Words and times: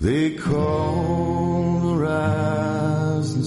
they 0.00 0.34
call 0.34 1.80
the 1.80 1.94
rising. 1.96 3.44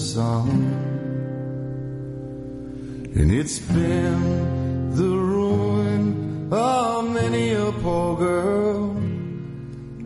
And 3.20 3.32
it's 3.32 3.60
been 3.60 4.96
the 4.96 5.12
ruin 5.34 6.50
of 6.52 7.12
many 7.12 7.54
a 7.54 7.72
poor 7.84 8.18
girl. 8.18 8.92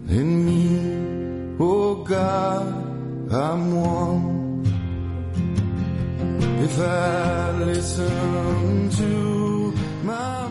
And 0.10 0.46
me, 0.46 1.56
oh 1.60 2.04
God, 2.04 2.68
I'm 3.32 3.76
one. 3.76 4.64
If 6.66 6.80
I 6.80 7.52
listen 7.66 8.90
to 8.98 9.74
my. 10.04 10.42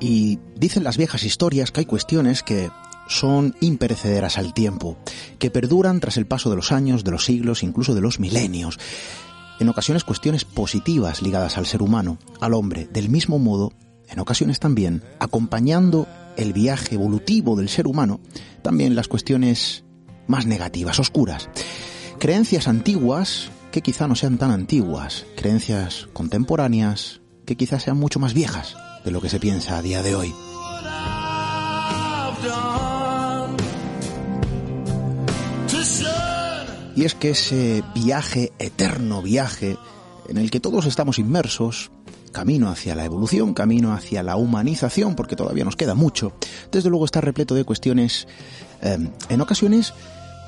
Y 0.00 0.38
dicen 0.54 0.84
las 0.84 0.96
viejas 0.96 1.24
historias 1.24 1.72
que 1.72 1.80
hay 1.80 1.86
cuestiones 1.86 2.42
que 2.42 2.70
son 3.08 3.56
imperecederas 3.60 4.38
al 4.38 4.54
tiempo, 4.54 4.96
que 5.38 5.50
perduran 5.50 6.00
tras 6.00 6.16
el 6.16 6.26
paso 6.26 6.50
de 6.50 6.56
los 6.56 6.70
años, 6.70 7.02
de 7.02 7.10
los 7.10 7.24
siglos, 7.24 7.62
incluso 7.62 7.94
de 7.94 8.00
los 8.00 8.20
milenios. 8.20 8.78
En 9.58 9.68
ocasiones 9.68 10.04
cuestiones 10.04 10.44
positivas 10.44 11.20
ligadas 11.22 11.58
al 11.58 11.66
ser 11.66 11.82
humano, 11.82 12.18
al 12.40 12.54
hombre, 12.54 12.88
del 12.92 13.08
mismo 13.08 13.38
modo, 13.38 13.72
en 14.08 14.20
ocasiones 14.20 14.60
también, 14.60 15.02
acompañando 15.18 16.06
el 16.36 16.52
viaje 16.52 16.94
evolutivo 16.94 17.56
del 17.56 17.68
ser 17.68 17.86
humano, 17.86 18.20
también 18.62 18.94
las 18.94 19.08
cuestiones 19.08 19.84
más 20.28 20.46
negativas, 20.46 21.00
oscuras. 21.00 21.48
Creencias 22.18 22.68
antiguas 22.68 23.50
que 23.72 23.82
quizá 23.82 24.06
no 24.06 24.14
sean 24.14 24.38
tan 24.38 24.50
antiguas, 24.50 25.26
creencias 25.36 26.08
contemporáneas 26.12 27.20
que 27.44 27.56
quizá 27.56 27.80
sean 27.80 27.96
mucho 27.96 28.20
más 28.20 28.34
viejas 28.34 28.76
de 29.04 29.10
lo 29.10 29.20
que 29.20 29.28
se 29.28 29.40
piensa 29.40 29.78
a 29.78 29.82
día 29.82 30.02
de 30.02 30.14
hoy. 30.14 30.34
Y 36.98 37.04
es 37.04 37.14
que 37.14 37.30
ese 37.30 37.84
viaje, 37.94 38.52
eterno 38.58 39.22
viaje, 39.22 39.76
en 40.28 40.36
el 40.36 40.50
que 40.50 40.58
todos 40.58 40.84
estamos 40.84 41.20
inmersos, 41.20 41.92
camino 42.32 42.70
hacia 42.70 42.96
la 42.96 43.04
evolución, 43.04 43.54
camino 43.54 43.92
hacia 43.92 44.24
la 44.24 44.34
humanización, 44.34 45.14
porque 45.14 45.36
todavía 45.36 45.64
nos 45.64 45.76
queda 45.76 45.94
mucho, 45.94 46.32
desde 46.72 46.90
luego 46.90 47.04
está 47.04 47.20
repleto 47.20 47.54
de 47.54 47.62
cuestiones, 47.62 48.26
eh, 48.82 48.98
en 49.28 49.40
ocasiones, 49.40 49.94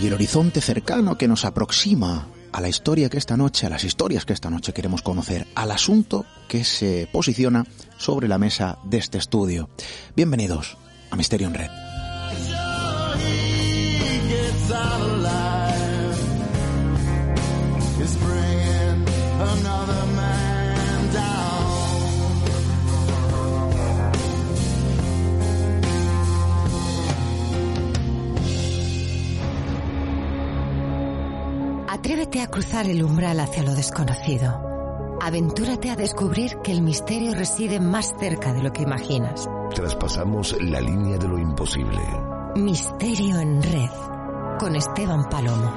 Y 0.00 0.06
el 0.06 0.12
horizonte 0.12 0.60
cercano 0.60 1.16
que 1.16 1.26
nos 1.26 1.46
aproxima 1.46 2.28
a 2.52 2.60
la 2.60 2.68
historia 2.68 3.08
que 3.08 3.18
esta 3.18 3.36
noche, 3.36 3.66
a 3.66 3.70
las 3.70 3.84
historias 3.84 4.24
que 4.24 4.32
esta 4.32 4.50
noche 4.50 4.72
queremos 4.72 5.02
conocer, 5.02 5.46
al 5.54 5.70
asunto 5.70 6.24
que 6.48 6.64
se 6.64 7.08
posiciona 7.10 7.64
sobre 7.96 8.28
la 8.28 8.38
mesa 8.38 8.78
de 8.84 8.98
este 8.98 9.18
estudio. 9.18 9.68
Bienvenidos 10.14 10.76
a 11.10 11.16
Misterio 11.16 11.48
en 11.48 11.54
Red. 11.54 11.70
Atrévete 32.06 32.40
a 32.40 32.46
cruzar 32.46 32.86
el 32.86 33.02
umbral 33.02 33.40
hacia 33.40 33.64
lo 33.64 33.74
desconocido. 33.74 35.18
Aventúrate 35.20 35.90
a 35.90 35.96
descubrir 35.96 36.58
que 36.62 36.70
el 36.70 36.82
misterio 36.82 37.34
reside 37.34 37.80
más 37.80 38.14
cerca 38.20 38.52
de 38.52 38.62
lo 38.62 38.72
que 38.72 38.82
imaginas. 38.82 39.48
Traspasamos 39.76 40.56
la 40.62 40.80
línea 40.80 41.18
de 41.18 41.28
lo 41.28 41.38
imposible. 41.38 42.00
Misterio 42.56 43.38
en 43.38 43.62
red 43.62 43.90
con 44.58 44.74
Esteban 44.74 45.28
Palomo. 45.28 45.70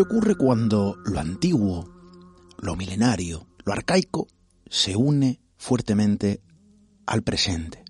¿Qué 0.00 0.04
ocurre 0.04 0.34
cuando 0.34 0.96
lo 1.04 1.20
antiguo, 1.20 1.86
lo 2.58 2.74
milenario, 2.74 3.46
lo 3.66 3.74
arcaico 3.74 4.28
se 4.66 4.96
une 4.96 5.42
fuertemente 5.58 6.40
al 7.04 7.22
presente, 7.22 7.84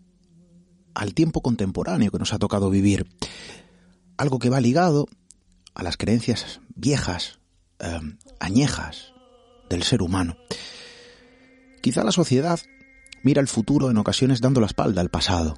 al 0.92 1.14
tiempo 1.14 1.40
contemporáneo 1.40 2.10
que 2.10 2.18
nos 2.18 2.32
ha 2.32 2.40
tocado 2.40 2.68
vivir? 2.68 3.06
Algo 4.16 4.40
que 4.40 4.50
va 4.50 4.60
ligado 4.60 5.06
a 5.72 5.84
las 5.84 5.96
creencias 5.96 6.60
viejas, 6.74 7.38
eh, 7.78 8.00
añejas 8.40 9.12
del 9.68 9.84
ser 9.84 10.02
humano. 10.02 10.36
Quizá 11.80 12.02
la 12.02 12.10
sociedad 12.10 12.58
mira 13.22 13.40
el 13.40 13.46
futuro 13.46 13.88
en 13.88 13.98
ocasiones 13.98 14.40
dando 14.40 14.58
la 14.60 14.66
espalda 14.66 15.00
al 15.00 15.10
pasado, 15.10 15.54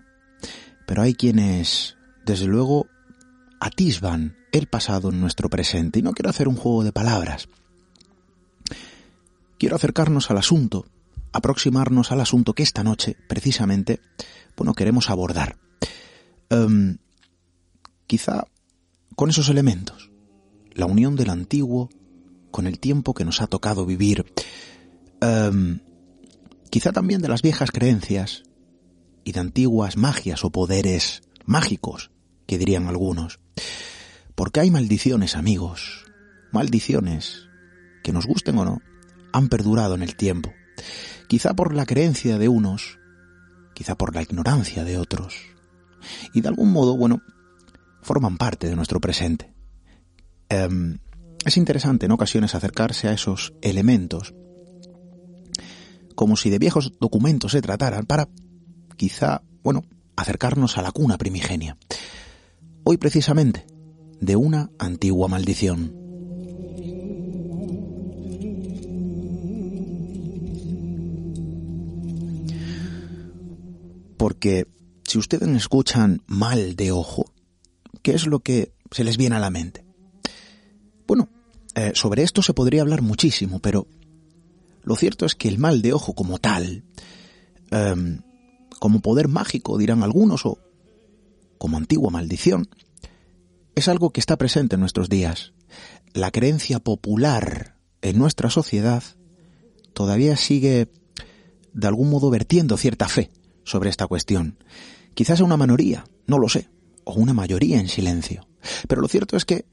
pero 0.86 1.00
hay 1.00 1.14
quienes, 1.14 1.96
desde 2.26 2.44
luego, 2.44 2.88
atisban 3.58 4.36
el 4.52 4.66
pasado 4.66 5.10
en 5.10 5.20
nuestro 5.20 5.48
presente. 5.48 5.98
Y 5.98 6.02
no 6.02 6.12
quiero 6.12 6.30
hacer 6.30 6.48
un 6.48 6.56
juego 6.56 6.84
de 6.84 6.92
palabras. 6.92 7.48
Quiero 9.58 9.76
acercarnos 9.76 10.30
al 10.30 10.38
asunto, 10.38 10.86
aproximarnos 11.32 12.12
al 12.12 12.20
asunto 12.20 12.52
que 12.52 12.62
esta 12.62 12.84
noche, 12.84 13.16
precisamente, 13.28 14.00
bueno, 14.56 14.74
queremos 14.74 15.10
abordar. 15.10 15.56
Um, 16.50 16.98
quizá 18.06 18.46
con 19.16 19.30
esos 19.30 19.48
elementos. 19.48 20.10
La 20.72 20.86
unión 20.86 21.16
del 21.16 21.30
antiguo 21.30 21.90
con 22.50 22.66
el 22.66 22.78
tiempo 22.78 23.14
que 23.14 23.24
nos 23.24 23.40
ha 23.40 23.46
tocado 23.46 23.86
vivir. 23.86 24.26
Um, 25.20 25.78
quizá 26.70 26.92
también 26.92 27.22
de 27.22 27.28
las 27.28 27.42
viejas 27.42 27.70
creencias 27.70 28.42
y 29.24 29.32
de 29.32 29.40
antiguas 29.40 29.96
magias 29.96 30.44
o 30.44 30.50
poderes 30.50 31.22
mágicos, 31.44 32.10
que 32.46 32.58
dirían 32.58 32.86
algunos. 32.86 33.40
Porque 34.34 34.60
hay 34.60 34.70
maldiciones, 34.70 35.36
amigos, 35.36 36.04
maldiciones, 36.52 37.48
que 38.02 38.12
nos 38.12 38.26
gusten 38.26 38.58
o 38.58 38.64
no, 38.64 38.80
han 39.32 39.48
perdurado 39.48 39.94
en 39.94 40.02
el 40.02 40.16
tiempo. 40.16 40.52
Quizá 41.28 41.54
por 41.54 41.74
la 41.74 41.86
creencia 41.86 42.38
de 42.38 42.48
unos, 42.48 42.98
quizá 43.74 43.96
por 43.96 44.14
la 44.14 44.22
ignorancia 44.22 44.84
de 44.84 44.98
otros. 44.98 45.36
Y 46.34 46.40
de 46.40 46.48
algún 46.48 46.72
modo, 46.72 46.96
bueno, 46.96 47.22
forman 48.02 48.36
parte 48.36 48.68
de 48.68 48.76
nuestro 48.76 49.00
presente. 49.00 49.52
Em, 50.48 50.98
es 51.44 51.56
interesante 51.56 52.06
en 52.06 52.12
ocasiones 52.12 52.54
acercarse 52.54 53.08
a 53.08 53.12
esos 53.12 53.54
elementos 53.62 54.34
como 56.14 56.36
si 56.36 56.50
de 56.50 56.58
viejos 56.58 56.92
documentos 57.00 57.52
se 57.52 57.62
trataran 57.62 58.06
para, 58.06 58.28
quizá, 58.96 59.42
bueno, 59.62 59.82
acercarnos 60.16 60.78
a 60.78 60.82
la 60.82 60.92
cuna 60.92 61.18
primigenia. 61.18 61.76
Hoy 62.84 62.96
precisamente, 62.96 63.66
de 64.22 64.36
una 64.36 64.70
antigua 64.78 65.26
maldición. 65.26 65.92
Porque 74.16 74.68
si 75.02 75.18
ustedes 75.18 75.48
escuchan 75.48 76.22
mal 76.28 76.76
de 76.76 76.92
ojo, 76.92 77.24
¿qué 78.02 78.12
es 78.12 78.28
lo 78.28 78.38
que 78.38 78.72
se 78.92 79.02
les 79.02 79.16
viene 79.16 79.34
a 79.34 79.40
la 79.40 79.50
mente? 79.50 79.84
Bueno, 81.08 81.28
eh, 81.74 81.90
sobre 81.96 82.22
esto 82.22 82.42
se 82.42 82.54
podría 82.54 82.82
hablar 82.82 83.02
muchísimo, 83.02 83.58
pero 83.58 83.88
lo 84.84 84.94
cierto 84.94 85.26
es 85.26 85.34
que 85.34 85.48
el 85.48 85.58
mal 85.58 85.82
de 85.82 85.94
ojo 85.94 86.14
como 86.14 86.38
tal, 86.38 86.84
em, 87.72 88.20
como 88.78 89.00
poder 89.00 89.26
mágico, 89.26 89.78
dirán 89.78 90.04
algunos, 90.04 90.46
o 90.46 90.58
como 91.58 91.76
antigua 91.76 92.10
maldición, 92.10 92.68
es 93.74 93.88
algo 93.88 94.10
que 94.10 94.20
está 94.20 94.36
presente 94.36 94.74
en 94.74 94.80
nuestros 94.80 95.08
días. 95.08 95.52
La 96.12 96.30
creencia 96.30 96.78
popular 96.78 97.76
en 98.02 98.18
nuestra 98.18 98.50
sociedad 98.50 99.02
todavía 99.94 100.36
sigue 100.36 100.88
de 101.72 101.86
algún 101.86 102.10
modo 102.10 102.30
vertiendo 102.30 102.76
cierta 102.76 103.08
fe 103.08 103.30
sobre 103.64 103.90
esta 103.90 104.06
cuestión. 104.06 104.58
Quizás 105.14 105.40
a 105.40 105.44
una 105.44 105.56
minoría, 105.56 106.04
no 106.26 106.38
lo 106.38 106.48
sé, 106.48 106.68
o 107.04 107.14
una 107.14 107.32
mayoría 107.32 107.80
en 107.80 107.88
silencio. 107.88 108.46
Pero 108.88 109.00
lo 109.00 109.08
cierto 109.08 109.36
es 109.36 109.44
que 109.44 109.64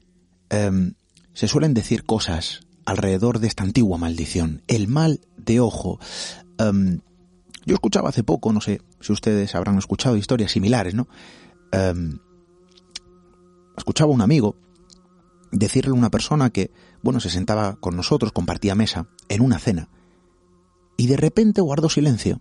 em, 0.48 0.94
se 1.32 1.48
suelen 1.48 1.74
decir 1.74 2.04
cosas 2.04 2.60
alrededor 2.84 3.38
de 3.38 3.48
esta 3.48 3.62
antigua 3.62 3.98
maldición, 3.98 4.62
el 4.66 4.88
mal 4.88 5.20
de 5.36 5.60
ojo. 5.60 5.98
Em, 6.58 7.00
yo 7.66 7.74
escuchaba 7.74 8.08
hace 8.08 8.24
poco, 8.24 8.52
no 8.52 8.60
sé 8.60 8.80
si 9.00 9.12
ustedes 9.12 9.54
habrán 9.54 9.78
escuchado 9.78 10.16
historias 10.16 10.52
similares, 10.52 10.94
¿no? 10.94 11.08
Um, 11.72 12.18
escuchaba 13.76 14.10
a 14.10 14.14
un 14.14 14.22
amigo 14.22 14.56
decirle 15.52 15.90
a 15.90 15.94
una 15.94 16.10
persona 16.10 16.50
que, 16.50 16.70
bueno, 17.02 17.20
se 17.20 17.30
sentaba 17.30 17.76
con 17.76 17.96
nosotros, 17.96 18.32
compartía 18.32 18.74
mesa, 18.74 19.08
en 19.28 19.42
una 19.42 19.58
cena, 19.58 19.88
y 20.96 21.06
de 21.06 21.16
repente 21.16 21.60
guardó 21.60 21.88
silencio. 21.88 22.40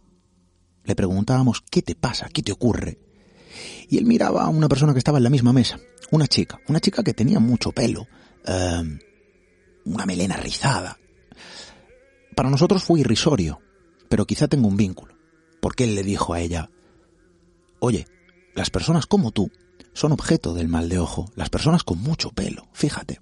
Le 0.83 0.95
preguntábamos, 0.95 1.63
¿qué 1.69 1.81
te 1.81 1.95
pasa? 1.95 2.29
¿Qué 2.33 2.41
te 2.41 2.51
ocurre? 2.51 2.99
Y 3.89 3.97
él 3.97 4.05
miraba 4.05 4.43
a 4.43 4.49
una 4.49 4.67
persona 4.67 4.93
que 4.93 4.99
estaba 4.99 5.17
en 5.17 5.23
la 5.23 5.29
misma 5.29 5.53
mesa, 5.53 5.79
una 6.11 6.27
chica, 6.27 6.59
una 6.67 6.79
chica 6.79 7.03
que 7.03 7.13
tenía 7.13 7.39
mucho 7.39 7.71
pelo, 7.71 8.07
em, 8.45 8.99
una 9.85 10.05
melena 10.05 10.37
rizada. 10.37 10.97
Para 12.35 12.49
nosotros 12.49 12.83
fue 12.83 12.99
irrisorio, 12.99 13.59
pero 14.07 14.25
quizá 14.25 14.47
tengo 14.47 14.67
un 14.67 14.77
vínculo, 14.77 15.15
porque 15.61 15.85
él 15.85 15.95
le 15.95 16.03
dijo 16.03 16.33
a 16.33 16.41
ella, 16.41 16.69
oye, 17.79 18.05
las 18.55 18.69
personas 18.69 19.05
como 19.05 19.31
tú 19.31 19.51
son 20.00 20.13
objeto 20.13 20.54
del 20.54 20.69
mal 20.69 20.88
de 20.88 20.98
ojo, 20.98 21.30
las 21.36 21.50
personas 21.50 21.84
con 21.84 22.00
mucho 22.00 22.30
pelo, 22.30 22.69
fíjate. 22.72 23.19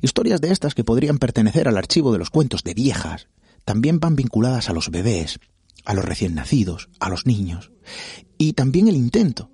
Historias 0.00 0.40
de 0.40 0.52
estas 0.52 0.76
que 0.76 0.84
podrían 0.84 1.18
pertenecer 1.18 1.66
al 1.66 1.76
archivo 1.76 2.12
de 2.12 2.18
los 2.18 2.30
cuentos 2.30 2.62
de 2.62 2.72
viejas 2.72 3.26
también 3.64 3.98
van 3.98 4.14
vinculadas 4.14 4.68
a 4.68 4.74
los 4.74 4.90
bebés, 4.90 5.40
a 5.84 5.92
los 5.94 6.04
recién 6.04 6.36
nacidos, 6.36 6.88
a 7.00 7.08
los 7.08 7.26
niños. 7.26 7.72
Y 8.38 8.52
también 8.52 8.86
el 8.86 8.94
intento, 8.94 9.50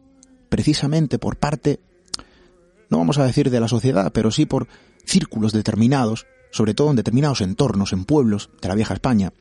precisamente 0.50 1.18
por 1.18 1.38
parte, 1.38 1.80
no 2.90 2.98
vamos 2.98 3.16
a 3.16 3.24
decir 3.24 3.48
de 3.48 3.60
la 3.60 3.68
sociedad, 3.68 4.12
pero 4.12 4.30
sí 4.30 4.44
por 4.44 4.68
círculos 5.06 5.52
determinados, 5.52 6.26
sobre 6.50 6.74
todo 6.74 6.90
en 6.90 6.96
determinados 6.96 7.40
entornos, 7.40 7.94
en 7.94 8.04
pueblos 8.04 8.50
de 8.60 8.68
la 8.68 8.74
vieja 8.74 8.92
España, 8.92 9.32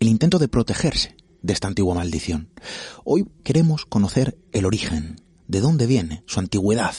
el 0.00 0.08
intento 0.08 0.40
de 0.40 0.48
protegerse 0.48 1.14
de 1.40 1.52
esta 1.52 1.68
antigua 1.68 1.94
maldición. 1.94 2.48
Hoy 3.04 3.28
queremos 3.44 3.86
conocer 3.86 4.36
el 4.50 4.64
origen, 4.64 5.24
de 5.48 5.60
dónde 5.60 5.86
viene, 5.86 6.22
su 6.26 6.40
antigüedad, 6.40 6.94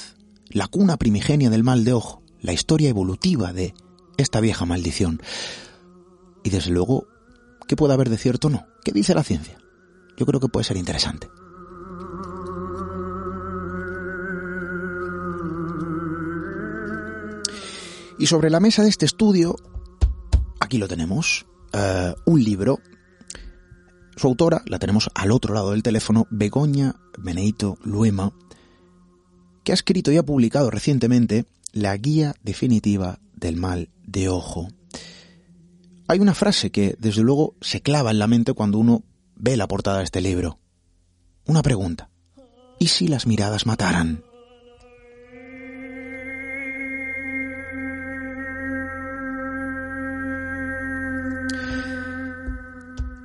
la 0.50 0.68
cuna 0.68 0.98
primigenia 0.98 1.50
del 1.50 1.64
mal 1.64 1.84
de 1.84 1.94
ojo, 1.94 2.22
la 2.42 2.54
historia 2.54 2.90
evolutiva 2.90 3.54
de 3.54 3.74
esta 4.18 4.40
vieja 4.40 4.66
maldición. 4.66 5.22
Y 6.44 6.50
desde 6.50 6.72
luego, 6.72 7.08
¿qué 7.68 7.76
puede 7.76 7.94
haber 7.94 8.10
de 8.10 8.18
cierto 8.18 8.48
o 8.48 8.52
no? 8.52 8.66
¿Qué 8.84 8.92
dice 8.92 9.14
la 9.14 9.24
ciencia? 9.24 9.58
Yo 10.18 10.26
creo 10.26 10.40
que 10.40 10.48
puede 10.48 10.64
ser 10.64 10.78
interesante. 10.78 11.28
Y 18.20 18.26
sobre 18.26 18.50
la 18.50 18.60
mesa 18.60 18.82
de 18.82 18.90
este 18.90 19.06
estudio, 19.06 19.56
aquí 20.60 20.80
lo 20.80 20.88
tenemos, 20.88 21.46
eh, 21.74 22.16
un 22.26 22.44
libro. 22.44 22.80
Su 24.18 24.28
autora 24.28 24.64
la 24.66 24.80
tenemos 24.80 25.12
al 25.14 25.32
otro 25.32 25.54
lado 25.54 25.72
del 25.72 25.84
teléfono, 25.84 26.26
Begoña 26.32 26.96
Beneito 27.20 27.78
Luema, 27.84 28.34
que 29.64 29.72
ha 29.72 29.76
escrito 29.76 30.12
y 30.12 30.18
ha 30.18 30.26
publicado 30.26 30.72
recientemente 30.72 31.46
la 31.72 31.96
guía 31.98 32.34
definitiva 32.42 33.20
del 33.36 33.58
mal 33.58 33.90
de 34.04 34.28
ojo. 34.30 34.70
Hay 36.08 36.20
una 36.20 36.34
frase 36.34 36.72
que 36.72 36.96
desde 36.98 37.22
luego 37.22 37.56
se 37.62 37.82
clava 37.82 38.10
en 38.10 38.18
la 38.18 38.26
mente 38.26 38.54
cuando 38.54 38.80
uno 38.80 39.04
ve 39.36 39.56
la 39.56 39.68
portada 39.68 40.00
de 40.00 40.06
este 40.06 40.22
libro. 40.22 40.58
Una 41.46 41.62
pregunta. 41.62 42.10
¿Y 42.80 42.88
si 42.88 43.08
las 43.08 43.28
miradas 43.28 43.68
mataran? 43.68 44.24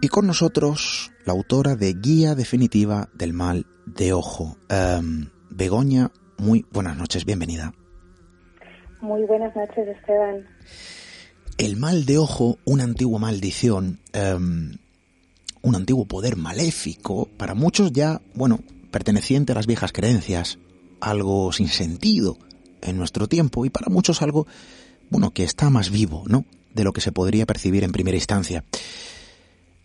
Y 0.04 0.08
con 0.08 0.26
nosotros 0.26 1.12
la 1.24 1.32
autora 1.32 1.76
de 1.76 1.94
Guía 1.94 2.34
Definitiva 2.34 3.08
del 3.14 3.32
Mal 3.32 3.66
de 3.86 4.12
Ojo, 4.12 4.56
um, 4.68 5.26
Begoña. 5.48 6.10
Muy 6.38 6.66
buenas 6.72 6.96
noches, 6.96 7.24
bienvenida. 7.24 7.72
Muy 9.00 9.22
buenas 9.22 9.54
noches, 9.54 9.86
Esteban. 9.86 10.44
El 11.56 11.76
mal 11.76 12.04
de 12.04 12.18
ojo, 12.18 12.58
una 12.64 12.82
antigua 12.82 13.20
maldición, 13.20 14.00
um, 14.12 14.72
un 15.62 15.76
antiguo 15.76 16.04
poder 16.06 16.34
maléfico, 16.34 17.28
para 17.36 17.54
muchos 17.54 17.92
ya, 17.92 18.20
bueno, 18.34 18.58
perteneciente 18.90 19.52
a 19.52 19.54
las 19.54 19.68
viejas 19.68 19.92
creencias, 19.92 20.58
algo 21.00 21.52
sin 21.52 21.68
sentido 21.68 22.38
en 22.80 22.96
nuestro 22.96 23.28
tiempo 23.28 23.64
y 23.66 23.70
para 23.70 23.88
muchos 23.88 24.20
algo, 24.20 24.48
bueno, 25.10 25.30
que 25.30 25.44
está 25.44 25.70
más 25.70 25.92
vivo, 25.92 26.24
¿no? 26.26 26.44
De 26.74 26.82
lo 26.82 26.92
que 26.92 27.00
se 27.00 27.12
podría 27.12 27.46
percibir 27.46 27.84
en 27.84 27.92
primera 27.92 28.16
instancia. 28.16 28.64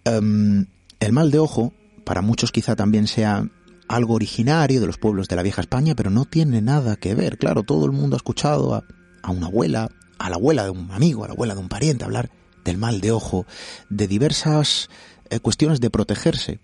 Em, 0.07 0.67
el 0.99 1.11
mal 1.11 1.31
de 1.31 1.39
ojo, 1.39 1.73
para 2.05 2.21
muchos 2.21 2.51
quizá 2.51 2.75
también 2.75 3.07
sea 3.07 3.47
algo 3.87 4.13
originario 4.13 4.79
de 4.79 4.87
los 4.87 4.97
pueblos 4.97 5.27
de 5.27 5.35
la 5.35 5.43
vieja 5.43 5.61
España, 5.61 5.95
pero 5.95 6.09
no 6.09 6.25
tiene 6.25 6.61
nada 6.61 6.95
que 6.95 7.13
ver. 7.13 7.37
Claro, 7.37 7.63
todo 7.63 7.85
el 7.85 7.91
mundo 7.91 8.15
ha 8.15 8.17
escuchado 8.17 8.73
a, 8.75 9.31
una 9.31 9.47
abuela, 9.47 9.89
a 10.17 10.29
la 10.29 10.35
abuela 10.35 10.63
de 10.63 10.69
un 10.69 10.91
amigo, 10.91 11.23
a 11.23 11.27
la 11.27 11.33
abuela 11.33 11.55
de 11.55 11.61
un 11.61 11.69
pariente 11.69 12.05
hablar 12.05 12.29
del 12.63 12.77
mal 12.77 13.01
de 13.01 13.11
ojo, 13.11 13.45
de 13.89 14.07
diversas 14.07 14.89
eh, 15.29 15.39
cuestiones 15.39 15.79
de 15.81 15.89
protegerse 15.89 16.59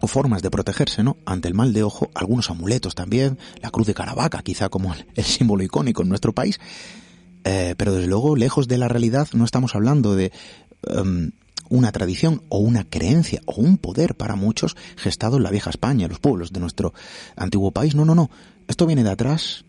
o 0.00 0.06
formas 0.06 0.42
de 0.42 0.50
protegerse, 0.50 1.02
¿no? 1.02 1.16
Ante 1.24 1.48
el 1.48 1.54
mal 1.54 1.72
de 1.72 1.82
ojo, 1.82 2.10
algunos 2.14 2.50
amuletos 2.50 2.94
también, 2.94 3.38
la 3.62 3.70
cruz 3.70 3.86
de 3.86 3.94
Caravaca, 3.94 4.42
quizá 4.42 4.68
como 4.68 4.94
el, 5.14 5.24
símbolo 5.24 5.62
icónico 5.62 6.02
en 6.02 6.08
nuestro 6.08 6.34
país, 6.34 6.58
eh, 7.44 7.74
pero 7.78 7.94
desde 7.94 8.08
luego, 8.08 8.36
lejos 8.36 8.68
de 8.68 8.78
la 8.78 8.88
realidad, 8.88 9.28
no 9.32 9.44
estamos 9.44 9.74
hablando 9.74 10.14
de 10.14 10.32
em, 10.88 11.32
una 11.70 11.92
tradición 11.92 12.42
o 12.48 12.58
una 12.58 12.84
creencia 12.84 13.40
o 13.46 13.60
un 13.60 13.78
poder 13.78 14.14
para 14.14 14.36
muchos 14.36 14.76
gestado 14.96 15.36
en 15.36 15.42
la 15.42 15.50
vieja 15.50 15.70
España, 15.70 16.08
los 16.08 16.18
pueblos 16.18 16.52
de 16.52 16.60
nuestro 16.60 16.94
antiguo 17.36 17.70
país. 17.70 17.94
No, 17.94 18.04
no, 18.04 18.14
no. 18.14 18.30
Esto 18.68 18.86
viene 18.86 19.04
de 19.04 19.10
atrás 19.10 19.64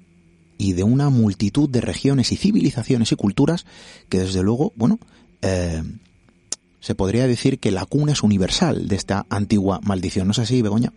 y 0.58 0.74
de 0.74 0.84
una 0.84 1.10
multitud 1.10 1.70
de 1.70 1.82
regiones 1.82 2.32
y 2.32 2.38
civilizaciones 2.38 3.12
y 3.12 3.16
culturas 3.16 3.66
que 4.10 4.20
desde 4.20 4.44
luego, 4.44 4.74
bueno, 4.76 5.00
eh, 5.42 5.82
se 6.80 6.96
podría 6.96 7.28
decir 7.28 7.60
que 7.60 7.72
la 7.72 7.86
cuna 7.86 8.12
es 8.12 8.24
universal 8.24 8.88
de 8.88 8.96
esta 8.96 9.26
antigua 9.30 9.80
maldición. 9.84 10.28
¿No 10.28 10.32
es 10.32 10.40
así, 10.40 10.62
Begoña? 10.62 10.94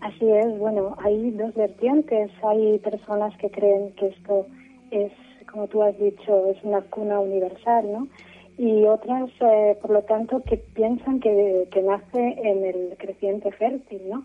Así 0.00 0.24
es. 0.24 0.58
Bueno, 0.58 0.96
hay 1.04 1.30
dos 1.32 1.54
vertientes. 1.54 2.30
Hay 2.42 2.78
personas 2.78 3.36
que 3.38 3.50
creen 3.50 3.92
que 3.92 4.08
esto 4.08 4.46
es, 4.90 5.12
como 5.50 5.66
tú 5.68 5.82
has 5.82 5.98
dicho, 5.98 6.46
es 6.48 6.56
una 6.62 6.80
cuna 6.80 7.20
universal, 7.20 7.84
¿no? 7.92 8.08
Y 8.58 8.84
otras, 8.84 9.30
eh, 9.40 9.76
por 9.80 9.90
lo 9.90 10.02
tanto, 10.02 10.42
que 10.42 10.56
piensan 10.56 11.20
que, 11.20 11.68
nace 11.84 12.36
en 12.42 12.64
el 12.64 12.96
creciente 12.98 13.52
fértil, 13.52 14.00
¿no? 14.08 14.24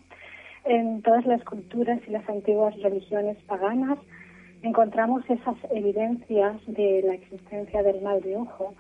En 0.66 1.02
todas 1.02 1.26
las 1.26 1.44
culturas 1.44 2.00
y 2.08 2.12
las 2.12 2.28
antiguas 2.30 2.80
religiones 2.82 3.38
paganas 3.48 4.00
encontramos 4.64 5.24
esas 5.30 5.56
evidencias 5.72 6.58
de 6.68 7.02
la 7.04 7.16
existencia 7.16 7.82
del 7.84 8.02
mal 8.02 8.22
de 8.22 8.38
ojo 8.38 8.76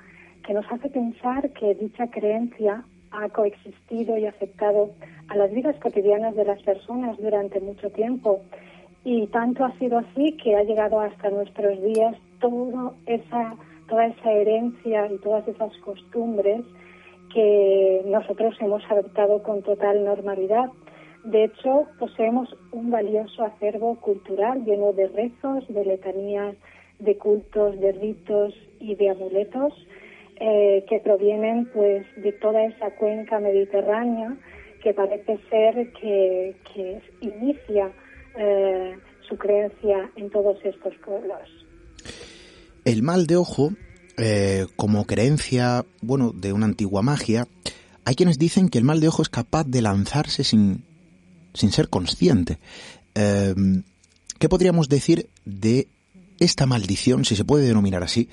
que 0.46 0.53
nos 0.53 0.65
hace 0.72 0.89
pensar 0.89 1.50
que 1.51 1.75
dicha 1.75 2.08
creencia 2.08 2.84
ha 3.12 3.29
coexistido 3.29 4.17
y 4.17 4.25
afectado 4.25 4.91
a 5.27 5.36
las 5.36 5.51
vidas 5.51 5.75
cotidianas 5.81 6.36
de 6.36 6.46
las 6.46 6.62
personas 6.63 7.17
durante 7.17 7.60
mucho 7.60 7.89
tiempo. 7.89 8.41
Y 9.03 9.27
tanto 9.27 9.65
ha 9.65 9.77
sido 9.77 10.00
así 10.00 10.38
que 10.38 10.55
ha 10.55 10.63
llegado 10.63 11.00
hasta 11.00 11.29
nuestros 11.29 11.81
días 11.81 12.15
toda 12.39 12.93
esa, 13.05 13.55
toda 13.92 14.06
esa 14.06 14.32
herencia 14.32 15.12
y 15.12 15.18
todas 15.18 15.46
esas 15.50 15.76
costumbres 15.80 16.62
que 17.34 18.02
nosotros 18.06 18.56
hemos 18.62 18.82
adoptado 18.90 19.44
con 19.44 19.62
total 19.64 20.06
normalidad. 20.06 20.70
De 21.26 21.44
hecho, 21.44 21.88
poseemos 22.00 22.48
un 22.72 22.90
valioso 22.90 23.44
acervo 23.44 24.00
cultural 24.00 24.64
lleno 24.64 24.94
de 24.94 25.10
rezos, 25.10 25.68
de 25.68 25.84
letanías, 25.84 26.56
de 27.00 27.18
cultos, 27.18 27.78
de 27.82 27.92
ritos 27.92 28.54
y 28.80 28.96
de 28.96 29.10
amuletos 29.10 29.74
eh, 30.40 30.86
que 30.88 31.00
provienen 31.00 31.66
pues 31.74 32.06
de 32.16 32.32
toda 32.32 32.64
esa 32.64 32.92
cuenca 32.92 33.40
mediterránea 33.40 34.38
que 34.82 34.94
parece 34.94 35.38
ser 35.50 35.92
que, 35.92 36.56
inicia 37.20 37.92
eh, 38.38 38.96
su 39.28 39.38
creencia 39.38 40.10
en 40.16 40.30
todos 40.30 40.64
estos 40.64 40.96
pueblos. 41.06 41.61
El 42.86 43.04
mal 43.04 43.28
de 43.28 43.36
ojo, 43.36 43.74
eh, 44.18 44.68
como 44.76 45.06
creencia, 45.06 45.86
bueno, 46.02 46.32
de 46.32 46.54
una 46.54 46.66
antigua 46.66 47.02
magia, 47.02 47.48
hay 48.06 48.16
quienes 48.16 48.40
dicen 48.40 48.70
que 48.70 48.78
el 48.78 48.84
mal 48.84 49.00
de 49.00 49.08
ojo 49.08 49.22
es 49.22 49.30
capaz 49.30 49.66
de 49.66 49.82
lanzarse 49.82 50.44
sin, 50.44 50.84
sin 51.54 51.72
ser 51.72 51.90
consciente. 51.90 52.60
¿Qué 53.14 54.50
podríamos 54.50 54.90
decir 54.90 55.30
de 55.46 55.88
esta 56.40 56.66
maldición, 56.66 57.24
si 57.24 57.36
se 57.36 57.46
puede 57.46 57.68
denominar 57.68 58.04
así, 58.04 58.28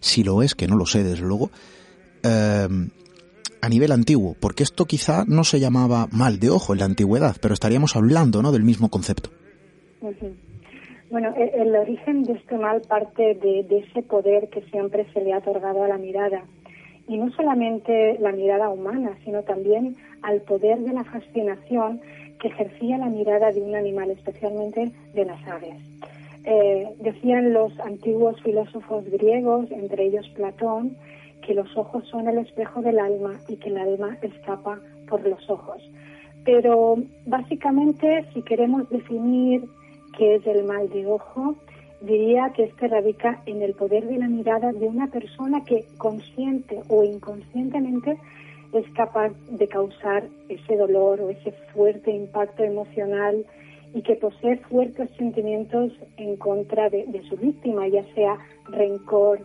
si 0.00 0.24
lo 0.24 0.42
es, 0.42 0.54
que 0.54 0.66
no 0.66 0.76
lo 0.76 0.84
sé 0.84 1.04
desde 1.04 1.24
luego, 1.24 1.50
em, 2.24 2.90
a 3.60 3.68
nivel 3.68 3.92
antiguo, 3.92 4.36
porque 4.40 4.64
esto 4.64 4.86
quizá 4.86 5.24
no 5.26 5.44
se 5.44 5.60
llamaba 5.60 6.08
mal 6.10 6.40
de 6.40 6.50
ojo 6.50 6.72
en 6.72 6.80
la 6.80 6.86
antigüedad, 6.86 7.36
pero 7.40 7.54
estaríamos 7.54 7.94
hablando 7.94 8.42
¿no? 8.42 8.50
del 8.50 8.64
mismo 8.64 8.90
concepto. 8.90 9.30
Bueno, 11.12 11.34
e, 11.36 11.52
el, 11.60 11.76
origen 11.76 12.22
de 12.22 12.32
este 12.32 12.56
mal 12.56 12.80
parte 12.88 13.34
de, 13.34 13.66
ese 13.68 14.00
poder 14.02 14.48
que 14.48 14.62
siempre 14.62 15.04
se 15.12 15.20
le 15.20 15.34
ha 15.34 15.38
otorgado 15.38 15.84
a 15.84 15.88
la 15.88 15.98
mirada, 15.98 16.42
y 17.06 17.18
no 17.18 17.30
solamente 17.32 18.16
la 18.18 18.32
mirada 18.32 18.70
humana, 18.70 19.18
sino 19.22 19.42
también 19.42 19.94
al 20.22 20.40
poder 20.40 20.78
de 20.78 20.94
la 20.94 21.04
fascinación 21.04 22.00
que 22.40 22.48
ejercía 22.48 22.96
la 22.96 23.10
mirada 23.10 23.52
de 23.52 23.60
un 23.60 23.74
animal, 23.74 24.10
especialmente 24.10 24.90
de 25.12 25.24
las 25.26 25.46
aves. 25.46 25.76
Eh, 26.44 26.88
decían 27.00 27.52
los 27.52 27.78
antiguos 27.80 28.40
filósofos 28.40 29.04
griegos, 29.04 29.70
entre 29.70 30.04
ellos 30.04 30.26
Platón, 30.30 30.96
que 31.42 31.52
los 31.52 31.76
ojos 31.76 32.08
son 32.08 32.26
el 32.26 32.38
espejo 32.38 32.80
del 32.80 32.98
alma 32.98 33.38
y 33.48 33.56
que 33.56 33.68
el 33.68 33.76
alma 33.76 34.16
escapa 34.22 34.80
por 35.10 35.28
los 35.28 35.50
ojos. 35.50 35.82
Pero 36.46 36.96
básicamente, 37.26 38.24
si 38.32 38.40
queremos 38.40 38.88
definir 38.88 39.68
qué 40.16 40.36
es 40.36 40.46
el 40.46 40.64
mal 40.64 40.88
de 40.88 41.06
ojo, 41.06 41.56
diría 42.00 42.52
que 42.54 42.64
este 42.64 42.88
radica 42.88 43.42
en 43.46 43.62
el 43.62 43.74
poder 43.74 44.06
de 44.06 44.18
la 44.18 44.28
mirada 44.28 44.72
de 44.72 44.86
una 44.86 45.06
persona 45.08 45.64
que 45.64 45.84
consciente 45.98 46.80
o 46.88 47.04
inconscientemente 47.04 48.18
es 48.72 48.88
capaz 48.94 49.32
de 49.50 49.68
causar 49.68 50.24
ese 50.48 50.76
dolor 50.76 51.20
o 51.20 51.30
ese 51.30 51.52
fuerte 51.72 52.10
impacto 52.10 52.64
emocional 52.64 53.44
y 53.94 54.02
que 54.02 54.16
posee 54.16 54.56
fuertes 54.56 55.10
sentimientos 55.18 55.92
en 56.16 56.36
contra 56.36 56.88
de, 56.88 57.22
su 57.28 57.36
víctima, 57.36 57.86
ya 57.88 58.04
sea 58.14 58.38
rencor, 58.70 59.40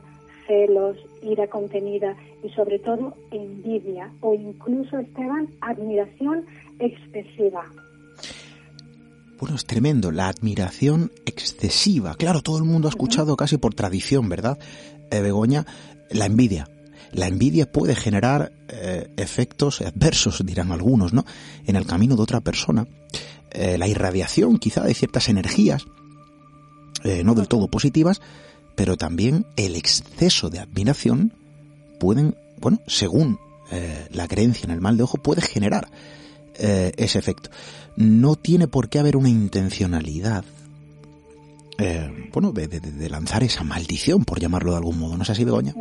celos, 0.48 0.98
ira 1.22 1.48
contenida 1.48 2.16
y 2.42 2.50
sobre 2.50 2.80
todo 2.80 3.14
envidia 3.32 4.12
o 4.22 4.34
incluso, 4.34 4.98
Esteban, 4.98 5.50
admiración 5.60 6.46
excesiva. 6.80 7.66
Bueno, 9.39 9.56
es 9.56 9.65
tremendo, 9.65 10.12
la 10.12 10.29
admiración 10.29 11.12
excesiva. 11.27 12.15
Claro, 12.15 12.41
todo 12.41 12.58
el 12.58 12.63
mundo 12.63 12.88
ha 12.88 12.89
escuchado 12.89 13.38
casi 13.38 13.58
por 13.58 13.75
tradición, 13.75 14.29
¿verdad? 14.29 14.58
Eh, 15.12 15.22
Begoña, 15.22 15.65
la 16.10 16.25
envidia. 16.25 16.67
La 17.12 17.27
envidia 17.27 17.72
puede 17.72 17.96
generar 17.96 18.51
eh, 18.67 19.12
efectos 19.15 19.82
adversos, 19.82 20.44
dirán 20.44 20.72
algunos, 20.72 21.13
¿no? 21.13 21.24
En 21.67 21.75
el 21.75 21.86
camino 21.86 22.15
de 22.15 22.24
otra 22.24 22.41
persona. 22.41 22.88
Eh, 23.51 23.77
la 23.77 23.88
irradiación 23.88 24.58
quizá 24.58 24.84
de 24.84 24.96
ciertas 24.96 25.29
energías, 25.29 25.86
eh, 27.03 27.24
no 27.24 27.36
del 27.36 27.48
todo 27.48 27.67
positivas, 27.67 28.22
pero 28.75 28.98
también 28.98 29.46
el 29.56 29.75
exceso 29.75 30.50
de 30.50 30.60
admiración 30.60 31.34
pueden, 32.00 32.36
bueno, 32.60 32.82
según 32.88 33.39
la 34.12 34.29
creencia 34.29 34.63
en 34.63 34.72
el 34.72 34.79
mal 34.79 34.96
de 34.96 35.03
ojo, 35.03 35.17
puede 35.17 35.41
generar 35.41 35.89
ese 36.58 37.20
efecto. 37.20 37.50
No 37.96 38.36
tiene 38.36 38.68
por 38.68 38.90
qué 38.90 39.00
haber 39.00 39.18
una 39.18 39.30
intencionalidad, 39.30 40.44
bueno, 42.34 42.52
de, 42.52 43.10
lanzar 43.10 43.44
esa 43.44 43.64
maldición, 43.64 44.26
por 44.26 44.40
llamarlo 44.40 44.72
de 44.72 44.78
algún 44.78 45.00
modo. 45.00 45.16
¿No 45.16 45.24
es 45.24 45.30
así, 45.30 45.44
Begoña? 45.44 45.74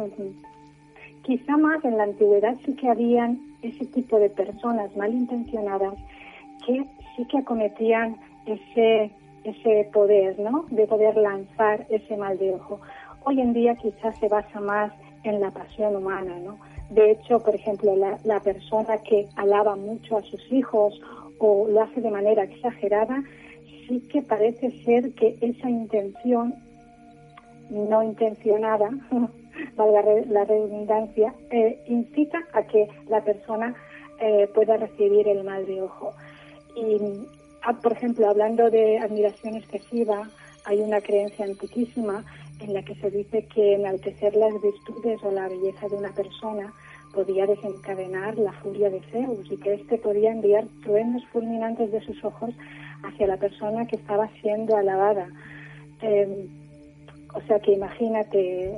Quizá 1.23 1.56
más 1.56 1.85
en 1.85 1.97
la 1.97 2.04
antigüedad 2.04 2.56
sí 2.64 2.75
que 2.75 2.88
habían 2.88 3.40
ese 3.62 3.85
tipo 3.87 4.18
de 4.18 4.30
personas 4.30 4.95
malintencionadas 4.97 5.95
que 6.64 6.85
sí 7.16 7.26
que 7.26 7.38
acometían 7.38 8.16
ese, 8.47 9.11
ese 9.45 9.90
poder, 9.92 10.38
¿no? 10.38 10.66
De 10.71 10.87
poder 10.87 11.16
lanzar 11.16 11.87
ese 11.90 12.16
mal 12.16 12.38
de 12.38 12.52
ojo. 12.52 12.80
Hoy 13.25 13.40
en 13.40 13.52
día 13.52 13.75
quizás 13.75 14.16
se 14.18 14.28
basa 14.28 14.61
más 14.61 14.92
en 15.25 15.40
la 15.40 15.50
pasión 15.50 15.97
humana, 15.97 16.38
¿no? 16.38 16.59
De 16.90 17.11
hecho, 17.11 17.40
por 17.40 17.55
ejemplo, 17.55 17.97
la, 17.97 18.19
la 18.25 18.40
persona 18.40 18.99
que 18.99 19.26
alaba 19.37 19.76
mucho 19.76 20.19
a 20.19 20.23
sus 20.23 20.40
hijos 20.52 21.00
o 21.38 21.66
lo 21.69 21.83
hace 21.83 22.00
de 22.00 22.11
manera 22.11 22.45
exagerada, 22.45 23.23
sí 23.88 24.00
que 24.11 24.23
parece 24.23 24.71
ser 24.85 25.12
que 25.14 25.37
esa 25.40 25.69
intención 25.69 26.55
no 27.71 28.02
intencionada, 28.02 28.90
valga 29.76 30.02
la 30.28 30.45
redundancia, 30.45 31.35
eh, 31.50 31.83
incita 31.88 32.38
a 32.52 32.62
que 32.62 32.88
la 33.09 33.23
persona 33.23 33.75
eh, 34.21 34.49
pueda 34.55 34.76
recibir 34.76 35.28
el 35.28 35.45
mal 35.45 35.66
de 35.66 35.83
ojo. 35.83 36.12
Y, 36.76 36.99
ah, 37.62 37.75
por 37.75 37.93
ejemplo, 37.93 38.28
hablando 38.28 38.71
de 38.71 38.99
admiración 38.99 39.57
excesiva, 39.57 40.28
hay 40.64 40.81
una 40.81 41.00
creencia 41.00 41.45
antiquísima 41.45 42.25
en 42.60 42.75
la 42.75 42.82
que 42.82 42.94
se 42.96 43.10
dice 43.10 43.46
que 43.46 43.75
enaltecer 43.75 44.34
las 44.36 44.52
virtudes 44.60 45.22
o 45.22 45.30
la 45.30 45.48
belleza 45.48 45.88
de 45.88 45.96
una 45.96 46.12
persona 46.12 46.72
podía 47.12 47.46
desencadenar 47.46 48.38
la 48.38 48.52
furia 48.52 48.90
de 48.90 49.00
Zeus 49.12 49.50
y 49.50 49.56
que 49.56 49.75
éste 49.75 49.98
podía 49.98 50.32
enviar 50.32 50.64
truenos 50.82 51.25
fulminantes 51.32 51.90
de 51.92 52.00
sus 52.00 52.22
ojos 52.25 52.50
hacia 53.02 53.26
la 53.26 53.36
persona 53.36 53.86
que 53.86 53.96
estaba 53.96 54.28
siendo 54.40 54.76
alabada. 54.76 55.28
Em, 56.00 56.48
o 57.34 57.40
sea 57.42 57.58
que 57.60 57.72
imagínate, 57.72 58.72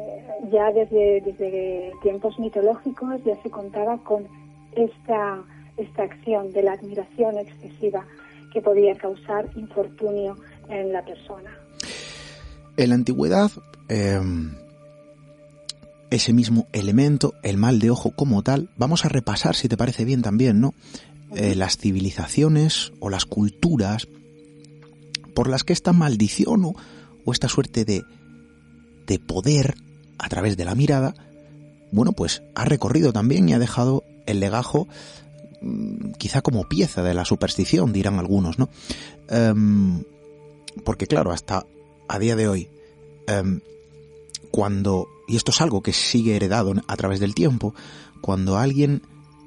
ya 0.51 0.73
desde, 0.73 1.21
desde 1.21 1.93
tiempos 2.03 2.39
mitológicos 2.39 3.23
ya 3.25 3.37
se 3.43 3.51
contaba 3.51 3.99
con 3.99 4.27
esta 4.73 5.45
esta 5.79 6.03
acción 6.03 6.53
de 6.53 6.63
la 6.63 6.73
admiración 6.73 7.39
excesiva 7.39 8.05
que 8.53 8.61
podía 8.61 8.95
causar 8.97 9.47
infortunio 9.57 10.37
en 10.69 10.93
la 10.93 11.03
persona. 11.03 11.51
En 12.79 12.89
la 12.89 12.95
antigüedad, 12.95 13.51
em, 13.89 14.55
ese 16.09 16.33
mismo 16.33 16.67
elemento, 16.73 17.35
el 17.43 17.59
mal 17.59 17.79
de 17.79 17.91
ojo 17.91 18.13
como 18.13 18.43
tal, 18.43 18.71
vamos 18.79 19.05
a 19.05 19.11
repasar, 19.11 19.55
si 19.55 19.69
te 19.69 19.77
parece 19.77 20.07
bien 20.07 20.23
también, 20.23 20.61
¿no? 20.61 20.73
Eh, 21.35 21.55
las 21.55 21.77
civilizaciones 21.77 22.93
o 23.01 23.11
las 23.11 23.27
culturas 23.27 24.09
por 25.35 25.51
las 25.51 25.63
que 25.65 25.75
esta 25.75 25.93
maldición 25.93 26.65
o, 26.65 26.75
o 27.27 27.33
esta 27.33 27.49
suerte 27.49 27.85
de, 27.85 28.05
de 29.07 29.19
poder 29.19 29.75
a 30.19 30.31
través 30.31 30.57
de 30.57 30.65
la 30.65 30.75
mirada, 30.75 31.15
bueno, 31.93 32.13
pues 32.13 32.43
ha 32.55 32.65
recorrido 32.65 33.13
también 33.13 33.47
y 33.49 33.53
ha 33.53 33.59
dejado 33.59 34.05
el 34.25 34.41
legajo 34.41 34.89
Mm, 35.61 36.13
quizá 36.19 36.41
como 36.41 36.69
pieza 36.69 37.03
de 37.03 37.15
la 37.15 37.25
superstición, 37.25 37.93
dirán 37.93 38.19
algunos, 38.19 38.59
¿no? 38.59 38.69
Em, 39.29 40.05
porque 40.85 41.07
claro, 41.07 41.33
hasta 41.33 41.67
a 42.09 42.19
día 42.19 42.37
de 42.37 42.49
hoy, 42.49 42.69
em, 43.27 43.61
cuando, 44.51 45.09
y 45.27 45.37
esto 45.37 45.51
es 45.51 45.61
algo 45.61 45.83
que 45.83 45.93
sigue 45.93 46.37
heredado 46.37 46.75
a 46.87 46.97
través 46.97 47.21
del 47.21 47.35
tiempo, 47.35 47.75
cuando 48.21 48.57
alguien 48.59 49.03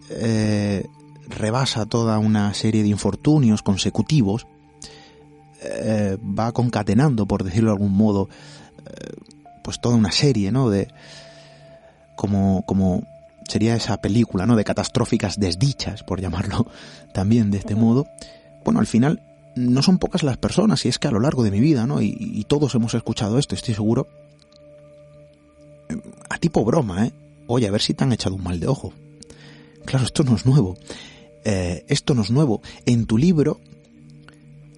eh, 0.09 0.85
rebasa 1.27 1.85
toda 1.85 2.19
una 2.19 2.53
serie 2.53 2.83
de 2.83 2.89
infortunios 2.89 3.63
consecutivos, 3.63 4.47
eh, 5.61 6.17
va 6.21 6.51
concatenando, 6.51 7.25
por 7.25 7.43
decirlo 7.43 7.69
de 7.69 7.75
algún 7.75 7.93
modo, 7.93 8.29
eh, 8.85 9.13
pues 9.63 9.79
toda 9.79 9.95
una 9.95 10.11
serie, 10.11 10.51
¿no? 10.51 10.69
De 10.69 10.87
como, 12.15 12.63
como 12.65 13.03
sería 13.47 13.75
esa 13.75 13.97
película, 13.97 14.45
¿no? 14.45 14.55
De 14.55 14.63
catastróficas 14.63 15.39
desdichas, 15.39 16.03
por 16.03 16.21
llamarlo 16.21 16.67
también 17.13 17.51
de 17.51 17.59
este 17.59 17.75
modo. 17.75 18.07
Bueno, 18.63 18.79
al 18.79 18.87
final 18.87 19.21
no 19.55 19.81
son 19.81 19.97
pocas 19.97 20.23
las 20.23 20.37
personas, 20.37 20.85
y 20.85 20.89
es 20.89 20.99
que 20.99 21.07
a 21.07 21.11
lo 21.11 21.19
largo 21.19 21.43
de 21.43 21.51
mi 21.51 21.59
vida, 21.59 21.85
¿no? 21.85 22.01
Y, 22.01 22.45
todos 22.47 22.75
hemos 22.75 22.93
escuchado 22.93 23.37
esto, 23.37 23.55
estoy 23.55 23.73
seguro. 23.73 24.07
A 26.29 26.37
tipo 26.37 26.63
broma, 26.63 27.05
¿eh? 27.07 27.13
Oye, 27.47 27.67
a 27.67 27.71
ver 27.71 27.81
si 27.81 27.93
te 27.93 28.03
han 28.03 28.13
echado 28.13 28.35
un 28.35 28.43
mal 28.43 28.59
de 28.59 28.67
ojo. 28.67 28.93
Claro, 29.85 30.05
esto 30.05 30.23
no 30.23 30.35
es 30.35 30.45
nuevo. 30.45 30.77
Eh, 31.43 31.85
esto 31.87 32.13
no 32.13 32.21
es 32.21 32.31
nuevo. 32.31 32.61
En 32.85 33.05
tu 33.05 33.17
libro 33.17 33.59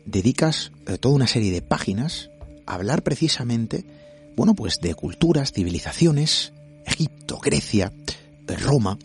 dedicas 0.06 0.72
eh, 0.88 0.98
toda 0.98 1.16
una 1.16 1.28
serie 1.28 1.52
de 1.52 1.62
páginas 1.62 2.30
a 2.66 2.76
hablar 2.76 3.04
precisamente, 3.04 3.86
bueno, 4.36 4.54
pues 4.54 4.80
de 4.80 4.96
culturas, 4.96 5.52
civilizaciones, 5.52 6.54
Egipto, 6.86 7.40
Grecia, 7.40 7.92
eh, 8.48 8.56
Roma, 8.56 8.98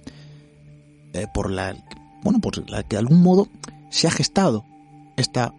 por 1.35 1.51
la, 1.51 1.77
bueno, 2.23 2.39
por 2.39 2.71
la 2.71 2.83
que 2.85 2.97
de 2.97 3.01
algún 3.01 3.23
modo 3.23 3.49
se 3.91 4.07
ha 4.07 4.11
gestado 4.11 4.65
esta 5.19 5.53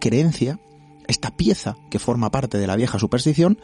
creencia, 0.00 0.58
esta 1.06 1.30
pieza 1.30 1.76
que 1.90 1.98
forma 1.98 2.30
parte 2.30 2.58
de 2.58 2.66
la 2.66 2.76
vieja 2.76 2.98
superstición 2.98 3.58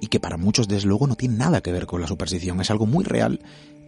y 0.00 0.08
que 0.08 0.18
para 0.18 0.36
muchos 0.36 0.66
desde 0.66 0.88
luego 0.88 1.06
no 1.06 1.14
tiene 1.14 1.36
nada 1.36 1.60
que 1.60 1.72
ver 1.72 1.86
con 1.86 2.00
la 2.00 2.08
superstición, 2.08 2.60
es 2.60 2.70
algo 2.70 2.86
muy 2.86 3.04
real 3.04 3.40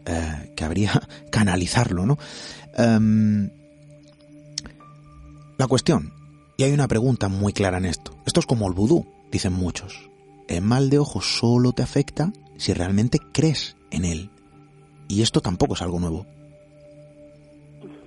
eh, 0.04 0.52
que 0.54 0.64
habría 0.64 0.92
que 1.32 1.38
analizarlo, 1.38 2.06
¿no? 2.06 2.18
Em, 2.76 3.50
la 5.58 5.66
cuestión, 5.66 6.12
y 6.56 6.64
hay 6.64 6.72
una 6.72 6.86
pregunta 6.86 7.28
muy 7.28 7.52
clara 7.52 7.78
en 7.78 7.86
esto, 7.86 8.14
esto 8.26 8.40
es 8.40 8.46
como 8.46 8.68
el 8.68 8.74
vudú, 8.74 9.06
dicen 9.32 9.54
muchos, 9.54 10.10
el 10.48 10.62
mal 10.62 10.90
de 10.90 10.98
ojo 10.98 11.20
solo 11.22 11.72
te 11.72 11.82
afecta 11.82 12.32
si 12.58 12.72
realmente 12.72 13.18
crees 13.32 13.76
en 13.90 14.04
él, 14.04 14.30
y 15.08 15.22
esto 15.22 15.40
tampoco 15.40 15.74
es 15.74 15.82
algo 15.82 15.98
nuevo. 15.98 16.26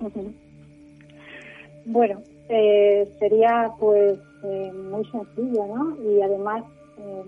Bueno, 1.86 2.22
eh, 2.52 3.08
sería 3.20 3.70
pues 3.78 4.18
eh, 4.42 4.72
muy 4.72 5.04
sencillo, 5.04 5.66
¿no? 5.68 5.96
Y 6.02 6.20
además 6.20 6.64
eh, 6.98 7.22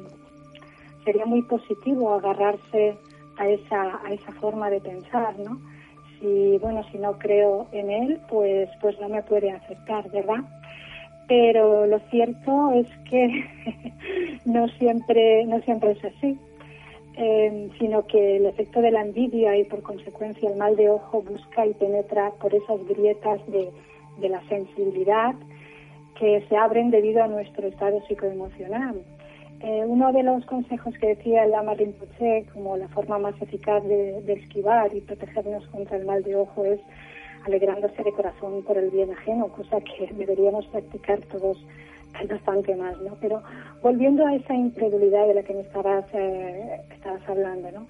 sería 1.05 1.25
muy 1.27 1.43
positivo 1.43 2.15
agarrarse 2.15 2.97
a 3.37 3.49
esa, 3.49 4.01
a 4.05 4.13
esa 4.13 4.33
forma 4.41 4.69
de 4.69 4.81
pensar, 4.81 5.39
¿no? 5.39 5.61
Si, 6.19 6.59
bueno, 6.59 6.83
si 6.91 6.99
no 6.99 7.21
creo 7.21 7.69
en 7.71 7.91
él, 7.91 8.21
pues, 8.29 8.69
pues 8.81 9.01
no 9.01 9.09
me 9.09 9.23
puede 9.23 9.53
afectar, 9.53 10.11
¿verdad? 10.11 10.43
Pero 11.29 11.87
lo 11.87 12.01
cierto 12.11 12.73
es 12.73 12.89
que 13.09 13.45
no 14.45 14.67
siempre, 14.71 15.47
no 15.47 15.61
siempre 15.61 15.93
es 15.93 16.05
así. 16.05 16.37
sino 17.79 18.07
que 18.07 18.39
el 18.39 18.47
efecto 18.47 18.81
de 18.81 18.91
la 18.91 19.03
envidia 19.03 19.57
y 19.57 19.65
por 19.65 19.83
consecuencia 19.83 20.51
el 20.51 20.57
mal 20.57 20.75
de 20.75 20.91
ojo 20.91 21.23
busca 21.23 21.65
y 21.65 21.75
penetra 21.75 22.33
por 22.41 22.53
esas 22.55 22.85
grietas 22.89 23.41
de, 23.47 23.71
de 24.23 24.31
la 24.31 24.41
sensibilidad 24.49 25.35
que 26.19 26.45
se 26.49 26.57
abren 26.57 26.91
debido 26.91 27.23
a 27.23 27.29
nuestro 27.29 27.67
estado 27.67 28.01
psicoemocional. 28.07 29.03
Eh, 29.61 29.85
uno 29.87 30.13
de 30.13 30.23
los 30.23 30.45
consejos 30.47 30.95
que 30.99 31.15
decía 31.15 31.45
el 31.45 31.53
Lama 31.53 31.75
Rinpoche 31.75 32.47
como 32.53 32.77
la 32.77 32.89
forma 32.89 33.19
más 33.19 33.41
eficaz 33.41 33.85
de, 33.85 34.19
esquivar 34.33 34.95
y 34.95 35.01
protegernos 35.01 35.67
contra 35.69 35.97
el 35.97 36.05
mal 36.05 36.23
de 36.23 36.35
ojo 36.35 36.65
es 36.65 36.81
alegrándose 37.45 38.03
de 38.03 38.13
corazón 38.13 38.65
por 38.65 38.77
el 38.77 38.91
bien 38.91 39.11
ajeno, 39.13 39.49
cosa 39.49 39.81
que 39.81 40.13
deberíamos 40.15 40.67
practicar 40.67 41.21
todos 41.23 41.65
bastante 42.29 42.75
más, 42.75 43.01
¿no? 43.03 43.17
Pero 43.21 43.43
volviendo 43.83 44.27
a 44.27 44.35
esa 44.35 44.55
incredulidad 44.55 45.29
de 45.29 45.35
la 45.35 45.43
que 45.43 45.55
me 45.55 45.61
estabas, 45.61 46.07
eh, 46.13 46.81
estabas 46.95 47.29
hablando, 47.29 47.71
¿no? 47.71 47.87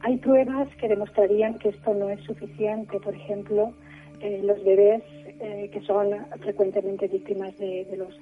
Hay 0.00 0.18
pruebas 0.18 0.68
que 0.76 0.88
demostrarían 0.88 1.58
que 1.58 1.70
esto 1.70 1.94
no 1.94 2.10
es 2.10 2.20
suficiente. 2.24 3.00
Por 3.00 3.14
ejemplo, 3.14 3.72
eh, 4.20 4.40
los 4.42 4.62
bebés 4.62 5.02
eh, 5.40 5.70
que 5.72 5.80
son 5.82 6.10
frecuentemente 6.40 7.08
víctimas 7.08 7.56
de, 7.58 7.86
los 7.96 8.18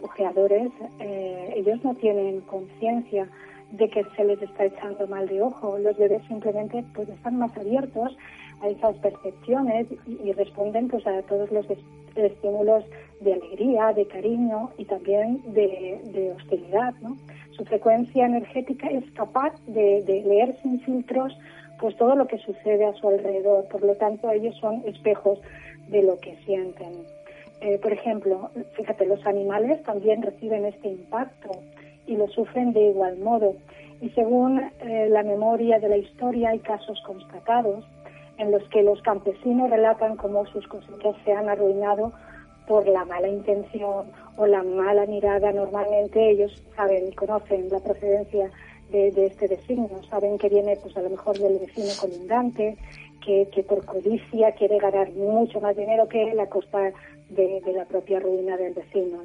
ojeadores, 0.00 0.70
eh, 1.00 1.54
ellos 1.56 1.82
no 1.84 1.94
tienen 1.94 2.40
conciencia 2.42 3.28
de 3.70 3.88
que 3.88 4.04
se 4.16 4.24
les 4.24 4.40
está 4.42 4.66
echando 4.66 5.06
mal 5.06 5.26
de 5.28 5.42
ojo. 5.42 5.78
Los 5.78 5.96
bebés 5.96 6.22
simplemente 6.28 6.84
pues 6.94 7.08
están 7.08 7.38
más 7.38 7.56
abiertos 7.56 8.16
a 8.60 8.68
esas 8.68 8.96
percepciones 8.98 9.86
y, 10.06 10.32
responden 10.32 10.88
pues 10.88 11.06
a 11.06 11.22
todos 11.22 11.50
los 11.50 11.66
estímulos 12.14 12.84
de 13.20 13.34
alegría, 13.34 13.92
de 13.92 14.06
cariño 14.06 14.70
y 14.78 14.84
también 14.84 15.40
de, 15.52 16.34
hostilidad. 16.36 16.94
Su 17.52 17.64
frecuencia 17.64 18.26
energética 18.26 18.88
es 18.88 19.10
capaz 19.12 19.52
de, 19.66 20.02
de 20.02 20.22
leer 20.22 20.56
sin 20.62 20.80
filtros 20.80 21.36
pues 21.82 21.96
todo 21.96 22.14
lo 22.14 22.28
que 22.28 22.38
sucede 22.38 22.84
a 22.84 22.94
su 22.94 23.08
alrededor. 23.08 23.66
Por 23.68 23.82
lo 23.82 23.96
tanto, 23.96 24.30
ellos 24.30 24.56
son 24.60 24.84
espejos 24.86 25.40
de 25.92 26.02
lo 26.02 26.18
que 26.18 26.36
sienten. 26.44 27.04
Eh, 27.60 27.78
por 27.78 27.92
ejemplo, 27.92 28.50
fíjate, 28.72 29.06
los 29.06 29.24
animales 29.24 29.80
también 29.84 30.20
reciben 30.22 30.64
este 30.64 30.88
impacto 30.88 31.50
y 32.06 32.16
lo 32.16 32.26
sufren 32.28 32.72
de 32.72 32.88
igual 32.88 33.18
modo. 33.18 33.54
Y 34.00 34.10
según 34.10 34.58
eh, 34.80 35.08
la 35.08 35.22
memoria 35.22 35.78
de 35.78 35.88
la 35.88 35.96
historia 35.96 36.50
hay 36.50 36.58
casos 36.58 37.00
constatados 37.06 37.84
en 38.38 38.50
los 38.50 38.64
que 38.70 38.82
los 38.82 39.00
campesinos 39.02 39.70
relatan 39.70 40.16
cómo 40.16 40.44
sus 40.46 40.66
cosechas 40.66 41.14
se 41.24 41.32
han 41.32 41.48
arruinado 41.48 42.12
por 42.66 42.88
la 42.88 43.04
mala 43.04 43.28
intención 43.28 44.06
o 44.36 44.46
la 44.46 44.64
mala 44.64 45.06
mirada. 45.06 45.52
Normalmente 45.52 46.30
ellos 46.30 46.64
saben 46.74 47.08
y 47.08 47.12
conocen 47.12 47.68
la 47.70 47.78
procedencia 47.78 48.50
de, 48.90 49.12
de 49.12 49.26
este 49.26 49.46
designio, 49.46 50.02
saben 50.10 50.36
que 50.36 50.48
viene 50.48 50.76
pues 50.82 50.96
a 50.96 51.02
lo 51.02 51.10
mejor 51.10 51.38
del 51.38 51.58
vecino 51.58 51.88
colindante, 52.00 52.76
que, 53.24 53.64
por 53.68 53.84
codicia 53.84 54.52
quiere 54.52 54.78
ganar 54.78 55.10
mucho 55.12 55.60
más 55.60 55.76
dinero 55.76 56.08
que 56.08 56.34
la 56.34 56.46
costa 56.46 56.92
de, 57.30 57.62
la 57.74 57.84
propia 57.84 58.20
ruina 58.20 58.56
del 58.56 58.74
vecino. 58.74 59.18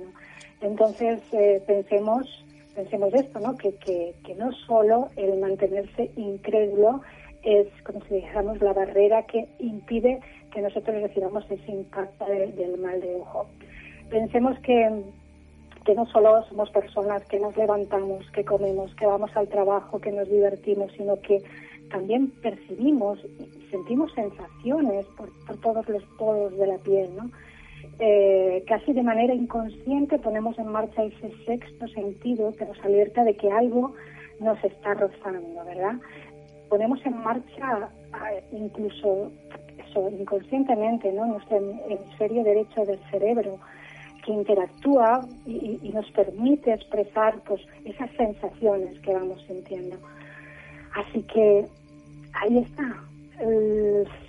Entonces, 0.61 1.21
eh, 1.33 1.61
pensemos, 1.65 2.45
pensemos 2.75 3.13
esto, 3.13 3.39
¿no? 3.39 3.57
Que, 3.57 3.73
que, 3.73 4.35
no 4.35 4.51
solo 4.51 5.09
el 5.15 5.39
mantenerse 5.39 6.11
incrédulo 6.15 7.01
es, 7.43 7.67
como 7.83 8.01
si 8.05 8.15
dijéramos, 8.15 8.61
la 8.61 8.73
barrera 8.73 9.23
que 9.23 9.47
impide 9.59 10.19
que 10.51 10.61
nosotros 10.61 11.01
recibamos 11.01 11.49
ese 11.49 11.71
impacto 11.71 12.25
del 12.25 12.77
mal 12.77 12.99
de 13.01 13.15
ojo. 13.15 13.47
Pensemos 14.09 14.57
que, 14.59 15.03
que 15.85 15.93
no 15.93 16.05
solo 16.07 16.43
somos 16.49 16.69
personas 16.71 17.23
que 17.25 17.39
nos 17.39 17.55
levantamos, 17.57 18.29
que 18.31 18.43
comemos, 18.43 18.93
que 18.95 19.05
vamos 19.05 19.31
al 19.35 19.47
trabajo, 19.47 19.99
que 19.99 20.11
nos 20.11 20.29
divertimos, 20.29 20.91
sino 20.93 21.19
que 21.21 21.41
también 21.89 22.31
percibimos 22.41 23.19
sentimos 23.71 24.11
sensaciones 24.13 25.05
por, 25.17 25.29
todos 25.59 25.87
los 25.89 26.03
poros 26.17 26.57
de 26.57 26.67
la 26.67 26.77
piel, 26.77 27.15
¿no? 27.15 27.29
Eh, 27.99 28.63
casi 28.67 28.93
de 28.93 29.03
manera 29.03 29.33
inconsciente 29.33 30.19
ponemos 30.19 30.57
en 30.59 30.67
marcha 30.67 31.03
ese 31.03 31.31
sexto 31.45 31.87
sentido 31.87 32.53
que 32.53 32.65
nos 32.65 32.79
alerta 32.83 33.23
de 33.23 33.35
que 33.35 33.51
algo 33.51 33.93
nos 34.39 34.63
está 34.63 34.93
rozando, 34.93 35.65
¿verdad? 35.65 35.95
Ponemos 36.69 37.03
en 37.05 37.17
marcha 37.17 37.89
incluso 38.51 39.31
eso 39.77 40.09
inconscientemente, 40.09 41.11
¿no? 41.11 41.25
Nuestro 41.25 41.57
hemisferio 41.57 42.43
derecho 42.43 42.83
del 42.85 42.99
cerebro 43.09 43.57
que 44.25 44.33
interactúa 44.33 45.21
y, 45.45 45.79
y 45.81 45.89
nos 45.89 46.09
permite 46.11 46.73
expresar 46.73 47.39
pues 47.47 47.61
esas 47.85 48.11
sensaciones 48.17 48.99
que 48.99 49.13
vamos 49.13 49.41
sintiendo. 49.47 49.97
Así 50.95 51.23
que 51.23 51.65
ahí 52.33 52.57
está. 52.59 53.03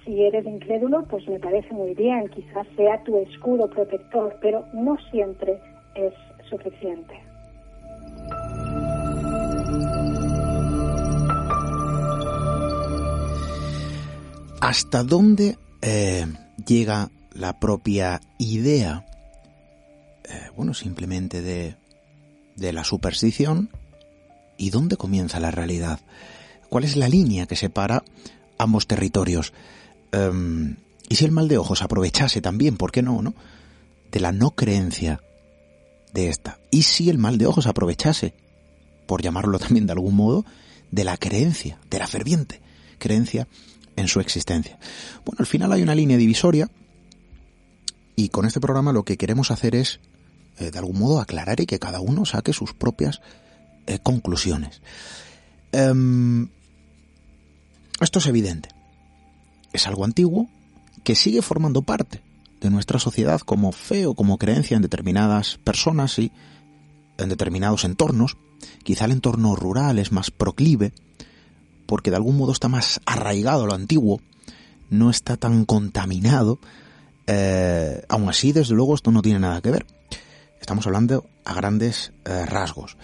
si 0.05 0.23
eres 0.23 0.44
incrédulo, 0.47 1.05
pues 1.05 1.27
me 1.29 1.38
parece 1.38 1.73
muy 1.73 1.94
bien, 1.94 2.29
quizás 2.29 2.66
sea 2.77 3.03
tu 3.05 3.18
escudo 3.18 3.68
protector, 3.68 4.37
pero 4.40 4.64
no 4.75 4.97
siempre 5.11 5.59
es 5.94 6.12
suficiente. 6.49 7.14
¿Hasta 14.61 15.05
dónde 15.05 15.57
eh, 15.81 16.27
llega 16.66 17.11
la 17.33 17.59
propia 17.59 18.21
idea, 18.38 19.07
eh, 20.25 20.51
bueno, 20.57 20.75
simplemente 20.75 21.40
de, 21.40 21.77
de 22.57 22.73
la 22.73 22.85
superstición, 22.85 23.71
y 24.57 24.71
dónde 24.71 24.97
comienza 24.97 25.38
la 25.40 25.53
realidad? 25.53 26.01
¿Cuál 26.68 26.85
es 26.85 26.96
la 26.96 27.09
línea 27.09 27.46
que 27.46 27.57
separa 27.57 28.04
ambos 28.59 28.87
territorios? 28.87 29.52
Em, 30.12 30.76
y 31.09 31.16
si 31.16 31.24
el 31.24 31.33
mal 31.33 31.48
de 31.48 31.59
ojos 31.59 31.83
aprovechase 31.83 32.40
también, 32.40 32.76
¿por 32.76 32.92
qué 32.92 33.02
no, 33.02 33.22
no? 33.22 33.35
De 34.11 34.20
la 34.20 34.33
no 34.33 34.50
creencia 34.50 35.20
de 36.12 36.28
esta. 36.28 36.59
Y 36.70 36.83
si 36.83 37.11
el 37.11 37.18
mal 37.18 37.38
de 37.38 37.46
ojos 37.46 37.66
aprovechase, 37.66 38.35
por 39.07 39.22
llamarlo 39.22 39.59
también 39.61 39.87
de 39.87 39.92
algún 39.92 40.14
modo, 40.14 40.44
de 40.90 41.04
la 41.04 41.16
creencia, 41.16 41.78
de 41.90 41.98
la 41.98 42.07
ferviente 42.07 42.61
creencia 42.98 43.46
en 43.96 44.09
su 44.09 44.20
existencia. 44.20 44.78
Bueno, 45.24 45.38
al 45.40 45.46
final 45.46 45.72
hay 45.72 45.83
una 45.83 45.94
línea 45.94 46.16
divisoria 46.16 46.70
y 48.16 48.28
con 48.31 48.46
este 48.46 48.61
programa 48.61 48.92
lo 48.92 49.04
que 49.04 49.16
queremos 49.16 49.50
hacer 49.50 49.74
es, 49.74 50.00
eh, 50.59 50.70
de 50.70 50.78
algún 50.78 50.98
modo, 50.98 51.20
aclarar 51.20 51.61
y 51.61 51.66
que 51.66 51.78
cada 51.78 52.00
uno 52.00 52.24
saque 52.24 52.52
sus 52.52 52.74
propias 52.74 53.20
eh, 53.87 53.98
conclusiones. 54.02 54.83
Em, 55.72 56.48
esto 58.00 58.18
es 58.18 58.26
evidente. 58.26 58.70
Es 59.72 59.87
algo 59.87 60.04
antiguo 60.04 60.48
que 61.04 61.14
sigue 61.14 61.42
formando 61.42 61.82
parte 61.82 62.22
de 62.61 62.70
nuestra 62.70 62.98
sociedad 62.98 63.40
como 63.40 63.72
fe 63.72 64.06
o 64.06 64.14
como 64.14 64.38
creencia 64.38 64.76
en 64.76 64.82
determinadas 64.82 65.58
personas 65.58 66.18
y 66.18 66.32
en 67.18 67.28
determinados 67.28 67.84
entornos. 67.84 68.37
Quizá 68.82 69.04
el 69.04 69.12
entorno 69.12 69.54
rural 69.56 69.98
es 69.98 70.12
más 70.12 70.30
proclive 70.30 70.92
porque 71.87 72.11
de 72.11 72.16
algún 72.16 72.37
modo 72.37 72.52
está 72.52 72.68
más 72.68 73.00
arraigado 73.06 73.64
a 73.64 73.66
lo 73.66 73.74
antiguo, 73.74 74.20
no 74.90 75.11
está 75.11 75.37
tan 75.37 75.64
contaminado. 75.64 76.58
Eh, 77.26 78.04
aún 78.08 78.28
así, 78.28 78.52
desde 78.52 78.74
luego, 78.74 78.94
esto 78.94 79.11
no 79.11 79.22
tiene 79.22 79.38
nada 79.38 79.61
que 79.62 79.70
ver. 79.70 79.87
Estamos 80.61 80.87
hablando 80.87 81.24
a 81.44 81.54
grandes 81.54 82.12
eh, 82.24 82.44
rasgos. 82.44 82.96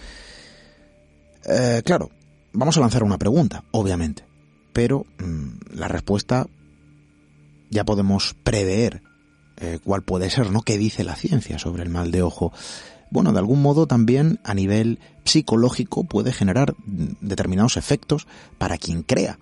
Eh, 1.47 1.83
claro, 1.85 2.11
vamos 2.53 2.77
a 2.77 2.81
lanzar 2.81 3.05
una 3.05 3.19
pregunta, 3.19 3.65
obviamente, 3.71 4.25
pero 4.75 5.07
mm, 5.19 5.77
la 5.79 5.89
respuesta 5.89 6.47
ya 7.71 7.85
podemos 7.85 8.37
prever 8.43 9.01
eh, 9.57 9.79
cuál 9.83 10.03
puede 10.03 10.29
ser, 10.29 10.51
¿no? 10.51 10.61
¿Qué 10.61 10.77
dice 10.77 11.05
la 11.05 11.17
ciencia 11.17 11.59
sobre 11.59 11.85
el 11.85 11.89
mal 11.89 12.11
de 12.11 12.21
ojo? 12.21 12.53
Bueno, 13.11 13.33
de 13.33 13.39
algún 13.39 13.63
modo 13.63 13.87
también 13.87 14.41
a 14.45 14.53
nivel 14.53 14.99
psicológico 15.25 16.05
puede 16.05 16.33
generar 16.33 16.75
determinados 16.85 17.79
efectos 17.79 18.27
para 18.59 18.77
quien 18.77 19.03
crea 19.03 19.39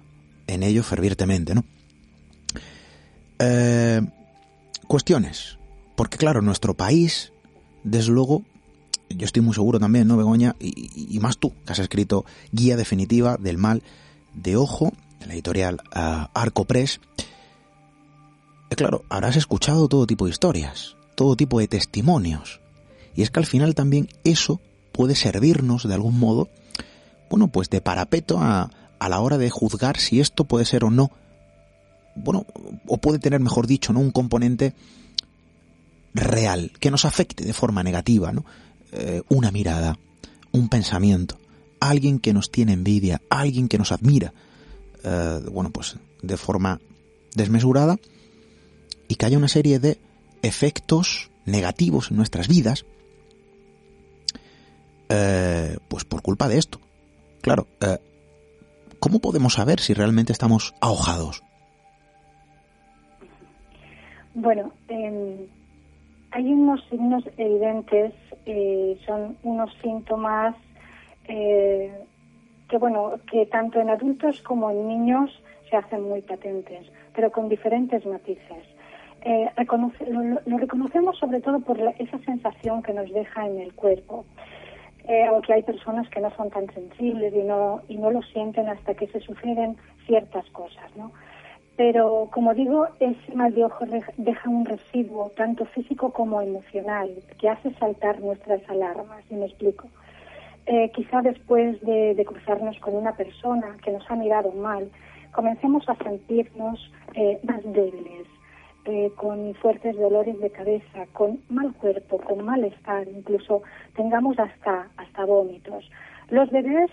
en 0.47 0.63
ello 0.63 0.83
fervientemente, 0.83 1.55
¿no? 1.55 1.65
Eh, 3.39 4.03
cuestiones. 4.87 5.59
Porque 5.97 6.19
claro, 6.19 6.43
nuestro 6.43 6.75
país, 6.75 7.33
desde 7.83 8.13
luego, 8.13 8.43
yo 9.09 9.25
estoy 9.25 9.43
muy 9.43 9.55
seguro 9.55 9.81
también, 9.81 10.07
¿no, 10.07 10.17
Begoña? 10.17 10.57
Y, 10.61 11.19
más 11.21 11.39
tú, 11.39 11.53
que 11.65 11.73
has 11.73 11.79
escrito 11.79 12.25
Guía 12.51 12.77
Definitiva 12.77 13.37
del 13.39 13.59
Mal 13.59 13.83
de 14.35 14.57
Ojo, 14.57 14.93
de 15.23 15.29
la 15.29 15.35
editorial 15.35 15.81
Arco 15.93 16.65
Press. 16.65 17.01
Eh, 18.71 18.77
claro, 18.77 19.05
habrás 19.09 19.37
escuchado 19.37 19.89
todo 19.89 20.07
tipo 20.07 20.27
de 20.27 20.31
historias, 20.31 20.97
todo 21.15 21.37
tipo 21.37 21.59
de 21.61 21.69
testimonios. 21.69 22.61
Y 23.15 23.23
es 23.23 23.31
que 23.31 23.41
al 23.41 23.47
final 23.47 23.75
también 23.75 24.09
eso 24.25 24.61
puede 24.93 25.15
servirnos 25.15 25.87
de 25.87 25.95
algún 25.95 26.19
modo, 26.19 26.49
bueno, 27.31 27.49
pues 27.49 27.71
de 27.71 27.81
parapeto 27.81 28.39
a, 28.39 28.71
a 28.99 29.09
la 29.09 29.21
hora 29.21 29.39
de 29.39 29.51
juzgar 29.51 29.99
si 29.99 30.21
esto 30.21 30.45
puede 30.45 30.65
ser 30.65 30.85
o 30.85 30.91
no, 30.91 31.11
bueno, 32.15 32.47
o 32.87 32.99
puede 32.99 33.19
tener, 33.19 33.41
mejor 33.41 33.67
dicho, 33.67 33.93
¿no? 33.93 34.01
un 34.01 34.11
componente 34.11 34.75
real, 36.15 36.73
que 36.79 36.91
nos 36.91 37.05
afecte 37.05 37.45
de 37.45 37.53
forma 37.53 37.83
negativa, 37.83 38.33
¿no? 38.33 38.45
Eh, 38.93 39.23
una 39.29 39.51
mirada, 39.51 39.99
un 40.53 40.69
pensamiento, 40.69 41.39
alguien 41.81 42.19
que 42.19 42.35
nos 42.35 42.51
tiene 42.51 42.75
envidia, 42.75 43.23
alguien 43.31 43.69
que 43.69 43.79
nos 43.79 43.93
admira, 43.93 44.35
eh, 45.05 45.41
bueno, 45.51 45.71
pues 45.71 45.97
de 46.23 46.37
forma 46.37 46.81
desmesurada, 47.35 47.99
y 49.09 49.17
que 49.17 49.27
haya 49.27 49.39
una 49.39 49.49
serie 49.49 49.79
de 49.79 49.99
efectos 50.43 51.31
negativos 51.45 52.11
en 52.11 52.17
nuestras 52.17 52.49
vidas, 52.49 52.87
eh, 55.09 55.77
pues 55.89 56.05
por 56.05 56.23
culpa 56.23 56.49
de 56.49 56.59
esto. 56.59 56.81
Claro, 57.41 57.67
¿cómo 58.99 59.19
podemos 59.19 59.55
saber 59.55 59.81
si 59.81 59.95
realmente 59.95 60.33
estamos 60.33 60.75
ahogados? 60.81 61.43
Bueno, 64.35 64.73
eh, 64.89 65.47
hay 66.31 66.45
unos 66.53 66.81
signos 66.89 67.25
evidentes, 67.37 68.15
eh, 68.47 68.99
son 69.07 69.37
unos 69.43 69.71
síntomas 69.83 70.57
eh, 71.29 71.93
que, 72.73 72.79
bueno, 72.79 73.13
que 73.31 73.45
tanto 73.45 73.81
en 73.81 73.91
adultos 73.91 74.41
como 74.41 74.71
en 74.71 74.89
niños 74.89 75.31
se 75.69 75.77
hacen 75.77 76.09
muy 76.09 76.23
patentes, 76.23 76.91
pero 77.15 77.31
con 77.31 77.51
diferentes 77.51 78.07
matices. 78.07 78.65
Eh, 79.27 79.51
lo, 80.47 80.57
reconocemos 80.57 81.19
sobre 81.19 81.43
todo 81.43 81.61
por 81.61 81.79
esa 81.99 82.19
sensación 82.21 82.83
que 82.83 82.95
nos 82.95 83.13
deja 83.13 83.47
en 83.47 83.61
el 83.61 83.75
cuerpo. 83.75 84.25
aunque 85.29 85.53
hay 85.53 85.63
personas 85.65 86.09
que 86.09 86.21
no 86.21 86.31
son 86.31 86.49
tan 86.49 86.67
sensibles 86.73 87.35
y 87.35 87.43
no, 87.43 87.83
y 87.89 87.99
no 87.99 88.11
lo 88.11 88.23
sienten 88.23 88.69
hasta 88.69 88.95
que 88.95 89.07
se 89.09 89.21
suceden 89.21 89.77
ciertas 90.07 90.49
cosas, 90.51 90.89
¿no? 90.97 91.13
Pero, 91.77 92.31
como 92.33 92.55
digo, 92.55 92.87
ese 93.01 93.35
mal 93.35 93.53
de 93.55 93.65
ojo 93.65 93.85
deja 94.17 94.49
un 94.49 94.65
residuo, 94.65 95.31
tanto 95.37 95.67
físico 95.67 96.11
como 96.11 96.41
emocional, 96.41 97.11
que 97.39 97.51
hace 97.51 97.75
saltar 97.75 98.21
nuestras 98.21 98.63
alarmas, 98.71 99.25
y 99.31 99.35
me 99.35 99.47
explico. 99.47 99.89
Eh, 100.67 100.91
quizá 100.95 101.23
después 101.23 101.81
de, 101.83 102.23
cruzarnos 102.27 102.79
con 102.79 102.95
una 102.95 103.17
persona 103.17 103.77
que 103.85 103.91
nos 103.91 104.09
ha 104.11 104.17
mirado 104.17 104.53
mal, 104.53 104.91
comencemos 105.33 105.89
a 105.89 105.97
sentirnos 105.97 106.93
eh, 107.15 107.41
más 107.43 107.63
débiles, 107.65 108.27
eh, 108.85 109.11
con 109.17 109.55
fuertes 109.55 109.97
dolores 109.97 110.39
de 110.41 110.51
cabeza, 110.51 111.07
con 111.13 111.41
mal 111.49 111.73
cuerpo, 111.75 112.19
con 112.19 112.45
malestar, 112.45 113.07
incluso 113.09 113.63
tengamos 113.95 114.39
hasta, 114.39 114.89
hasta 114.97 115.25
vómitos. 115.25 115.89
Los 116.31 116.51
bebés, 116.51 116.91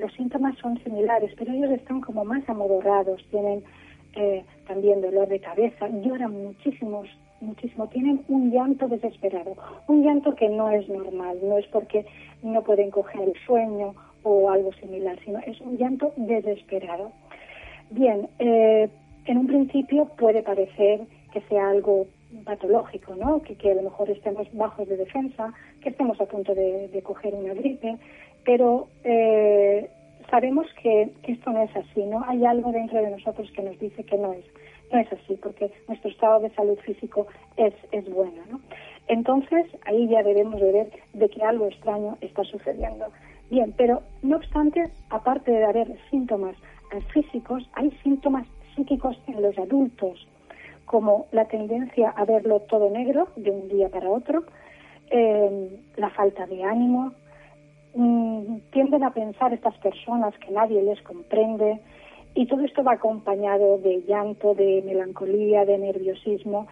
los 0.00 0.12
síntomas 0.14 0.58
son 0.58 0.82
similares, 0.82 1.32
pero 1.38 1.52
ellos 1.52 1.70
están 1.70 2.00
como 2.00 2.24
más 2.24 2.46
amodorrados, 2.48 3.24
tienen 3.30 3.62
eh, 4.14 4.44
también 4.66 5.00
dolor 5.00 5.26
de 5.28 5.40
cabeza, 5.40 5.88
lloran 5.88 6.32
muchísimos, 6.32 7.08
muchísimo, 7.42 7.88
tienen 7.88 8.24
un 8.28 8.50
llanto 8.50 8.88
desesperado, 8.88 9.56
un 9.88 10.02
llanto 10.02 10.34
que 10.34 10.48
no 10.48 10.70
es 10.70 10.88
normal, 10.88 11.38
no 11.42 11.58
es 11.58 11.66
porque 11.66 12.06
no 12.42 12.62
pueden 12.62 12.90
coger 12.90 13.22
el 13.22 13.34
sueño 13.46 13.94
o 14.22 14.50
algo 14.50 14.72
similar, 14.74 15.18
sino 15.24 15.38
es 15.40 15.60
un 15.60 15.76
llanto 15.76 16.12
desesperado. 16.16 17.12
Bien, 17.90 18.28
eh, 18.38 18.88
en 19.26 19.38
un 19.38 19.46
principio 19.46 20.06
puede 20.16 20.42
parecer 20.42 21.00
que 21.32 21.40
sea 21.42 21.70
algo 21.70 22.06
patológico, 22.44 23.14
¿no? 23.14 23.42
Que, 23.42 23.56
que, 23.56 23.72
a 23.72 23.74
lo 23.74 23.82
mejor 23.82 24.10
estemos 24.10 24.46
bajos 24.54 24.88
de 24.88 24.96
defensa, 24.96 25.52
que 25.80 25.90
estemos 25.90 26.20
a 26.20 26.26
punto 26.26 26.54
de, 26.54 27.02
coger 27.04 27.34
una 27.34 27.54
gripe, 27.54 27.96
pero 28.44 28.88
eh, 29.04 29.88
sabemos 30.30 30.66
que, 30.82 31.10
esto 31.24 31.50
no 31.50 31.62
es 31.62 31.76
así, 31.76 32.02
¿no? 32.04 32.24
Hay 32.26 32.44
algo 32.44 32.72
dentro 32.72 33.02
de 33.02 33.10
nosotros 33.10 33.50
que 33.52 33.62
nos 33.62 33.78
dice 33.78 34.04
que 34.04 34.16
no 34.16 34.32
es, 34.32 34.44
no 34.92 34.98
es 34.98 35.12
así, 35.12 35.36
porque 35.42 35.72
nuestro 35.88 36.10
estado 36.10 36.40
de 36.40 36.50
salud 36.50 36.78
físico 36.80 37.26
es, 37.56 37.74
es 37.90 38.08
bueno, 38.10 38.42
¿no? 38.50 38.60
Entonces, 39.08 39.66
ahí 39.84 40.08
ya 40.08 40.22
debemos 40.22 40.60
de 40.60 40.72
ver 40.72 40.90
de 41.12 41.28
que 41.28 41.42
algo 41.42 41.66
extraño 41.66 42.16
está 42.20 42.44
sucediendo. 42.44 43.06
Bien, 43.50 43.74
pero 43.76 44.02
no 44.22 44.36
obstante, 44.36 44.90
aparte 45.10 45.50
de 45.50 45.64
haber 45.64 45.88
síntomas 46.10 46.56
físicos, 47.12 47.68
hay 47.74 47.90
síntomas 48.02 48.46
psíquicos 48.76 49.18
en 49.26 49.42
los 49.42 49.58
adultos, 49.58 50.26
como 50.84 51.26
la 51.32 51.46
tendencia 51.46 52.10
a 52.10 52.24
verlo 52.24 52.60
todo 52.60 52.90
negro 52.90 53.28
de 53.36 53.50
un 53.50 53.68
día 53.68 53.88
para 53.88 54.08
otro, 54.08 54.44
eh, 55.10 55.80
la 55.96 56.10
falta 56.10 56.46
de 56.46 56.62
ánimo, 56.62 57.12
Mm, 57.94 58.60
tienden 58.70 59.04
a 59.04 59.10
pensar 59.10 59.52
estas 59.52 59.76
personas 59.78 60.34
que 60.38 60.50
nadie 60.50 60.82
les 60.82 61.02
comprende 61.02 61.78
y 62.34 62.46
todo 62.46 62.62
esto 62.62 62.82
va 62.82 62.94
acompañado 62.94 63.78
de 63.78 64.02
llanto, 64.02 64.54
de 64.54 64.82
melancolía, 64.86 65.64
de 65.64 65.78
nerviosismo, 65.78 66.66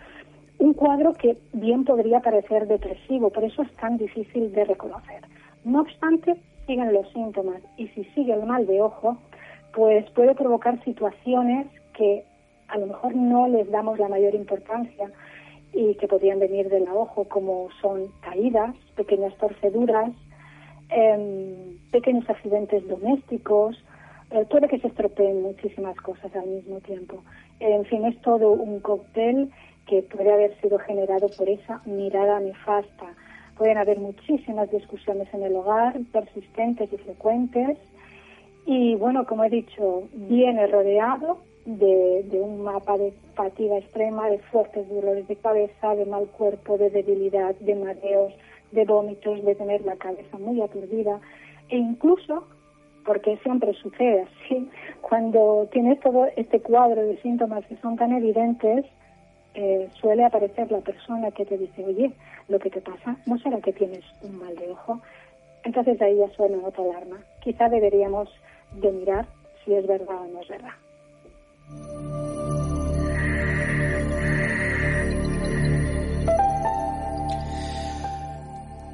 un 0.59 0.75
cuadro 0.75 1.15
que 1.15 1.39
bien 1.53 1.85
podría 1.85 2.21
parecer 2.21 2.67
depresivo, 2.67 3.31
por 3.31 3.45
eso 3.45 3.63
es 3.63 3.73
tan 3.77 3.97
difícil 3.97 4.53
de 4.53 4.65
reconocer. 4.65 5.23
No 5.65 5.81
obstante, 5.81 6.37
siguen 6.67 6.93
los 6.93 7.11
síntomas 7.13 7.63
y 7.77 7.89
si 7.89 8.05
sigue 8.15 8.33
el 8.33 8.45
mal 8.45 8.67
de 8.67 8.81
ojo, 8.81 9.19
pues 9.75 10.09
puede 10.11 10.35
provocar 10.35 10.83
situaciones 10.85 11.67
que 11.95 12.25
a 12.69 12.79
lo 12.79 12.87
mejor 12.87 13.15
no 13.15 13.49
les 13.49 13.71
damos 13.71 13.99
la 13.99 14.09
mayor 14.09 14.35
importancia 14.35 15.11
y 15.73 15.95
que 15.95 16.09
podrían 16.09 16.39
venir 16.39 16.69
del 16.69 16.89
ojo, 16.89 17.25
como 17.25 17.69
son 17.81 18.09
caídas, 18.21 18.75
pequeñas 18.97 19.37
torceduras, 19.37 20.11
eh, 20.91 21.77
pequeños 21.91 22.29
accidentes 22.29 22.87
domésticos, 22.89 23.77
eh, 24.31 24.47
puede 24.49 24.69
que 24.69 24.79
se 24.79 24.89
estropeen 24.89 25.43
muchísimas 25.43 25.97
cosas 25.97 26.35
al 26.35 26.47
mismo 26.47 26.81
tiempo. 26.81 27.23
En 27.59 27.85
fin, 27.85 28.05
es 28.05 28.21
todo 28.23 28.53
un 28.53 28.81
cóctel 28.81 29.51
que 29.87 30.03
puede 30.03 30.33
haber 30.33 30.59
sido 30.61 30.79
generado 30.79 31.29
por 31.37 31.49
esa 31.49 31.83
mirada 31.85 32.41
nefasta. 32.41 33.15
Pueden 33.57 33.77
haber 33.77 33.99
muchísimas 33.99 34.71
discusiones 34.71 35.29
en 35.35 35.43
el 35.43 35.57
hogar, 35.57 35.99
persistentes 36.13 36.93
y 36.93 36.97
frecuentes. 36.97 37.77
Y 38.67 38.95
bueno, 38.97 39.27
como 39.27 39.45
he 39.45 39.51
dicho, 39.51 40.05
viene 40.13 40.67
rodeado 40.69 41.39
de, 41.67 42.25
de, 42.31 42.41
un 42.41 42.63
mapa 42.63 42.97
de 42.97 43.13
fatiga 43.35 43.79
extrema, 43.79 44.31
de 44.31 44.39
fuertes 44.39 44.89
dolores 44.89 45.27
de 45.29 45.37
cabeza, 45.37 45.95
de 45.95 46.07
mal 46.07 46.27
cuerpo, 46.29 46.79
de 46.79 46.91
debilidad, 46.91 47.55
de 47.57 47.75
mareos, 47.75 48.33
de 48.73 48.85
vómitos, 48.85 49.45
de 49.45 49.55
tener 49.55 49.85
la 49.85 49.97
cabeza 49.97 50.39
muy 50.39 50.63
aturdida 50.63 51.21
e 51.69 51.77
incluso, 51.77 52.47
porque 53.05 53.37
siempre 53.39 53.73
sucede 53.75 54.23
así. 54.23 54.69
Cuando 55.01 55.69
tienes 55.73 56.01
todo 56.01 56.27
este 56.37 56.61
cuadro 56.61 57.03
de 57.03 57.21
síntomas 57.23 57.65
que 57.67 57.77
son 57.77 57.97
tan 57.97 58.13
evidentes, 58.13 58.85
eh, 59.55 59.89
suele 60.01 60.25
aparecer 60.25 60.71
la 60.71 60.81
persona 60.81 61.31
que 61.31 61.45
te 61.45 61.59
dice, 61.59 61.85
oye, 61.85 62.13
lo 62.49 62.59
que 62.59 62.71
te 62.71 62.81
pasa, 62.81 63.17
¿no 63.27 63.39
será 63.39 63.61
que 63.61 63.73
tienes 63.73 64.05
un 64.23 64.39
mal 64.39 64.55
de 64.57 64.71
ojo? 64.71 65.01
Entonces 65.65 66.01
ahí 66.01 66.17
ya 66.17 66.29
suena 66.35 66.59
otra 66.65 66.85
alarma. 66.85 67.19
Quizá 67.43 67.69
deberíamos 67.69 68.29
de 68.75 68.93
mirar 68.93 69.27
si 69.65 69.75
es 69.75 69.87
verdad 69.87 70.17
o 70.17 70.29
no 70.29 70.41
es 70.41 70.49
verdad. 70.49 70.75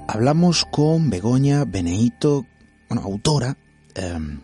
Hablamos 0.09 0.65
con 0.65 1.11
Begoña 1.11 1.65
Beneito, 1.67 2.45
bueno, 2.89 3.03
autora 3.05 3.57
em, 3.97 4.41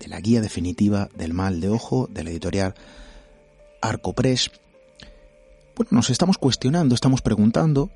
de 0.00 0.08
la 0.08 0.20
guía 0.20 0.40
definitiva 0.40 1.08
del 1.14 1.32
mal 1.32 1.60
de 1.60 1.68
ojo 1.68 2.08
de 2.10 2.24
la 2.24 2.30
editorial 2.30 2.74
Arcopress. 3.80 4.50
Bueno, 5.76 5.90
nos 5.92 6.10
estamos 6.10 6.38
cuestionando, 6.38 6.94
estamos 6.94 7.22
preguntando, 7.22 7.90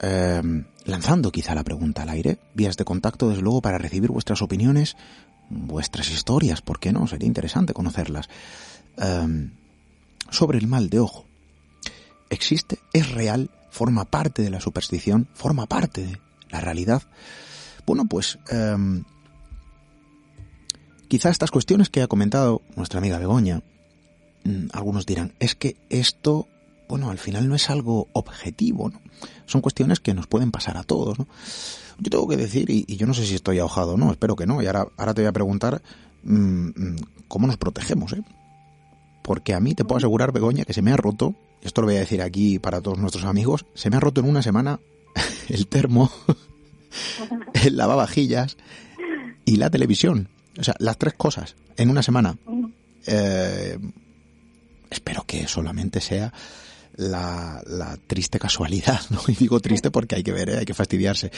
em, 0.00 0.64
lanzando 0.84 1.30
quizá 1.30 1.54
la 1.54 1.64
pregunta 1.64 2.02
al 2.02 2.08
aire, 2.08 2.38
vías 2.54 2.76
de 2.76 2.84
contacto 2.84 3.28
desde 3.28 3.42
luego 3.42 3.60
para 3.60 3.78
recibir 3.78 4.10
vuestras 4.10 4.42
opiniones, 4.42 4.96
vuestras 5.50 6.10
historias, 6.10 6.62
¿por 6.62 6.78
qué 6.78 6.92
no? 6.92 7.06
Sería 7.06 7.26
interesante 7.26 7.74
conocerlas. 7.74 8.28
Em, 8.96 9.50
sobre 10.30 10.58
el 10.58 10.66
mal 10.66 10.90
de 10.90 11.00
ojo. 11.00 11.26
¿Existe? 12.30 12.78
¿Es 12.92 13.10
real? 13.10 13.50
¿Forma 13.70 14.04
parte 14.04 14.42
de 14.42 14.50
la 14.50 14.60
superstición? 14.60 15.28
¿Forma 15.34 15.66
parte 15.66 16.06
de 16.06 16.20
la 16.50 16.60
realidad? 16.60 17.02
Bueno, 17.86 18.06
pues 18.06 18.38
quizá 21.10 21.28
estas 21.28 21.50
cuestiones 21.50 21.90
que 21.90 22.02
ha 22.02 22.06
comentado 22.06 22.62
nuestra 22.76 22.98
amiga 22.98 23.18
Begoña, 23.18 23.62
mm, 24.44 24.68
algunos 24.72 25.06
dirán, 25.06 25.32
es 25.40 25.56
que 25.56 25.76
esto, 25.90 26.46
bueno, 26.88 27.10
al 27.10 27.18
final 27.18 27.48
no 27.48 27.56
es 27.56 27.68
algo 27.68 28.06
objetivo, 28.12 28.90
¿no? 28.90 29.00
Son 29.44 29.60
cuestiones 29.60 29.98
que 29.98 30.14
nos 30.14 30.28
pueden 30.28 30.52
pasar 30.52 30.76
a 30.76 30.84
todos, 30.84 31.18
¿no? 31.18 31.26
Yo 31.98 32.10
tengo 32.10 32.28
que 32.28 32.36
decir, 32.36 32.70
y, 32.70 32.86
yo 32.96 33.08
no 33.08 33.14
sé 33.14 33.26
si 33.26 33.34
estoy 33.34 33.58
ahogado 33.58 33.94
o 33.94 33.96
no, 33.96 34.12
espero 34.12 34.36
que 34.36 34.46
no, 34.46 34.62
y 34.62 34.66
ahora, 34.66 34.86
ahora 34.96 35.12
te 35.12 35.22
voy 35.22 35.28
a 35.28 35.32
preguntar 35.32 35.82
mm, 36.22 36.66
mm, 36.76 36.96
cómo 37.26 37.48
nos 37.48 37.56
protegemos, 37.56 38.12
¿eh? 38.12 38.22
Porque 39.22 39.52
a 39.52 39.58
mí 39.58 39.74
te 39.74 39.84
puedo 39.84 39.96
asegurar, 39.96 40.30
Begoña, 40.30 40.64
que 40.64 40.74
se 40.74 40.80
me 40.80 40.92
ha 40.92 40.96
roto, 40.96 41.34
esto 41.60 41.80
lo 41.80 41.88
voy 41.88 41.96
a 41.96 42.00
decir 42.00 42.22
aquí 42.22 42.60
para 42.60 42.80
todos 42.80 42.98
nuestros 42.98 43.24
amigos, 43.24 43.66
se 43.74 43.90
me 43.90 43.96
ha 43.96 44.00
roto 44.00 44.20
en 44.20 44.28
una 44.28 44.42
semana 44.42 44.78
el 45.48 45.66
termo, 45.66 46.08
el 47.64 47.76
lavavajillas 47.76 48.56
y 49.44 49.56
la 49.56 49.70
televisión. 49.70 50.28
O 50.60 50.64
sea, 50.64 50.74
las 50.78 50.98
tres 50.98 51.14
cosas 51.14 51.56
en 51.76 51.90
una 51.90 52.02
semana. 52.02 52.36
Eh, 53.06 53.78
espero 54.90 55.24
que 55.26 55.48
solamente 55.48 56.00
sea 56.00 56.32
la, 56.96 57.96
triste 58.06 58.38
casualidad, 58.38 59.00
¿no? 59.10 59.18
Y 59.28 59.32
digo 59.32 59.60
triste 59.60 59.90
porque 59.90 60.16
hay 60.16 60.22
que 60.22 60.32
ver, 60.32 60.50
¿eh? 60.50 60.58
hay 60.58 60.64
que 60.66 60.74
fastidiarse. 60.74 61.30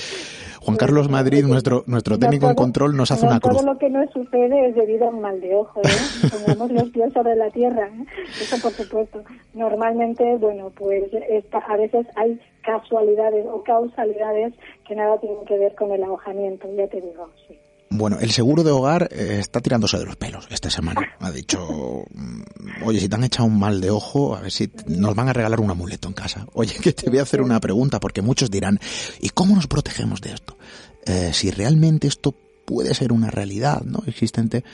Juan 0.61 0.77
Carlos 0.77 1.09
Madrid, 1.09 1.45
nuestro 1.45 1.85
nuestro 1.87 2.19
técnico 2.19 2.49
en 2.49 2.55
control, 2.55 2.97
nos 2.97 3.11
hace 3.11 3.27
una 3.27 3.39
cruz. 3.39 3.59
Todo 3.59 3.73
lo 3.73 3.79
que 3.79 3.91
no 3.91 4.05
sucede 4.13 4.69
es 4.69 4.75
debido 4.75 5.07
a 5.07 5.11
un 5.11 5.21
mal 5.21 5.41
de 5.41 5.55
ojo, 5.55 5.81
¿eh? 5.83 5.89
Pongamos 6.31 6.73
los 6.73 6.91
pies 6.91 7.13
sobre 7.13 7.37
la 7.37 7.51
tierra, 7.51 7.87
¿eh? 7.89 8.05
eso 8.41 8.59
por 8.61 8.73
supuesto. 8.73 9.23
Normalmente, 9.55 10.37
bueno, 10.37 10.73
pues 10.77 11.05
a 11.53 11.77
veces 11.77 12.07
hay 12.17 12.41
casualidades 12.63 13.47
o 13.47 13.63
causalidades 13.63 14.55
que 14.87 14.97
nada 14.97 15.19
tienen 15.21 15.45
que 15.47 15.59
ver 15.59 15.75
con 15.75 15.93
el 15.93 16.03
alojamiento, 16.03 16.69
ya 16.77 16.89
te 16.89 17.01
digo, 17.01 17.31
sí. 17.47 17.59
Bueno, 17.95 18.19
el 18.21 18.31
seguro 18.31 18.63
de 18.63 18.71
hogar 18.71 19.09
eh, 19.13 19.37
está 19.39 19.61
tirándose 19.61 19.99
de 19.99 20.07
los 20.07 20.17
pelos 20.17 20.49
esta 20.51 20.71
semana. 20.71 21.15
Ha 21.21 21.31
dicho, 21.31 22.05
mm, 22.15 22.85
oye, 22.87 22.99
si 23.01 23.09
te 23.09 23.17
han 23.17 23.25
echado 23.25 23.47
un 23.47 23.59
mal 23.59 23.83
de 23.83 23.91
ojo, 23.91 24.35
a 24.35 24.41
ver 24.41 24.51
si 24.51 24.71
nos 24.87 25.15
van 25.15 25.29
a 25.29 25.35
regalar 25.35 25.61
un 25.61 25.71
amuleto 25.71 26.09
en 26.09 26.15
casa. 26.15 26.47
Oye, 26.55 26.75
que 26.83 26.93
te 26.93 27.11
voy 27.11 27.19
a 27.19 27.23
hacer 27.23 27.43
una 27.43 27.61
pregunta, 27.61 28.01
porque 28.01 28.23
muchos 28.23 28.51
dirán, 28.51 28.81
¿y 29.21 29.29
cómo 29.29 29.55
nos 29.55 29.67
protegemos 29.67 30.23
de 30.23 30.33
esto? 30.33 30.57
Eh, 31.05 31.31
si 31.35 31.51
realmente 31.51 32.09
esto 32.09 32.35
puede 32.65 32.95
ser 32.95 33.13
una 33.13 33.31
realidad, 33.31 33.83
¿no? 33.83 34.03
Existente 34.07 34.65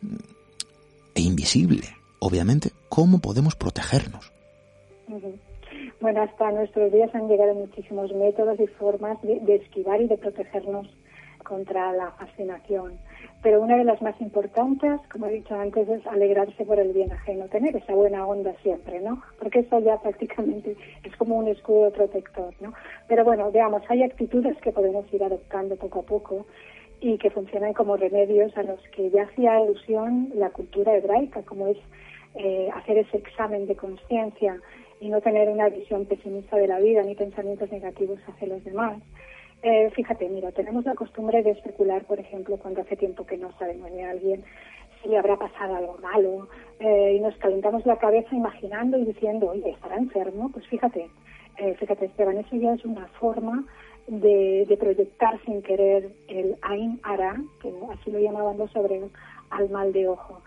mm, 0.00 0.16
e 1.16 1.20
invisible, 1.20 1.88
obviamente, 2.18 2.70
¿cómo 2.88 3.18
podemos 3.18 3.56
protegernos? 3.56 4.32
Bueno, 6.00 6.22
hasta 6.22 6.50
nuestros 6.50 6.90
días 6.92 7.14
han 7.14 7.28
llegado 7.28 7.54
muchísimos 7.54 8.10
métodos 8.14 8.58
y 8.58 8.66
formas 8.68 9.18
de 9.22 9.54
esquivar 9.54 10.00
y 10.00 10.08
de 10.08 10.16
protegernos 10.16 10.88
contra 11.44 11.92
la 11.92 12.10
fascinación. 12.12 12.98
Pero 13.42 13.60
una 13.60 13.76
de 13.76 13.84
las 13.84 14.00
más 14.02 14.18
importantes, 14.20 15.00
como 15.12 15.26
he 15.26 15.34
dicho 15.34 15.54
antes, 15.54 15.88
es 15.88 16.06
alegrarse 16.06 16.64
por 16.64 16.80
el 16.80 16.92
bien 16.92 17.12
ajeno, 17.12 17.46
tener 17.48 17.76
esa 17.76 17.94
buena 17.94 18.26
onda 18.26 18.54
siempre, 18.62 19.00
¿no? 19.00 19.22
Porque 19.38 19.60
eso 19.60 19.78
ya 19.80 19.98
prácticamente 19.98 20.76
es 21.04 21.16
como 21.16 21.36
un 21.36 21.48
escudo 21.48 21.92
protector, 21.92 22.54
¿no? 22.60 22.72
Pero 23.06 23.24
bueno, 23.24 23.52
veamos, 23.52 23.82
hay 23.88 24.02
actitudes 24.02 24.56
que 24.62 24.72
podemos 24.72 25.04
ir 25.12 25.22
adoptando 25.22 25.76
poco 25.76 26.00
a 26.00 26.02
poco 26.02 26.46
y 27.00 27.18
que 27.18 27.30
funcionan 27.30 27.74
como 27.74 27.96
remedios 27.96 28.56
a 28.56 28.62
los 28.62 28.80
que 28.88 29.10
ya 29.10 29.24
hacía 29.24 29.56
alusión 29.56 30.30
la 30.34 30.50
cultura 30.50 30.96
hebraica, 30.96 31.42
como 31.42 31.68
es 31.68 31.76
eh, 32.34 32.68
hacer 32.74 32.98
ese 32.98 33.18
examen 33.18 33.66
de 33.66 33.76
conciencia 33.76 34.58
y 35.00 35.08
no 35.10 35.20
tener 35.20 35.48
una 35.48 35.68
visión 35.68 36.06
pesimista 36.06 36.56
de 36.56 36.66
la 36.66 36.80
vida 36.80 37.02
ni 37.02 37.14
pensamientos 37.14 37.70
negativos 37.70 38.18
hacia 38.26 38.48
los 38.48 38.64
demás. 38.64 39.02
Eh, 39.66 39.90
fíjate, 39.96 40.28
mira, 40.28 40.52
tenemos 40.52 40.84
la 40.84 40.94
costumbre 40.94 41.42
de 41.42 41.52
especular, 41.52 42.04
por 42.04 42.20
ejemplo, 42.20 42.58
cuando 42.58 42.82
hace 42.82 42.96
tiempo 42.96 43.24
que 43.24 43.38
no 43.38 43.50
sabemos 43.58 43.90
de 43.90 44.04
alguien 44.04 44.44
si 45.02 45.16
habrá 45.16 45.38
pasado 45.38 45.74
algo 45.76 45.96
malo 46.02 46.48
eh, 46.80 47.14
y 47.16 47.20
nos 47.20 47.34
calentamos 47.38 47.86
la 47.86 47.96
cabeza 47.96 48.34
imaginando 48.34 48.98
y 48.98 49.06
diciendo, 49.06 49.48
oye, 49.52 49.70
¿estará 49.70 49.96
enfermo? 49.96 50.50
Pues 50.52 50.66
fíjate, 50.68 51.08
eh, 51.56 51.74
fíjate, 51.78 52.04
Esteban, 52.04 52.36
eso 52.36 52.56
ya 52.56 52.74
es 52.74 52.84
una 52.84 53.06
forma 53.18 53.64
de, 54.06 54.76
proyectar 54.78 55.40
sin 55.46 55.62
querer 55.62 56.10
el 56.28 56.56
Ain 56.60 57.00
Ara, 57.02 57.40
que 57.62 57.72
así 57.90 58.10
lo 58.10 58.18
llamaban 58.18 58.58
los 58.58 58.76
hebreos, 58.76 59.10
al 59.48 59.70
mal 59.70 59.94
de 59.94 60.08
ojo. 60.08 60.42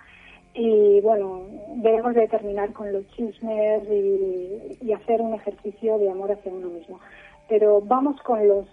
Y 0.53 1.01
bueno, 1.01 1.41
debemos 1.77 2.13
de 2.13 2.27
terminar 2.27 2.71
con 2.71 2.93
los 2.93 3.07
chismes 3.13 3.81
y 3.89 4.93
hacer 4.93 5.21
un 5.21 5.33
ejercicio 5.33 5.97
de 5.97 6.11
amor 6.11 6.31
hacia 6.31 6.51
uno 6.51 6.69
mismo. 6.69 6.99
Pero 7.49 7.81
vamos 7.81 8.21
con 8.21 8.45
los, 8.47 8.67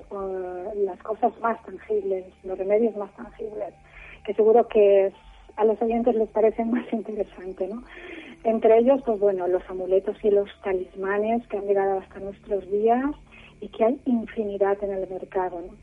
las 0.77 1.01
cosas 1.03 1.33
más 1.41 1.63
tangibles, 1.65 2.27
los 2.43 2.59
remedios 2.59 2.97
más 2.97 3.13
tangibles, 3.15 3.75
que 4.25 4.35
seguro 4.35 4.67
que 4.69 5.13
a 5.57 5.65
los 5.65 5.81
oyentes 5.81 6.15
les 6.15 6.29
parecen 6.31 6.71
más 6.73 6.93
interesantes, 6.93 7.71
¿no? 7.71 7.83
Entre 8.45 8.77
ellos, 8.79 9.01
pues 9.07 9.19
bueno, 9.21 9.47
los 9.47 9.63
amuletos 9.71 10.17
y 10.23 10.31
los 10.31 10.51
talismanes 10.63 11.47
que 11.49 11.57
han 11.57 11.67
llegado 11.67 12.01
hasta 12.01 12.21
nuestros 12.21 12.71
días 12.71 13.05
y 13.61 13.69
que 13.69 13.85
hay 13.85 14.01
infinidad 14.05 14.83
en 14.85 14.93
el 14.93 15.09
mercado, 15.09 15.61
¿no? 15.61 15.75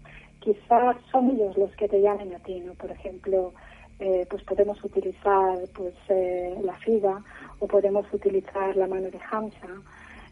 Quizás 0.41 0.95
son 1.11 1.31
ellos 1.31 1.57
los 1.57 1.71
que 1.75 1.87
te 1.87 2.01
llamen 2.01 2.33
a 2.35 2.39
ti, 2.39 2.59
¿no? 2.59 2.73
Por 2.73 2.91
ejemplo, 2.91 3.53
eh, 3.99 4.25
pues 4.29 4.43
podemos 4.43 4.83
utilizar 4.83 5.59
pues 5.75 5.93
eh, 6.09 6.55
la 6.63 6.73
figa 6.77 7.23
o 7.59 7.67
podemos 7.67 8.05
utilizar 8.11 8.75
la 8.75 8.87
mano 8.87 9.09
de 9.11 9.19
Hamza 9.29 9.67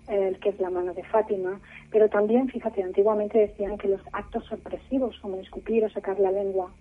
el 0.10 0.40
que 0.40 0.50
es 0.50 0.60
la 0.60 0.70
mano 0.70 0.94
de 0.94 1.04
Fátima, 1.04 1.60
pero 1.92 2.10
también, 2.10 2.50
fíjate, 2.50 2.84
antiguamente 2.84 3.38
decían 3.38 3.78
que 3.78 3.88
los 3.88 4.02
actos 4.12 4.46
sorpresivos, 4.46 5.18
como 5.20 5.38
escupir 5.38 5.86
o 5.86 5.90
sacar 5.90 6.20
la 6.20 6.32
lengua, 6.32 6.72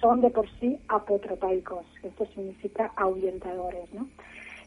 son 0.00 0.20
de 0.20 0.30
por 0.30 0.48
sí 0.58 0.78
apotropaicos, 0.88 1.86
esto 2.02 2.26
significa 2.26 2.92
ahuyentadores, 2.96 3.92
¿no? 3.94 4.08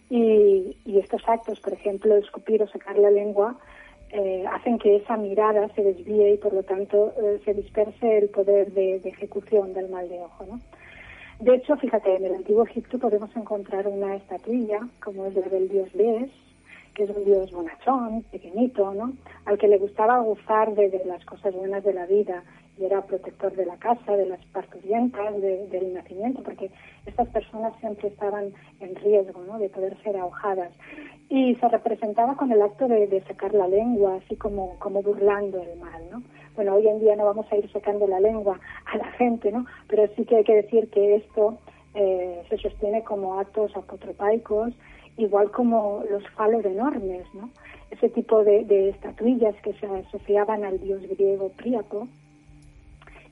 Y, 0.10 0.78
estos 0.86 1.28
actos, 1.28 1.60
por 1.60 1.74
ejemplo, 1.74 2.16
escupir 2.16 2.64
o 2.64 2.68
sacar 2.68 2.98
la 2.98 3.12
lengua, 3.12 3.58
eh, 4.10 4.46
hacen 4.52 4.80
que 4.80 4.96
esa 4.96 5.18
mirada 5.18 5.68
se 5.76 5.84
desvíe 5.84 6.34
y 6.34 6.38
por 6.38 6.54
lo 6.54 6.64
tanto 6.64 7.14
eh, 7.22 7.40
se 7.44 7.54
disperse 7.54 8.18
el 8.18 8.30
poder 8.30 8.72
de, 8.72 8.96
ejecución 8.98 9.74
del 9.74 9.90
mal 9.90 10.08
de 10.10 10.20
ojo, 10.22 10.46
¿no? 10.46 10.62
De 11.40 11.56
hecho, 11.56 11.76
fíjate, 11.76 12.16
en 12.16 12.26
el 12.26 12.36
antiguo 12.36 12.64
Egipto 12.64 12.98
podemos 12.98 13.36
encontrar 13.36 13.88
una 13.88 14.16
estatuilla, 14.16 14.80
como 15.04 15.26
es 15.26 15.36
la 15.36 15.48
del 15.50 15.68
dios 15.68 15.90
Bes, 15.94 16.32
que 16.96 17.04
es 17.04 17.10
un 17.10 17.26
dios 17.26 17.52
bonachón, 17.52 18.24
pequeñito, 18.32 18.94
¿no? 18.94 19.14
Al 19.46 19.58
que 19.58 19.68
le 19.68 19.78
gustaba 19.78 20.18
gozar 20.20 20.74
de, 20.74 21.02
las 21.06 21.24
cosas 21.26 21.54
buenas 21.54 21.84
de 21.84 21.94
la 21.94 22.06
vida 22.06 22.44
y 22.78 22.86
era 22.86 23.06
protector 23.06 23.54
de 23.56 23.66
la 23.66 23.78
casa, 23.78 24.18
de 24.18 24.26
las 24.26 24.44
parturientas, 24.48 25.40
del 25.42 25.94
nacimiento, 25.94 26.42
porque 26.42 26.72
estas 27.06 27.28
personas 27.30 27.74
siempre 27.80 28.08
estaban 28.08 28.54
en 28.80 28.96
riesgo, 28.96 29.44
¿no? 29.44 29.60
De 29.60 29.70
poder 29.70 29.96
ser 30.04 30.18
ahogadas. 30.18 30.72
Y 31.30 31.56
se 31.56 31.68
representaba 31.68 32.36
con 32.36 32.52
el 32.52 32.62
acto 32.62 32.88
de, 32.88 33.24
sacar 33.28 33.54
la 33.54 33.68
lengua, 33.68 34.20
así 34.24 34.36
como, 34.36 34.80
como 34.80 35.02
burlando 35.02 35.62
el 35.62 35.78
mal, 35.80 36.02
¿no? 36.12 36.24
Bueno, 36.56 36.76
hoy 36.76 36.88
en 36.88 37.00
día 37.00 37.16
no 37.16 37.26
vamos 37.26 37.46
a 37.52 37.58
ir 37.58 37.70
sacando 37.72 38.08
la 38.08 38.20
lengua 38.20 38.60
a 38.86 38.98
la 38.98 39.12
gente, 39.14 39.52
¿no? 39.52 39.66
Pero 39.88 40.08
sí 40.16 40.26
que 40.26 40.38
hay 40.38 40.44
que 40.44 40.56
decir 40.56 40.90
que 40.90 41.16
esto 41.16 41.58
eh, 41.94 42.44
se 42.50 42.58
sostiene 42.58 43.04
como 43.04 43.40
actos 43.40 43.76
apotropaicos 43.76 44.74
igual 45.18 45.52
como 45.52 46.04
los 46.10 46.28
falos 46.30 46.66
enormes, 46.66 47.26
¿no? 47.34 47.50
Ese 47.92 48.10
tipo 48.10 48.44
de, 48.44 48.90
estatuillas 48.90 49.56
que 49.62 49.74
se 49.74 49.86
asociaban 49.86 50.64
al 50.66 50.80
dios 50.80 51.02
griego 51.04 51.50
Príapo 51.50 52.08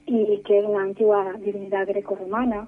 y 0.05 0.37
que 0.39 0.59
era 0.59 0.67
una 0.67 0.83
antigua 0.83 1.33
divinidad 1.39 1.87
greco-romana 1.87 2.67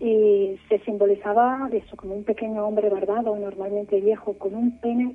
y 0.00 0.58
se 0.68 0.78
simbolizaba 0.80 1.68
eso 1.72 1.96
como 1.96 2.14
un 2.14 2.24
pequeño 2.24 2.66
hombre 2.66 2.88
barbado, 2.88 3.36
normalmente 3.36 4.00
viejo, 4.00 4.34
con 4.34 4.54
un 4.54 4.78
pene 4.80 5.12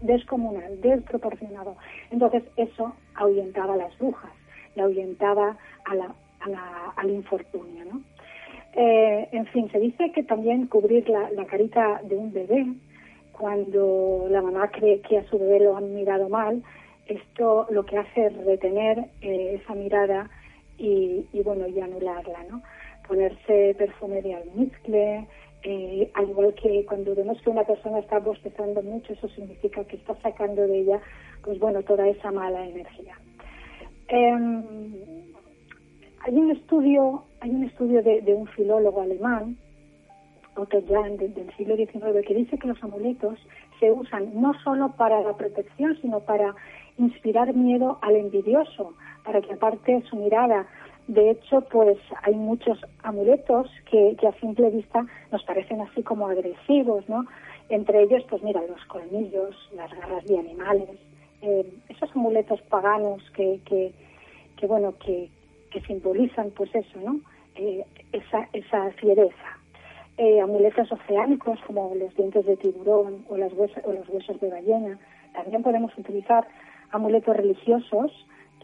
descomunal, 0.00 0.80
desproporcionado. 0.80 1.76
Entonces 2.10 2.42
eso 2.56 2.94
ahuyentaba 3.14 3.74
a 3.74 3.78
las 3.78 3.98
brujas 3.98 4.32
y 4.74 4.80
ahuyentaba 4.80 5.56
a 5.84 5.94
la, 5.94 6.14
al 6.96 7.10
infortunio, 7.10 7.84
¿no? 7.84 8.02
Eh, 8.76 9.28
en 9.32 9.46
fin, 9.46 9.70
se 9.72 9.78
dice 9.80 10.12
que 10.12 10.22
también 10.22 10.66
cubrir 10.66 11.08
la, 11.08 11.46
carita 11.46 12.00
de 12.04 12.16
un 12.16 12.32
bebé 12.32 12.66
cuando 13.32 14.26
la 14.28 14.42
mamá 14.42 14.70
cree 14.70 15.00
que 15.00 15.18
a 15.18 15.24
su 15.24 15.38
bebé 15.38 15.60
lo 15.60 15.76
han 15.76 15.94
mirado 15.94 16.28
mal 16.28 16.62
esto 17.06 17.66
lo 17.70 17.84
que 17.84 17.98
hace 17.98 18.26
es 18.26 18.44
retener 18.44 18.98
eh, 19.20 19.60
esa 19.62 19.74
mirada 19.74 20.28
y, 20.78 21.24
bueno, 21.42 21.66
y 21.66 21.80
anularla, 21.80 22.44
¿no? 22.50 22.62
Ponerse 23.08 23.74
perfume 23.78 24.20
de 24.20 24.34
almizcle, 24.34 25.26
eh, 25.62 26.10
al 26.14 26.28
igual 26.28 26.54
que 26.54 26.84
cuando 26.84 27.14
vemos 27.14 27.40
que 27.40 27.50
una 27.50 27.64
persona 27.64 28.00
está 28.00 28.18
bostezando 28.18 28.82
mucho, 28.82 29.12
eso 29.12 29.28
significa 29.28 29.84
que 29.84 29.96
está 29.96 30.14
sacando 30.20 30.66
de 30.66 30.80
ella, 30.80 31.00
pues 31.42 31.58
bueno, 31.58 31.82
toda 31.82 32.06
esa 32.08 32.30
mala 32.30 32.66
energía. 32.66 33.16
Em, 34.08 34.62
hay 36.24 36.34
un 36.34 36.50
estudio, 36.50 37.24
hay 37.40 37.50
un 37.50 37.64
estudio 37.64 38.02
de, 38.02 38.20
de 38.22 38.34
un 38.34 38.46
filólogo 38.48 39.02
alemán, 39.02 39.56
Otto 40.56 40.82
Jahn, 40.88 41.16
del 41.18 41.52
siglo 41.56 41.76
XIX, 41.76 42.26
que 42.26 42.34
dice 42.34 42.58
que 42.58 42.68
los 42.68 42.82
amuletos 42.82 43.38
se 43.78 43.92
usan 43.92 44.40
no 44.40 44.54
solo 44.62 44.92
para 44.96 45.20
la 45.20 45.34
protección, 45.34 45.96
sino 46.00 46.20
para 46.20 46.54
inspirar 46.98 47.54
miedo 47.54 47.98
al 48.00 48.16
envidioso, 48.16 48.94
para 49.24 49.42
que 49.42 49.52
aparte 49.52 50.02
su 50.08 50.16
mirada. 50.16 50.66
De 51.08 51.30
hecho, 51.30 51.60
pues 51.70 51.98
hay 52.22 52.34
muchos 52.34 52.78
amuletos 53.02 53.70
que, 53.90 54.16
que 54.18 54.26
a 54.26 54.32
simple 54.40 54.70
vista 54.70 55.06
nos 55.30 55.44
parecen 55.44 55.80
así 55.80 56.02
como 56.02 56.26
agresivos, 56.26 57.08
¿no? 57.08 57.26
Entre 57.68 58.02
ellos, 58.02 58.24
pues 58.28 58.42
mira, 58.42 58.60
los 58.66 58.82
colmillos, 58.86 59.54
las 59.74 59.90
garras 59.92 60.24
de 60.24 60.38
animales, 60.38 60.88
eh, 61.42 61.70
esos 61.88 62.10
amuletos 62.14 62.60
paganos 62.62 63.22
que, 63.32 63.60
que, 63.66 63.92
que 64.56 64.66
bueno, 64.66 64.94
que, 64.98 65.28
que 65.76 65.86
simbolizan, 65.86 66.50
pues 66.52 66.74
eso, 66.74 66.98
¿no? 67.00 67.20
Eh, 67.54 67.84
esa, 68.12 68.48
esa 68.54 68.90
fiereza. 68.92 69.58
Eh, 70.16 70.40
amuletos 70.40 70.90
oceánicos 70.90 71.58
como 71.66 71.94
los 71.94 72.14
dientes 72.16 72.46
de 72.46 72.56
tiburón 72.56 73.26
o, 73.28 73.36
las 73.36 73.52
huesos, 73.52 73.84
o 73.84 73.92
los 73.92 74.08
huesos 74.08 74.40
de 74.40 74.48
ballena. 74.48 74.98
También 75.34 75.62
podemos 75.62 75.92
utilizar 75.98 76.48
amuletos 76.92 77.36
religiosos, 77.36 78.10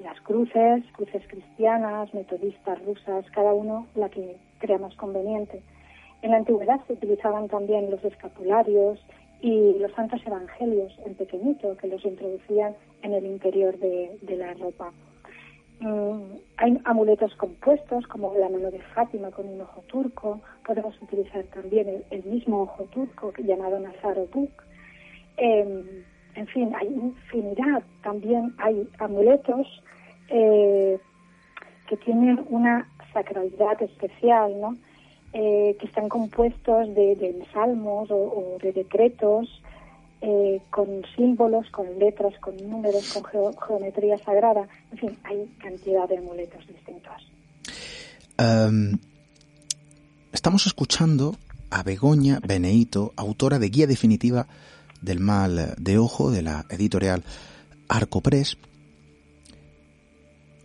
las 0.03 0.19
cruces, 0.23 0.85
cruces 0.93 1.23
cristianas, 1.29 2.15
metodistas, 2.15 2.83
rusas, 2.87 3.27
cada 3.33 3.53
uno 3.53 3.87
la 3.95 4.09
que 4.09 4.39
crea 4.59 4.79
más 4.79 4.95
conveniente. 4.95 5.61
En 6.23 6.31
la 6.31 6.39
antigüedad 6.39 6.81
se 6.87 6.95
utilizaban 6.95 7.49
también 7.49 7.91
los 7.91 8.03
escapularios 8.03 8.99
y 9.43 9.75
los 9.79 9.93
santos 9.93 10.23
evangelios 10.25 10.99
en 11.05 11.15
pequeñito, 11.15 11.77
que 11.77 11.89
los 11.89 12.03
introducían 12.07 12.75
en 13.03 13.13
el 13.13 13.27
interior 13.27 13.77
de 13.77 14.37
la 14.39 14.55
ropa. 14.55 14.93
Mm, 15.83 16.37
hay 16.59 16.79
amuletos 16.85 17.35
compuestos, 17.35 18.07
como 18.07 18.33
la 18.39 18.49
mano 18.49 18.71
de 18.71 18.81
Fátima 18.95 19.33
con 19.33 19.49
un 19.49 19.61
ojo 19.63 19.83
turco. 19.89 20.41
Podemos 20.65 20.95
utilizar 21.03 21.43
también 21.47 22.05
el, 22.11 22.25
mismo 22.25 22.63
ojo 22.63 22.85
turco 22.85 23.33
llamado 23.39 23.81
Nazaro 23.81 24.29
Buk. 24.33 24.51
Eh, 25.39 26.05
en 26.37 26.47
fin, 26.47 26.73
hay 26.79 26.87
infinidad. 26.87 27.83
También 28.05 28.55
hay 28.59 28.89
amuletos 28.99 29.67
eh, 30.29 31.01
que 31.89 31.97
tienen 31.97 32.47
una 32.49 32.89
sacralidad 33.13 33.83
especial, 33.83 34.61
¿no? 34.61 34.77
Eh, 35.33 35.77
que 35.81 35.87
están 35.87 36.09
compuestos 36.09 36.95
de, 36.95 37.17
de 37.17 37.45
salmos 37.53 38.09
o, 38.11 38.59
de 38.63 38.73
decretos, 38.73 39.63
eh, 40.23 40.63
con 40.71 41.03
símbolos, 41.17 41.69
con 41.71 41.99
letras, 41.99 42.33
con 42.41 42.57
números, 42.57 43.13
con 43.13 43.25
geo 43.25 43.53
geometría 43.67 44.17
sagrada. 44.19 44.69
En 44.93 44.99
fin, 44.99 45.19
hay 45.25 45.47
cantidad 45.59 46.09
de 46.09 46.19
amuletos 46.19 46.65
distintos. 46.67 47.13
Um, 48.39 48.99
estamos 50.33 50.67
escuchando 50.67 51.35
a 51.71 51.83
Begoña 51.83 52.39
Beneito, 52.47 53.13
autora 53.17 53.59
de 53.59 53.69
Guía 53.69 53.89
Definitiva 53.89 54.47
del 55.01 55.19
Mal 55.19 55.75
de 55.77 55.99
Ojo, 55.99 56.31
de 56.31 56.43
la 56.43 56.67
editorial 56.71 57.25
Arcopress. 57.89 58.57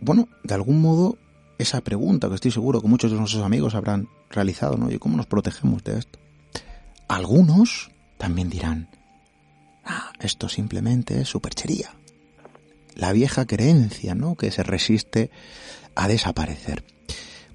Bueno, 0.00 0.28
de 0.44 0.54
algún 0.54 0.80
modo, 0.80 1.18
esa 1.58 1.80
pregunta 1.80 2.28
que 2.28 2.36
estoy 2.36 2.52
seguro 2.52 2.80
que 2.80 2.86
muchos 2.86 3.10
de 3.10 3.18
nuestros 3.18 3.42
amigos 3.42 3.74
habrán 3.74 4.08
realizado, 4.30 4.76
¿no? 4.76 4.88
¿Y 4.90 4.98
cómo 4.98 5.16
nos 5.16 5.26
protegemos 5.26 5.82
de 5.82 5.98
esto? 5.98 6.20
Algunos 7.08 7.90
también 8.18 8.50
dirán, 8.50 8.88
ah, 9.88 10.12
esto 10.20 10.48
simplemente 10.48 11.20
es 11.20 11.28
superchería. 11.28 11.90
La 12.94 13.12
vieja 13.12 13.46
creencia, 13.46 14.14
¿no? 14.14 14.36
Que 14.36 14.50
se 14.50 14.62
resiste 14.62 15.30
a 15.94 16.06
desaparecer. 16.06 16.84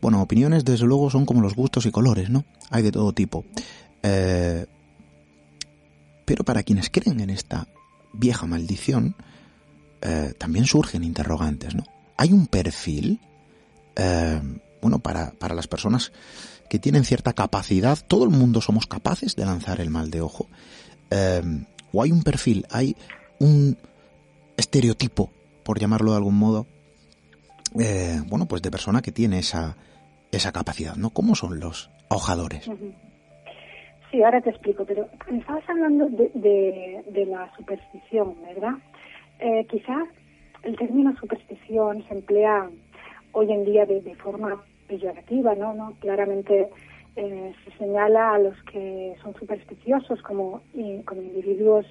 Bueno, 0.01 0.21
opiniones 0.21 0.65
desde 0.65 0.85
luego 0.85 1.09
son 1.09 1.25
como 1.25 1.41
los 1.41 1.55
gustos 1.55 1.85
y 1.85 1.91
colores, 1.91 2.29
¿no? 2.29 2.43
Hay 2.69 2.83
de 2.83 2.91
todo 2.91 3.13
tipo. 3.13 3.45
Eh, 4.01 4.65
pero 6.25 6.43
para 6.43 6.63
quienes 6.63 6.89
creen 6.89 7.21
en 7.21 7.29
esta 7.29 7.67
vieja 8.11 8.45
maldición, 8.45 9.15
eh, 10.01 10.33
también 10.37 10.65
surgen 10.65 11.03
interrogantes, 11.03 11.75
¿no? 11.75 11.83
Hay 12.17 12.33
un 12.33 12.47
perfil, 12.47 13.21
eh, 13.95 14.41
bueno, 14.81 14.99
para, 14.99 15.31
para 15.31 15.55
las 15.55 15.67
personas 15.67 16.11
que 16.69 16.79
tienen 16.79 17.05
cierta 17.05 17.33
capacidad, 17.33 17.97
todo 18.05 18.25
el 18.25 18.29
mundo 18.29 18.59
somos 18.59 18.87
capaces 18.87 19.35
de 19.35 19.45
lanzar 19.45 19.79
el 19.79 19.89
mal 19.89 20.11
de 20.11 20.21
ojo, 20.21 20.47
o 21.93 22.01
hay 22.01 22.11
un 22.11 22.23
perfil, 22.23 22.65
hay 22.69 22.95
un 23.39 23.77
estereotipo, 24.57 25.29
por 25.63 25.79
llamarlo 25.79 26.11
de 26.11 26.17
algún 26.17 26.37
modo, 26.37 26.65
eh, 27.79 28.19
bueno, 28.27 28.45
pues 28.45 28.61
de 28.61 28.71
persona 28.71 29.01
que 29.01 29.11
tiene 29.11 29.39
esa, 29.39 29.77
esa 30.31 30.51
capacidad, 30.51 30.95
¿no? 30.95 31.11
¿Cómo 31.11 31.35
son 31.35 31.59
los 31.59 31.89
ahojadores? 32.09 32.69
Sí, 34.11 34.21
ahora 34.21 34.41
te 34.41 34.49
explico, 34.49 34.85
pero 34.85 35.07
estabas 35.31 35.67
hablando 35.67 36.07
de, 36.07 36.29
de, 36.35 37.03
de 37.09 37.25
la 37.25 37.51
superstición, 37.55 38.35
¿verdad? 38.43 38.73
Eh, 39.39 39.65
quizás 39.69 40.07
el 40.63 40.75
término 40.77 41.15
superstición 41.19 42.03
se 42.07 42.13
emplea 42.13 42.69
hoy 43.31 43.51
en 43.51 43.65
día 43.65 43.85
de, 43.85 44.01
de 44.01 44.15
forma 44.15 44.63
peyorativa, 44.87 45.55
¿no? 45.55 45.73
¿no? 45.73 45.93
Claramente 45.99 46.69
eh, 47.15 47.53
se 47.63 47.77
señala 47.77 48.33
a 48.33 48.39
los 48.39 48.61
que 48.63 49.15
son 49.21 49.35
supersticiosos 49.35 50.21
como, 50.23 50.61
como 51.05 51.21
individuos 51.21 51.85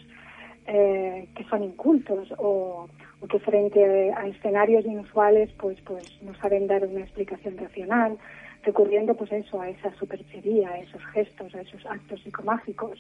eh, 0.67 1.29
que 1.35 1.45
son 1.45 1.65
incultos 1.65 2.33
o, 2.39 2.89
que 3.29 3.39
frente 3.39 4.13
a 4.13 4.27
escenarios 4.27 4.85
inusuales 4.85 5.49
pues 5.59 5.81
pues 5.83 6.05
no 6.23 6.35
saben 6.35 6.67
dar 6.67 6.85
una 6.85 7.01
explicación 7.01 7.57
racional 7.57 8.19
recurriendo 8.65 9.15
pues 9.15 9.31
eso 9.33 9.61
a 9.61 9.69
esa 9.69 9.93
superchería, 9.95 10.71
a 10.71 10.79
esos 10.79 11.05
gestos, 11.07 11.55
a 11.55 11.61
esos 11.61 11.87
actos 11.87 12.21
psicomágicos 12.23 12.99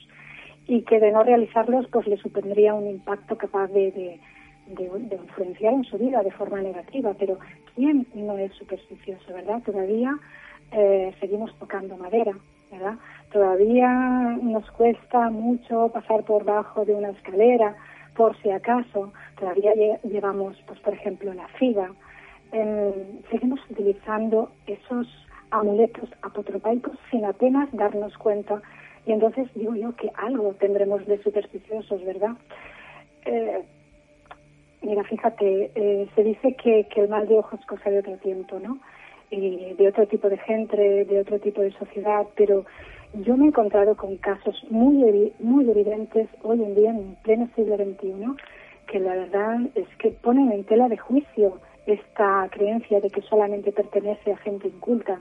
y 0.66 0.82
que 0.82 1.00
de 1.00 1.10
no 1.10 1.24
realizarlos 1.24 1.86
pues 1.88 2.06
le 2.06 2.16
supondría 2.18 2.72
un 2.72 2.86
impacto 2.86 3.36
capaz 3.36 3.66
de, 3.68 3.90
de, 3.90 4.20
de, 4.88 5.16
influenciar 5.16 5.74
en 5.74 5.84
su 5.84 5.98
vida 5.98 6.22
de 6.22 6.30
forma 6.30 6.60
negativa. 6.60 7.14
Pero 7.18 7.38
¿quién 7.74 8.06
no 8.14 8.38
es 8.38 8.52
supersticioso, 8.52 9.34
verdad? 9.34 9.60
Todavía 9.64 10.16
eh, 10.72 11.14
seguimos 11.20 11.54
tocando 11.58 11.96
madera, 11.96 12.32
¿verdad? 12.70 12.94
Todavía 13.32 13.88
nos 14.42 14.70
cuesta 14.72 15.30
mucho 15.30 15.88
pasar 15.88 16.24
por 16.24 16.44
bajo 16.44 16.84
de 16.84 16.94
una 16.94 17.10
escalera, 17.10 17.76
por 18.14 18.36
si 18.42 18.50
acaso. 18.50 19.12
Todavía 19.38 19.72
llevamos, 20.02 20.56
pues 20.66 20.78
por 20.80 20.94
ejemplo, 20.94 21.32
la 21.32 21.48
figa. 21.48 21.90
Seguimos 23.30 23.60
utilizando 23.70 24.50
esos 24.66 25.06
amuletos 25.52 26.08
apotropaicos 26.22 26.98
sin 27.10 27.24
apenas 27.24 27.68
darnos 27.72 28.16
cuenta. 28.18 28.60
Y 29.06 29.12
entonces 29.12 29.48
digo 29.54 29.74
yo 29.74 29.94
que 29.96 30.10
algo 30.16 30.54
tendremos 30.54 31.06
de 31.06 31.22
supersticiosos, 31.22 32.04
¿verdad? 32.04 32.32
Eh, 33.24 33.62
mira, 34.82 35.04
fíjate, 35.04 35.70
eh, 35.74 36.08
se 36.14 36.22
dice 36.24 36.54
que, 36.54 36.86
que, 36.88 37.02
el 37.02 37.08
mal 37.08 37.28
de 37.28 37.38
ojo 37.38 37.56
es 37.56 37.66
cosa 37.66 37.90
de 37.90 38.00
otro 38.00 38.16
tiempo, 38.18 38.58
¿no? 38.58 38.78
Y 39.34 39.72
de 39.74 39.88
otro 39.88 40.06
tipo 40.06 40.28
de 40.28 40.36
gente, 40.36 40.76
de 40.76 41.20
otro 41.20 41.38
tipo 41.38 41.62
de 41.62 41.72
sociedad, 41.72 42.26
pero 42.36 42.66
yo 43.14 43.34
me 43.34 43.46
he 43.46 43.48
encontrado 43.48 43.96
con 43.96 44.18
casos 44.18 44.62
muy, 44.68 45.32
muy 45.38 45.70
evidentes 45.70 46.28
hoy 46.42 46.62
en 46.62 46.74
día, 46.74 46.90
en 46.90 47.16
pleno 47.22 47.48
siglo 47.56 47.76
XXI, 47.76 48.26
que 48.86 49.00
la 49.00 49.14
verdad 49.14 49.60
es 49.74 49.88
que 49.96 50.10
ponen 50.10 50.52
en 50.52 50.64
tela 50.64 50.86
de 50.88 50.98
juicio 50.98 51.58
esta 51.86 52.46
creencia 52.50 53.00
de 53.00 53.08
que 53.08 53.22
solamente 53.22 53.72
pertenece 53.72 54.32
a 54.32 54.36
gente 54.36 54.68
inculta 54.68 55.18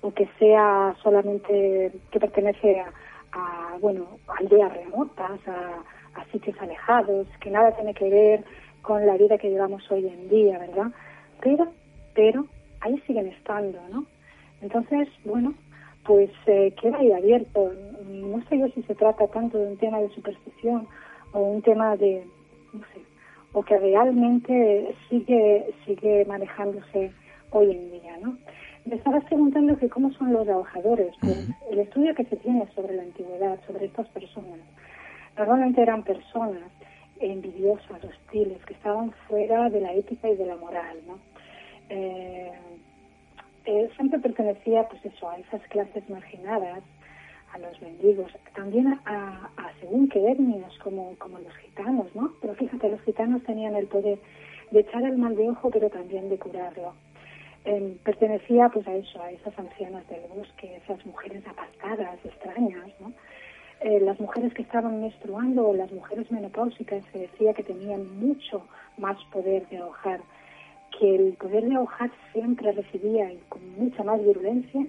o 0.00 0.12
que 0.12 0.28
sea 0.40 0.96
solamente 1.00 1.92
que 2.10 2.18
pertenece 2.18 2.80
a, 2.80 2.92
a 3.32 3.78
bueno 3.78 4.18
aldeas 4.40 4.72
remotas, 4.72 5.38
a, 5.46 6.20
a, 6.20 6.24
sitios 6.32 6.60
alejados, 6.60 7.28
que 7.40 7.50
nada 7.50 7.70
tiene 7.76 7.94
que 7.94 8.10
ver 8.10 8.44
con 8.82 9.06
la 9.06 9.16
vida 9.16 9.38
que 9.38 9.50
llevamos 9.50 9.88
hoy 9.92 10.08
en 10.08 10.28
día, 10.28 10.58
¿verdad? 10.58 10.90
Pero, 11.40 11.68
pero 12.14 12.44
ahí 12.82 12.98
siguen 13.06 13.28
estando, 13.28 13.78
¿no? 13.90 14.04
Entonces, 14.60 15.08
bueno, 15.24 15.54
pues 16.04 16.30
eh, 16.46 16.74
queda 16.80 16.98
ahí 16.98 17.12
abierto. 17.12 17.72
No 18.06 18.42
sé 18.48 18.58
yo 18.58 18.68
si 18.68 18.82
se 18.82 18.94
trata 18.94 19.26
tanto 19.28 19.58
de 19.58 19.68
un 19.68 19.76
tema 19.76 19.98
de 20.00 20.10
superstición 20.10 20.86
o 21.32 21.40
un 21.40 21.62
tema 21.62 21.96
de, 21.96 22.24
no 22.72 22.80
sé, 22.80 23.00
o 23.52 23.62
que 23.62 23.78
realmente 23.78 24.94
sigue 25.08 25.74
sigue 25.84 26.24
manejándose 26.26 27.12
hoy 27.50 27.70
en 27.70 27.90
día, 27.92 28.16
¿no? 28.20 28.36
Me 28.84 28.96
estabas 28.96 29.24
preguntando 29.24 29.76
que 29.78 29.88
cómo 29.88 30.12
son 30.12 30.32
los 30.32 30.48
ahojadores. 30.48 31.14
Pues 31.20 31.48
uh 31.48 31.50
-huh. 31.50 31.72
el 31.72 31.78
estudio 31.80 32.14
que 32.14 32.24
se 32.24 32.36
tiene 32.36 32.66
sobre 32.74 32.96
la 32.96 33.02
antigüedad, 33.02 33.58
sobre 33.66 33.86
estas 33.86 34.08
personas, 34.08 34.60
normalmente 35.36 35.82
eran 35.82 36.02
personas 36.02 36.62
envidiosas, 37.20 38.02
hostiles, 38.04 38.64
que 38.66 38.74
estaban 38.74 39.12
fuera 39.28 39.70
de 39.70 39.80
la 39.80 39.92
ética 39.92 40.28
y 40.28 40.36
de 40.36 40.46
la 40.46 40.56
moral, 40.56 40.98
¿no? 41.06 41.18
Eh, 41.88 42.50
eh, 43.64 43.90
siempre 43.96 44.18
pertenecía, 44.18 44.88
pues 44.88 45.04
eso, 45.04 45.28
a 45.28 45.38
esas 45.38 45.62
clases 45.68 46.08
marginadas, 46.08 46.82
a 47.52 47.58
los 47.58 47.80
mendigos, 47.82 48.32
también 48.54 48.98
a, 49.04 49.50
según 49.80 50.08
qué 50.08 50.30
etnias, 50.30 50.72
como, 50.78 51.14
como 51.18 51.38
los 51.38 51.54
gitanos, 51.56 52.06
¿no? 52.14 52.32
Pero 52.40 52.54
fíjate, 52.54 52.88
los 52.88 53.02
gitanos 53.02 53.42
tenían 53.44 53.76
el 53.76 53.86
poder 53.86 54.18
de 54.70 54.80
echar 54.80 55.02
el 55.02 55.18
mal 55.18 55.36
de 55.36 55.50
ojo, 55.50 55.70
pero 55.70 55.90
también 55.90 56.30
de 56.30 56.38
curarlo. 56.38 56.94
Em, 57.64 57.96
pertenecía 57.98 58.68
pues 58.70 58.88
a 58.88 58.94
eso, 58.94 59.22
a 59.22 59.30
esas 59.30 59.56
ancianas 59.58 60.08
del 60.08 60.22
bosque, 60.34 60.80
esas 60.82 61.04
mujeres 61.06 61.46
apartadas, 61.46 62.18
extrañas, 62.24 62.88
¿no? 62.98 63.12
Eh, 63.80 64.00
las 64.00 64.18
mujeres 64.18 64.54
que 64.54 64.62
estaban 64.62 65.00
menstruando 65.00 65.68
o 65.68 65.74
las 65.74 65.92
mujeres 65.92 66.30
menopáusicas 66.30 67.04
se 67.12 67.18
decía 67.18 67.52
que 67.52 67.64
tenían 67.64 68.18
mucho 68.18 68.66
más 68.96 69.16
poder 69.32 69.68
de 69.68 69.78
ahogar, 69.78 70.20
que 70.98 71.14
el 71.16 71.32
poder 71.34 71.64
de 71.64 71.74
ahogar 71.74 72.10
siempre 72.32 72.72
recibía 72.72 73.32
y 73.32 73.38
con 73.48 73.60
mucha 73.76 74.02
más 74.02 74.22
virulencia 74.24 74.86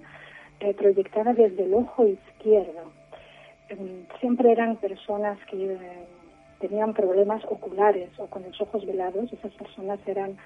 eh, 0.60 0.74
proyectada 0.74 1.32
desde 1.32 1.64
el 1.64 1.74
ojo 1.74 2.06
izquierdo. 2.06 2.92
Em, 3.68 4.06
siempre 4.20 4.52
eran 4.52 4.76
personas 4.76 5.38
que 5.50 5.74
eh, 5.74 5.78
tenían 6.60 6.94
problemas 6.94 7.42
oculares 7.44 8.10
o 8.18 8.26
con 8.26 8.42
los 8.42 8.60
ojos 8.60 8.86
velados, 8.86 9.32
esas 9.32 9.52
personas 9.54 9.98
eran 10.06 10.36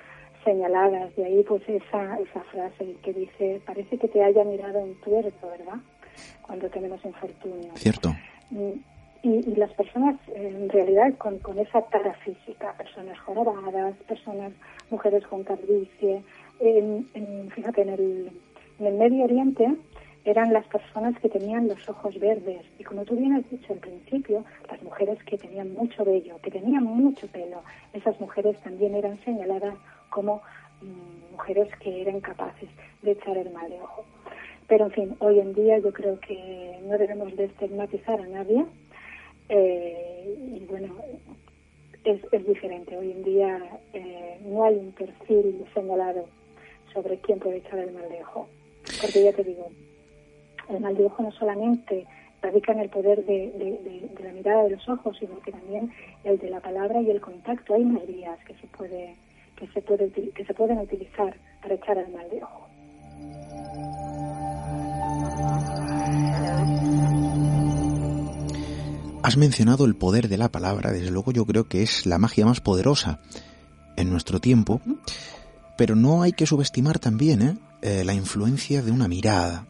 señaladas, 0.45 1.15
de 1.17 1.25
ahí 1.25 1.43
pues 1.43 1.63
esa, 1.69 2.19
esa 2.19 2.41
frase 2.53 2.97
que 3.03 3.13
dice, 3.13 3.61
parece 3.67 3.99
que 3.99 4.09
te 4.09 4.23
haya 4.23 4.45
mirado 4.45 4.79
un 4.79 4.95
tuerto, 5.01 5.49
¿verdad? 5.49 5.81
Cuando 6.43 6.69
tenemos 6.71 7.05
infortunio. 7.05 7.71
Cierto. 7.75 8.15
Y, 8.51 8.81
y, 9.23 9.55
las 9.57 9.73
personas 9.73 10.17
en 10.35 10.69
realidad 10.69 11.15
con, 11.19 11.39
con 11.39 11.59
esa 11.59 11.83
tara 11.83 12.15
física, 12.25 12.75
personas 12.77 13.19
jorobadas, 13.21 13.95
personas, 14.07 14.53
mujeres 14.91 15.27
con 15.27 15.45
calvicie, 15.45 16.23
en, 16.61 17.51
fíjate, 17.55 17.83
en 17.83 17.89
el, 17.89 18.33
en 18.79 18.87
el 18.87 18.95
Medio 18.95 19.25
Oriente 19.25 19.77
eran 20.25 20.53
las 20.53 20.67
personas 20.67 21.19
que 21.21 21.29
tenían 21.29 21.69
los 21.69 21.89
ojos 21.89 22.19
verdes. 22.19 22.63
Y 22.79 22.85
como 22.85 23.05
tú 23.05 23.17
bien 23.17 23.35
has 23.35 23.49
dicho 23.51 23.73
al 23.73 23.79
principio, 23.79 24.45
las 24.71 24.83
mujeres 24.83 25.23
que 25.25 25.39
tenían 25.39 25.73
mucho 25.73 26.05
vello, 26.05 26.39
que 26.43 26.51
tenían 26.51 26.85
mucho 26.85 27.27
pelo, 27.29 27.63
esas 27.93 28.21
mujeres 28.21 28.59
también 28.61 28.95
eran 28.95 29.19
señaladas 29.25 29.75
como 30.11 30.43
mm, 30.83 31.33
mujeres 31.33 31.69
que 31.81 32.03
eran 32.03 32.21
capaces 32.21 32.69
de 33.03 33.13
echar 33.13 33.37
el 33.39 33.51
mal 33.51 33.71
de 33.71 33.81
ojo. 33.81 34.05
Pero 34.67 34.87
en 34.87 34.91
fin, 34.93 35.17
hoy 35.21 35.41
en 35.41 35.55
día 35.55 35.79
yo 35.79 35.93
creo 35.93 36.21
que 36.21 36.79
no 36.83 36.99
debemos 36.99 37.35
de 37.35 37.45
estigmatizar 37.45 38.21
a 38.21 38.27
nadie. 38.27 38.67
Eh, 39.49 40.37
y 40.55 40.65
bueno, 40.67 40.95
es, 42.05 42.21
es, 42.33 42.47
diferente. 42.47 42.97
Hoy 42.97 43.13
en 43.13 43.23
día 43.25 43.59
eh, 43.93 44.41
no 44.45 44.65
hay 44.65 44.77
un 44.77 44.93
perfil 44.93 45.65
señalado 45.75 46.27
sobre 46.93 47.19
quién 47.19 47.39
puede 47.39 47.59
echar 47.59 47.79
el 47.79 47.93
mal 47.93 48.09
de 48.09 48.23
ojo. 48.23 48.49
Porque 49.01 49.25
ya 49.25 49.33
te 49.33 49.45
digo, 49.45 49.69
el 50.69 50.81
mal 50.81 50.97
de 50.97 51.05
ojo 51.05 51.23
no 51.23 51.33
solamente 51.33 52.07
radica 52.43 52.73
en 52.73 52.81
el 52.81 52.89
poder 52.89 53.25
de, 53.25 54.11
la 54.23 54.33
mirada 54.33 54.65
de 54.65 54.71
los 54.71 54.89
ojos, 54.89 55.17
sino 55.19 55.41
que 55.41 55.53
también 55.53 55.91
el 56.25 56.39
de 56.39 56.51
la 56.51 56.61
palabra 56.61 57.01
y 57.01 57.11
el 57.11 57.21
contacto. 57.21 57.75
Hay 57.75 57.85
más 57.85 58.03
que 58.45 58.55
se 58.55 58.67
puede 58.69 59.17
que 59.57 59.67
se 59.69 59.83
puede 59.83 60.11
que 60.11 60.45
se 60.45 60.55
pueden 60.55 60.79
utilizar 60.79 61.35
para 61.61 61.75
echar 61.75 61.99
el 61.99 62.13
mal 62.13 62.29
de 62.31 62.43
ojo. 62.43 62.69
Has 69.23 69.37
mencionado 69.37 69.85
el 69.85 69.97
poder 69.97 70.29
de 70.29 70.39
la 70.39 70.49
palabra, 70.49 70.93
desde 70.93 71.11
luego 71.11 71.33
yo 71.33 71.45
creo 71.45 71.69
que 71.69 71.83
es 71.83 72.07
la 72.07 72.19
magia 72.19 72.47
más 72.47 72.61
poderosa 72.61 73.21
en 73.97 74.11
nuestro 74.11 74.41
tiempo, 74.41 74.81
pero 75.77 75.97
no 75.97 76.23
hay 76.23 76.33
que 76.33 76.47
subestimar 76.47 76.99
también 76.99 77.43
¿eh? 77.43 77.59
Eh, 77.83 78.05
la 78.05 78.15
influencia 78.15 78.81
de 78.81 78.93
una 78.93 79.09
mirada, 79.09 79.67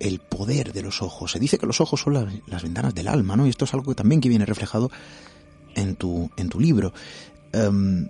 el 0.00 0.20
poder 0.20 0.72
de 0.72 0.82
los 0.82 1.02
ojos. 1.02 1.32
Se 1.32 1.38
dice 1.38 1.58
que 1.58 1.66
los 1.66 1.80
ojos 1.80 2.00
son 2.00 2.14
las, 2.46 2.62
ventanas 2.62 2.94
del 2.94 3.08
alma, 3.08 3.36
¿no? 3.36 3.46
Y 3.46 3.50
esto 3.50 3.66
es 3.66 3.74
algo 3.74 3.94
también 3.94 4.20
que 4.20 4.28
viene 4.28 4.46
reflejado 4.46 4.90
en 5.74 5.94
tu, 5.94 6.30
en 6.36 6.48
tu 6.48 6.58
libro. 6.58 6.92
Em, 7.52 8.08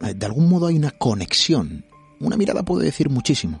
de 0.00 0.26
algún 0.26 0.48
modo 0.48 0.66
hay 0.66 0.76
una 0.76 0.92
conexión. 0.92 1.84
Una 2.20 2.36
mirada 2.36 2.62
puede 2.62 2.84
decir 2.84 3.10
muchísimo. 3.10 3.60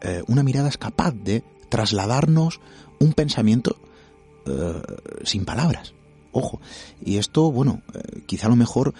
Eh, 0.00 0.22
una 0.26 0.42
mirada 0.42 0.68
es 0.68 0.78
capaz 0.78 1.12
de 1.12 1.42
trasladarnos 1.68 2.60
un 3.00 3.12
pensamiento 3.12 3.80
eh, 4.48 4.82
sin 5.24 5.44
palabras. 5.44 5.94
Ojo. 6.32 6.60
Y 7.04 7.16
esto, 7.16 7.50
bueno, 7.50 7.82
eh, 7.94 8.22
quizá 8.26 8.46
a 8.46 8.50
lo 8.50 8.56
mejor 8.56 8.94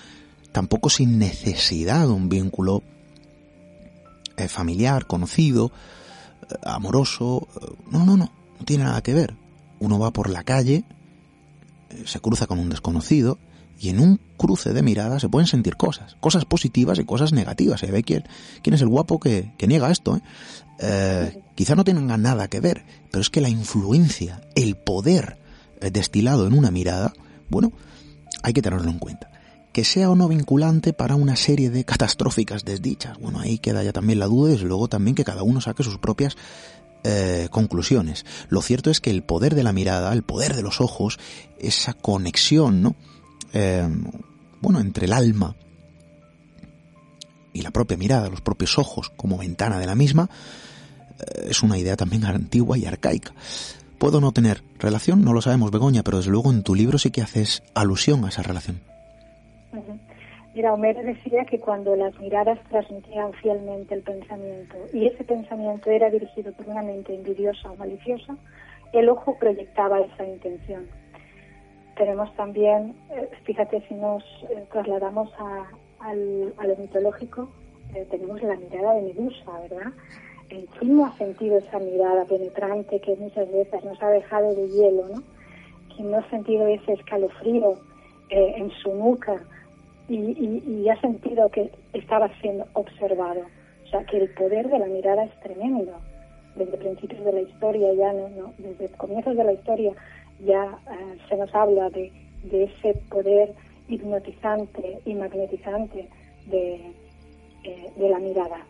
tampoco 0.53 0.91
sin 0.91 1.19
necesidad 1.19 2.07
de 2.07 2.13
un 2.13 2.29
vínculo 2.29 2.83
familiar, 4.49 5.07
conocido, 5.07 5.73
amoroso. 6.63 7.49
No, 7.91 8.07
no, 8.07 8.17
no. 8.17 8.31
No 8.59 8.65
tiene 8.65 8.85
nada 8.85 9.03
que 9.03 9.13
ver. 9.13 9.35
Uno 9.81 9.99
va 9.99 10.13
por 10.13 10.31
la 10.31 10.45
calle, 10.45 10.85
se 12.05 12.21
cruza 12.21 12.47
con 12.47 12.59
un 12.59 12.71
desconocido 12.71 13.39
y 13.81 13.91
en 13.91 14.01
un 14.01 14.21
cruce 14.37 14.73
de 14.73 14.83
miradas 14.83 15.23
se 15.23 15.29
pueden 15.29 15.47
sentir 15.47 15.77
cosas, 15.77 16.17
cosas 16.21 16.45
positivas 16.45 16.99
y 16.99 17.05
cosas 17.05 17.33
negativas. 17.33 17.81
Se 17.81 17.91
ve 17.91 18.03
quién, 18.03 18.25
quién 18.63 18.75
es 18.75 18.81
el 18.81 18.89
guapo 18.89 19.21
que, 19.21 19.53
niega 19.67 19.91
esto. 19.91 20.17
¿eh? 20.17 20.23
Eh, 20.81 21.43
quizá 21.55 21.75
no 21.75 21.85
tengan 21.85 22.23
nada 22.23 22.49
que 22.49 22.61
ver, 22.61 22.85
pero 23.11 23.23
es 23.23 23.31
que 23.31 23.41
la 23.41 23.49
influencia, 23.49 24.41
el 24.55 24.77
poder 24.77 25.39
eh, 25.81 25.91
destilado 25.91 26.47
en 26.47 26.55
una 26.55 26.71
mirada, 26.71 27.13
bueno, 27.49 27.73
hay 28.43 28.53
que 28.53 28.63
tenerlo 28.63 28.91
en 28.91 28.99
cuenta. 28.99 29.31
Que 29.73 29.85
sea 29.85 30.11
o 30.11 30.17
no 30.17 30.27
vinculante 30.27 30.93
para 30.93 31.15
una 31.15 31.37
serie 31.37 31.71
de 31.71 31.85
catastróficas 31.85 32.65
desdichas. 32.65 33.19
Bueno, 33.19 33.39
ahí 33.39 33.59
queda 33.59 33.85
ya 33.85 33.93
también 33.93 34.19
la 34.19 34.27
duda 34.27 34.51
y 34.51 34.53
desde 34.55 34.67
luego 34.67 34.89
también 34.89 35.15
que 35.15 35.25
cada 35.25 35.45
uno 35.45 35.61
saque 35.61 35.85
sus 35.85 35.99
propias 35.99 36.37
conclusiones. 37.51 38.27
Lo 38.51 38.61
cierto 38.61 38.91
es 38.91 39.01
que 39.01 39.09
el 39.09 39.23
poder 39.23 39.55
de 39.55 39.63
la 39.63 39.73
mirada, 39.73 40.13
el 40.13 40.25
poder 40.25 40.55
de 40.55 40.63
los 40.63 40.83
ojos, 40.83 41.19
esa 41.59 41.95
conexión, 41.95 42.83
¿no? 42.83 42.97
Eh, 43.53 43.89
bueno, 44.61 44.81
entre 44.81 45.07
el 45.07 45.13
alma 45.13 45.55
y 47.53 47.63
la 47.63 47.71
propia 47.71 47.97
mirada, 47.97 48.29
los 48.29 48.41
propios 48.41 48.79
ojos 48.79 49.11
como 49.11 49.39
ventana 49.39 49.79
de 49.79 49.87
la 49.87 49.95
misma, 49.95 50.29
eh, 51.19 51.47
es 51.49 51.63
una 51.63 51.79
idea 51.79 51.97
también 51.97 52.25
antigua 52.25 52.79
y 52.79 52.87
arcaica. 52.87 53.33
Puedo 53.99 54.21
no 54.21 54.33
tener 54.33 54.63
relación, 54.79 55.25
no 55.25 55.33
lo 55.33 55.43
sabemos, 55.43 55.71
Begoña, 55.71 56.03
pero 56.05 56.19
desde 56.19 56.31
luego 56.31 56.53
en 56.53 56.63
tu 56.63 56.75
libro 56.75 56.99
sí 56.99 57.11
que 57.11 57.23
haces 57.23 57.63
alusión 57.75 58.25
a 58.25 58.29
esa 58.29 58.43
relación. 58.43 58.81
Mira, 60.55 60.73
Homero 60.73 61.03
decía 61.03 61.45
que 61.45 61.61
cuando 61.61 61.95
las 61.95 62.19
miradas 62.19 62.59
transmitían 62.69 63.33
fielmente 63.35 63.95
el 63.95 64.03
pensamiento 64.03 64.77
y 64.93 65.07
ese 65.07 65.23
pensamiento 65.23 65.91
era 65.91 66.11
dirigido 66.11 66.53
por 66.53 66.67
una 66.69 66.83
mente 66.83 67.15
envidiosa 67.15 67.71
o 67.71 67.77
maliciosa, 67.77 68.37
el 68.93 69.09
ojo 69.09 69.37
proyectaba 69.39 70.01
esa 70.01 70.25
intención 70.27 70.87
tenemos 71.99 72.33
también, 72.37 72.95
eh, 73.11 73.29
fíjate, 73.43 73.83
si 73.89 73.95
nos 73.95 74.23
eh, 74.49 74.65
trasladamos 74.73 75.31
a, 75.39 76.15
lo 76.15 76.77
mitológico, 76.77 77.49
eh, 77.95 78.07
tenemos 78.09 78.41
la 78.43 78.55
mirada 78.55 78.95
de 78.95 79.03
Medusa, 79.03 79.59
¿verdad? 79.69 79.93
¿Quién 80.49 80.97
no 80.97 81.05
ha 81.05 81.19
sentido 81.19 81.59
esa 81.59 81.79
mirada 81.79 82.25
penetrante 82.25 83.01
que 83.01 83.17
muchas 83.17 83.51
veces 83.53 83.85
nos 83.85 84.03
ha 84.03 84.09
dejado 84.09 84.55
de 84.55 84.69
hielo, 84.69 85.09
¿no? 85.09 85.23
¿Quién 85.95 86.11
no 86.11 86.19
ha 86.19 86.31
sentido 86.31 86.67
ese 86.69 86.93
escalofrío 86.95 87.75
en 88.31 88.71
su 88.71 88.95
nuca 88.95 89.43
y, 90.09 90.89
ha 90.89 90.99
sentido 91.03 91.51
que 91.51 91.71
estaba 91.93 92.31
siendo 92.41 92.65
observado? 92.73 93.43
O 93.85 93.91
sea, 93.91 94.05
que 94.05 94.17
el 94.17 94.31
poder 94.31 94.71
de 94.71 94.79
la 94.79 94.87
mirada 94.87 95.25
es 95.25 95.41
tremendo. 95.41 95.93
Desde 96.57 96.79
principios 96.79 97.23
de 97.27 97.33
la 97.33 97.41
historia, 97.43 97.93
ya 97.93 98.13
no 98.15 98.55
desde 98.57 98.89
comienzos 98.97 99.37
de 99.37 99.45
la 99.45 99.53
historia, 99.53 99.93
ya 100.45 100.79
eh, 100.91 101.19
se 101.29 101.37
nos 101.37 101.55
habla 101.55 101.91
de, 101.91 102.13
ese 102.45 102.95
poder 103.11 103.55
hipnotizante 103.89 105.01
y 105.05 105.15
magnetizante 105.15 106.09
de, 106.47 106.75
eh, 107.65 107.93
de 107.97 108.09
la 108.09 108.19
mirada. 108.19 108.67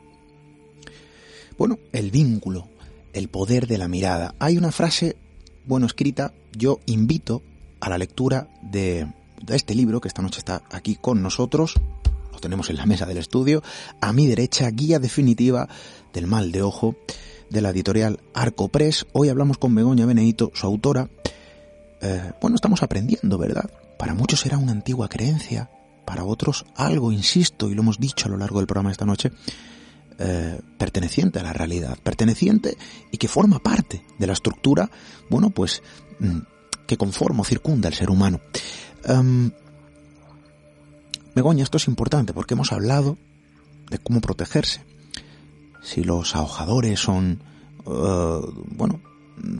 Bueno, 1.58 1.78
el 1.92 2.10
vínculo, 2.10 2.68
el 3.12 3.28
poder 3.28 3.66
de 3.66 3.78
la 3.78 3.88
mirada. 3.88 4.34
Hay 4.38 4.56
una 4.56 4.72
frase, 4.72 5.16
bueno, 5.66 5.86
escrita, 5.86 6.32
yo 6.56 6.80
invito 6.86 7.42
a 7.80 7.88
la 7.88 7.98
lectura 7.98 8.48
de, 8.62 9.06
de 9.42 9.56
este 9.56 9.74
libro 9.74 10.00
que 10.00 10.08
esta 10.08 10.22
noche 10.22 10.38
está 10.38 10.62
aquí 10.70 10.96
con 10.96 11.22
nosotros, 11.22 11.74
lo 12.32 12.38
tenemos 12.38 12.70
en 12.70 12.76
la 12.76 12.86
mesa 12.86 13.06
del 13.06 13.18
estudio, 13.18 13.62
a 14.00 14.12
mi 14.12 14.26
derecha, 14.26 14.70
guía 14.70 14.98
definitiva 14.98 15.68
del 16.12 16.26
mal 16.26 16.52
de 16.52 16.62
ojo 16.62 16.94
de 17.50 17.60
la 17.60 17.70
editorial 17.70 18.20
Arco 18.34 18.68
Press. 18.68 19.06
Hoy 19.12 19.28
hablamos 19.28 19.58
con 19.58 19.74
Begoña 19.74 20.06
Benedito, 20.06 20.50
su 20.54 20.66
autora, 20.66 21.08
eh, 22.00 22.32
bueno, 22.40 22.56
estamos 22.56 22.82
aprendiendo, 22.82 23.38
¿verdad? 23.38 23.70
Para 23.98 24.14
muchos 24.14 24.44
era 24.46 24.58
una 24.58 24.72
antigua 24.72 25.08
creencia, 25.08 25.70
para 26.04 26.24
otros 26.24 26.64
algo, 26.76 27.12
insisto, 27.12 27.70
y 27.70 27.74
lo 27.74 27.82
hemos 27.82 27.98
dicho 27.98 28.26
a 28.26 28.30
lo 28.30 28.36
largo 28.36 28.58
del 28.58 28.66
programa 28.66 28.90
esta 28.90 29.04
noche, 29.04 29.32
eh, 30.18 30.60
perteneciente 30.78 31.38
a 31.38 31.42
la 31.42 31.52
realidad, 31.52 31.98
perteneciente 32.02 32.76
y 33.10 33.18
que 33.18 33.28
forma 33.28 33.58
parte 33.58 34.04
de 34.18 34.26
la 34.26 34.32
estructura, 34.32 34.90
bueno, 35.28 35.50
pues, 35.50 35.82
mm, 36.20 36.38
que 36.86 36.96
conforma 36.96 37.42
o 37.42 37.44
circunda 37.44 37.88
el 37.88 37.94
ser 37.94 38.10
humano. 38.10 38.40
Begoña, 41.38 41.62
esto 41.62 41.76
es 41.76 41.86
importante 41.86 42.32
porque 42.32 42.54
hemos 42.54 42.72
hablado 42.72 43.16
de 43.90 43.98
cómo 43.98 44.20
protegerse. 44.20 44.84
Si 45.82 46.02
los 46.02 46.34
ahojadores 46.34 46.98
son, 46.98 47.40
eh, 47.86 48.40
bueno, 48.72 49.00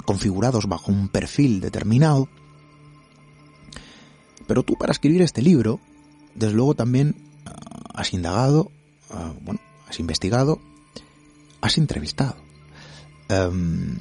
configurados 0.04 0.66
bajo 0.66 0.92
un 0.92 1.08
perfil 1.08 1.60
determinado. 1.60 2.28
Pero 4.46 4.62
tú 4.62 4.74
para 4.76 4.92
escribir 4.92 5.22
este 5.22 5.42
libro, 5.42 5.80
desde 6.34 6.54
luego 6.54 6.74
también 6.74 7.14
eh, 7.46 7.50
has 7.94 8.12
indagado, 8.14 8.70
eh, 9.10 9.14
bueno, 9.42 9.60
has 9.88 10.00
investigado, 10.00 10.60
has 11.60 11.78
entrevistado. 11.78 12.36
Em, 13.28 13.98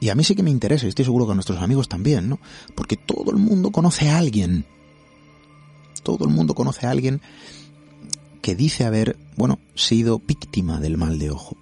y 0.00 0.08
a 0.10 0.14
mí 0.14 0.24
sí 0.24 0.34
que 0.34 0.42
me 0.42 0.50
interesa, 0.50 0.86
y 0.86 0.88
estoy 0.88 1.04
seguro 1.04 1.26
que 1.26 1.32
a 1.32 1.34
nuestros 1.34 1.60
amigos 1.60 1.88
también, 1.88 2.28
¿no? 2.28 2.38
Porque 2.74 2.96
todo 2.96 3.30
el 3.30 3.36
mundo 3.36 3.70
conoce 3.70 4.08
a 4.08 4.18
alguien. 4.18 4.64
Todo 6.02 6.24
el 6.24 6.30
mundo 6.30 6.54
conoce 6.54 6.86
a 6.86 6.90
alguien 6.90 7.20
que 8.42 8.54
dice 8.54 8.84
haber, 8.84 9.16
bueno, 9.36 9.58
sido 9.74 10.20
víctima 10.20 10.80
del 10.80 10.96
mal 10.96 11.18
de 11.18 11.30
ojo. 11.30 11.56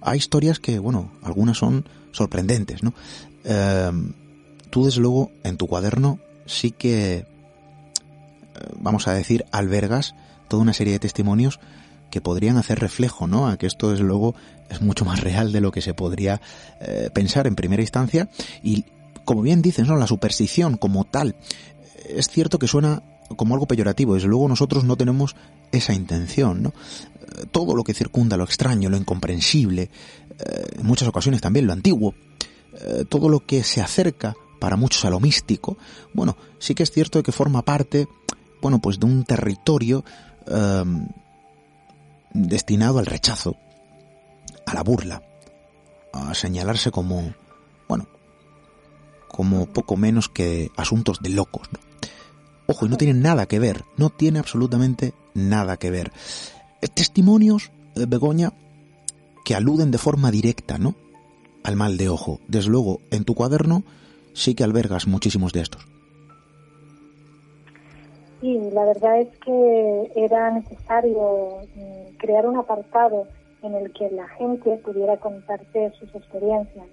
Hay 0.00 0.18
historias 0.18 0.58
que, 0.58 0.78
bueno, 0.78 1.10
algunas 1.22 1.58
son 1.58 1.84
sorprendentes, 2.12 2.82
¿no? 2.82 2.94
Em, 3.44 4.12
tú, 4.70 4.84
desde 4.84 5.00
luego, 5.00 5.30
en 5.42 5.56
tu 5.56 5.66
cuaderno 5.66 6.18
sí 6.46 6.70
que, 6.70 7.14
eh, 7.14 7.24
vamos 8.78 9.08
a 9.08 9.14
decir, 9.14 9.44
albergas 9.50 10.14
toda 10.48 10.62
una 10.62 10.72
serie 10.72 10.94
de 10.94 10.98
testimonios 11.00 11.60
que 12.10 12.20
podrían 12.20 12.58
hacer 12.58 12.78
reflejo, 12.78 13.26
¿no? 13.26 13.48
A 13.48 13.56
que 13.56 13.66
esto, 13.66 13.90
desde 13.90 14.04
luego, 14.04 14.34
es 14.68 14.80
mucho 14.80 15.04
más 15.04 15.20
real 15.20 15.52
de 15.52 15.60
lo 15.60 15.72
que 15.72 15.80
se 15.80 15.94
podría 15.94 16.40
eh, 16.80 17.10
pensar 17.12 17.46
en 17.46 17.54
primera 17.54 17.82
instancia. 17.82 18.28
Y, 18.62 18.84
como 19.24 19.42
bien 19.42 19.62
dices, 19.62 19.86
¿no? 19.86 19.96
La 19.96 20.06
superstición 20.06 20.76
como 20.76 21.04
tal, 21.04 21.36
es 22.08 22.28
cierto 22.28 22.58
que 22.58 22.68
suena 22.68 23.02
como 23.36 23.54
algo 23.54 23.66
peyorativo. 23.66 24.14
Desde 24.14 24.28
luego 24.28 24.48
nosotros 24.48 24.84
no 24.84 24.96
tenemos 24.96 25.36
esa 25.70 25.94
intención, 25.94 26.62
¿no? 26.62 26.68
Eh, 26.70 27.46
todo 27.50 27.74
lo 27.74 27.84
que 27.84 27.94
circunda 27.94 28.36
lo 28.36 28.44
extraño, 28.44 28.90
lo 28.90 28.96
incomprensible, 28.96 29.82
eh, 29.82 30.64
en 30.78 30.86
muchas 30.86 31.08
ocasiones 31.08 31.40
también 31.40 31.66
lo 31.66 31.72
antiguo, 31.72 32.14
todo 33.10 33.28
lo 33.28 33.40
que 33.40 33.62
se 33.62 33.82
acerca 33.82 34.34
para 34.58 34.76
muchos 34.76 35.04
a 35.04 35.10
lo 35.10 35.20
místico, 35.20 35.76
bueno, 36.14 36.38
sí 36.58 36.74
que 36.74 36.82
es 36.82 36.90
cierto 36.90 37.22
que 37.22 37.30
forma 37.30 37.60
parte, 37.62 38.08
bueno, 38.62 38.80
pues 38.80 38.98
de 38.98 39.04
un 39.04 39.24
territorio 39.24 40.02
destinado 42.32 42.98
al 42.98 43.06
rechazo, 43.06 43.56
a 44.66 44.74
la 44.74 44.82
burla, 44.82 45.22
a 46.12 46.34
señalarse 46.34 46.90
como, 46.90 47.34
bueno, 47.88 48.06
como 49.28 49.66
poco 49.66 49.96
menos 49.96 50.28
que 50.28 50.70
asuntos 50.76 51.20
de 51.20 51.30
locos. 51.30 51.68
Ojo, 52.72 52.86
y 52.86 52.88
no 52.88 52.96
tiene 52.96 53.12
nada 53.12 53.44
que 53.44 53.58
ver, 53.58 53.82
no 53.98 54.08
tiene 54.08 54.38
absolutamente 54.38 55.12
nada 55.34 55.76
que 55.76 55.90
ver. 55.90 56.10
Testimonios, 56.94 57.70
de 57.94 58.06
Begoña, 58.06 58.54
que 59.44 59.54
aluden 59.54 59.90
de 59.90 59.98
forma 59.98 60.30
directa, 60.30 60.78
¿no? 60.78 60.94
Al 61.64 61.76
mal 61.76 61.98
de 61.98 62.08
ojo. 62.08 62.40
Desde 62.48 62.70
luego, 62.70 63.00
en 63.10 63.24
tu 63.24 63.34
cuaderno 63.34 63.82
sí 64.32 64.54
que 64.54 64.64
albergas 64.64 65.06
muchísimos 65.06 65.52
de 65.52 65.60
estos. 65.60 65.86
Sí, 68.40 68.58
la 68.72 68.86
verdad 68.86 69.20
es 69.20 69.28
que 69.44 70.12
era 70.16 70.50
necesario 70.52 71.58
mm, 71.76 72.16
crear 72.16 72.46
un 72.46 72.56
apartado 72.56 73.28
en 73.62 73.74
el 73.74 73.92
que 73.92 74.10
la 74.12 74.28
gente 74.28 74.78
pudiera 74.78 75.18
contarte 75.18 75.92
sus 76.00 76.08
experiencias. 76.14 76.86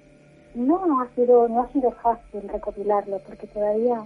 No, 0.55 0.85
no 0.85 0.99
ha 0.99 1.07
sido, 1.15 1.47
no 1.47 1.61
ha 1.63 1.71
sido 1.71 1.91
fácil 2.03 2.49
recopilarlo 2.49 3.19
porque 3.19 3.47
todavía 3.47 4.05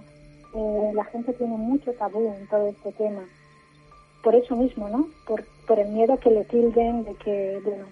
eh, 0.54 0.92
la 0.94 1.04
gente 1.04 1.32
tiene 1.32 1.56
mucho 1.56 1.92
tabú 1.92 2.34
en 2.34 2.46
todo 2.48 2.68
este 2.68 2.92
tema. 2.92 3.24
Por 4.22 4.34
eso 4.34 4.56
mismo, 4.56 4.88
¿no? 4.88 5.08
Por, 5.26 5.44
por 5.66 5.78
el 5.78 5.88
miedo 5.88 6.16
que 6.18 6.30
le 6.30 6.44
tilden 6.44 7.04
de 7.04 7.14
que, 7.16 7.60
bueno, 7.64 7.84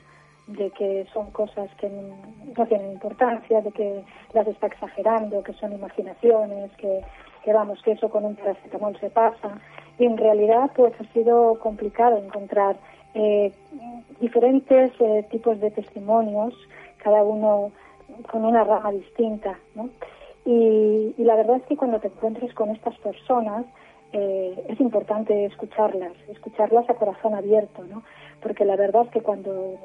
de 0.47 0.71
que 0.71 1.07
son 1.13 1.31
cosas 1.31 1.69
que 1.77 1.89
no 1.89 2.67
tienen 2.67 2.93
importancia, 2.93 3.61
de 3.61 3.71
que 3.71 4.03
las 4.33 4.47
está 4.47 4.67
exagerando, 4.67 5.43
que 5.43 5.53
son 5.55 5.73
imaginaciones, 5.73 6.71
que 6.79 7.03
que 7.43 7.53
vamos, 7.53 7.83
que 7.83 7.93
eso 7.93 8.09
con 8.09 8.25
un 8.25 8.37
paracetamol 8.37 8.99
se 8.99 9.11
pasa. 9.11 9.59
Y 9.99 10.07
en 10.07 10.17
realidad, 10.17 10.71
pues 10.75 10.93
ha 11.01 11.13
sido 11.13 11.59
complicado 11.59 12.19
encontrar 12.19 12.77
eh, 13.15 13.53
diferentes 14.21 14.93
eh, 15.01 15.27
tipos 15.31 15.61
de 15.61 15.71
testimonios, 15.71 16.55
cada 16.99 17.23
uno 17.23 17.73
con 18.31 18.45
una 18.45 18.65
rama 18.65 18.93
distinta, 18.93 19.59
¿no? 19.75 19.91
Y, 20.45 21.15
la 21.19 21.37
verdad 21.37 21.57
es 21.57 21.63
que 21.65 21.77
cuando 21.77 22.01
te 22.01 22.09
encuentres 22.09 22.53
con 22.55 22.71
estas 22.71 22.97
personas, 22.99 23.65
eh, 24.13 24.65
es 24.69 24.81
importante 24.81 25.45
escucharlas, 25.47 26.13
escucharlas 26.29 26.89
a 26.91 26.95
corazón 26.95 27.35
abierto, 27.35 27.85
¿no? 27.85 28.03
Porque 28.43 28.65
la 28.65 28.77
verdad 28.77 29.05
es 29.07 29.11
que 29.11 29.21
cuando 29.21 29.79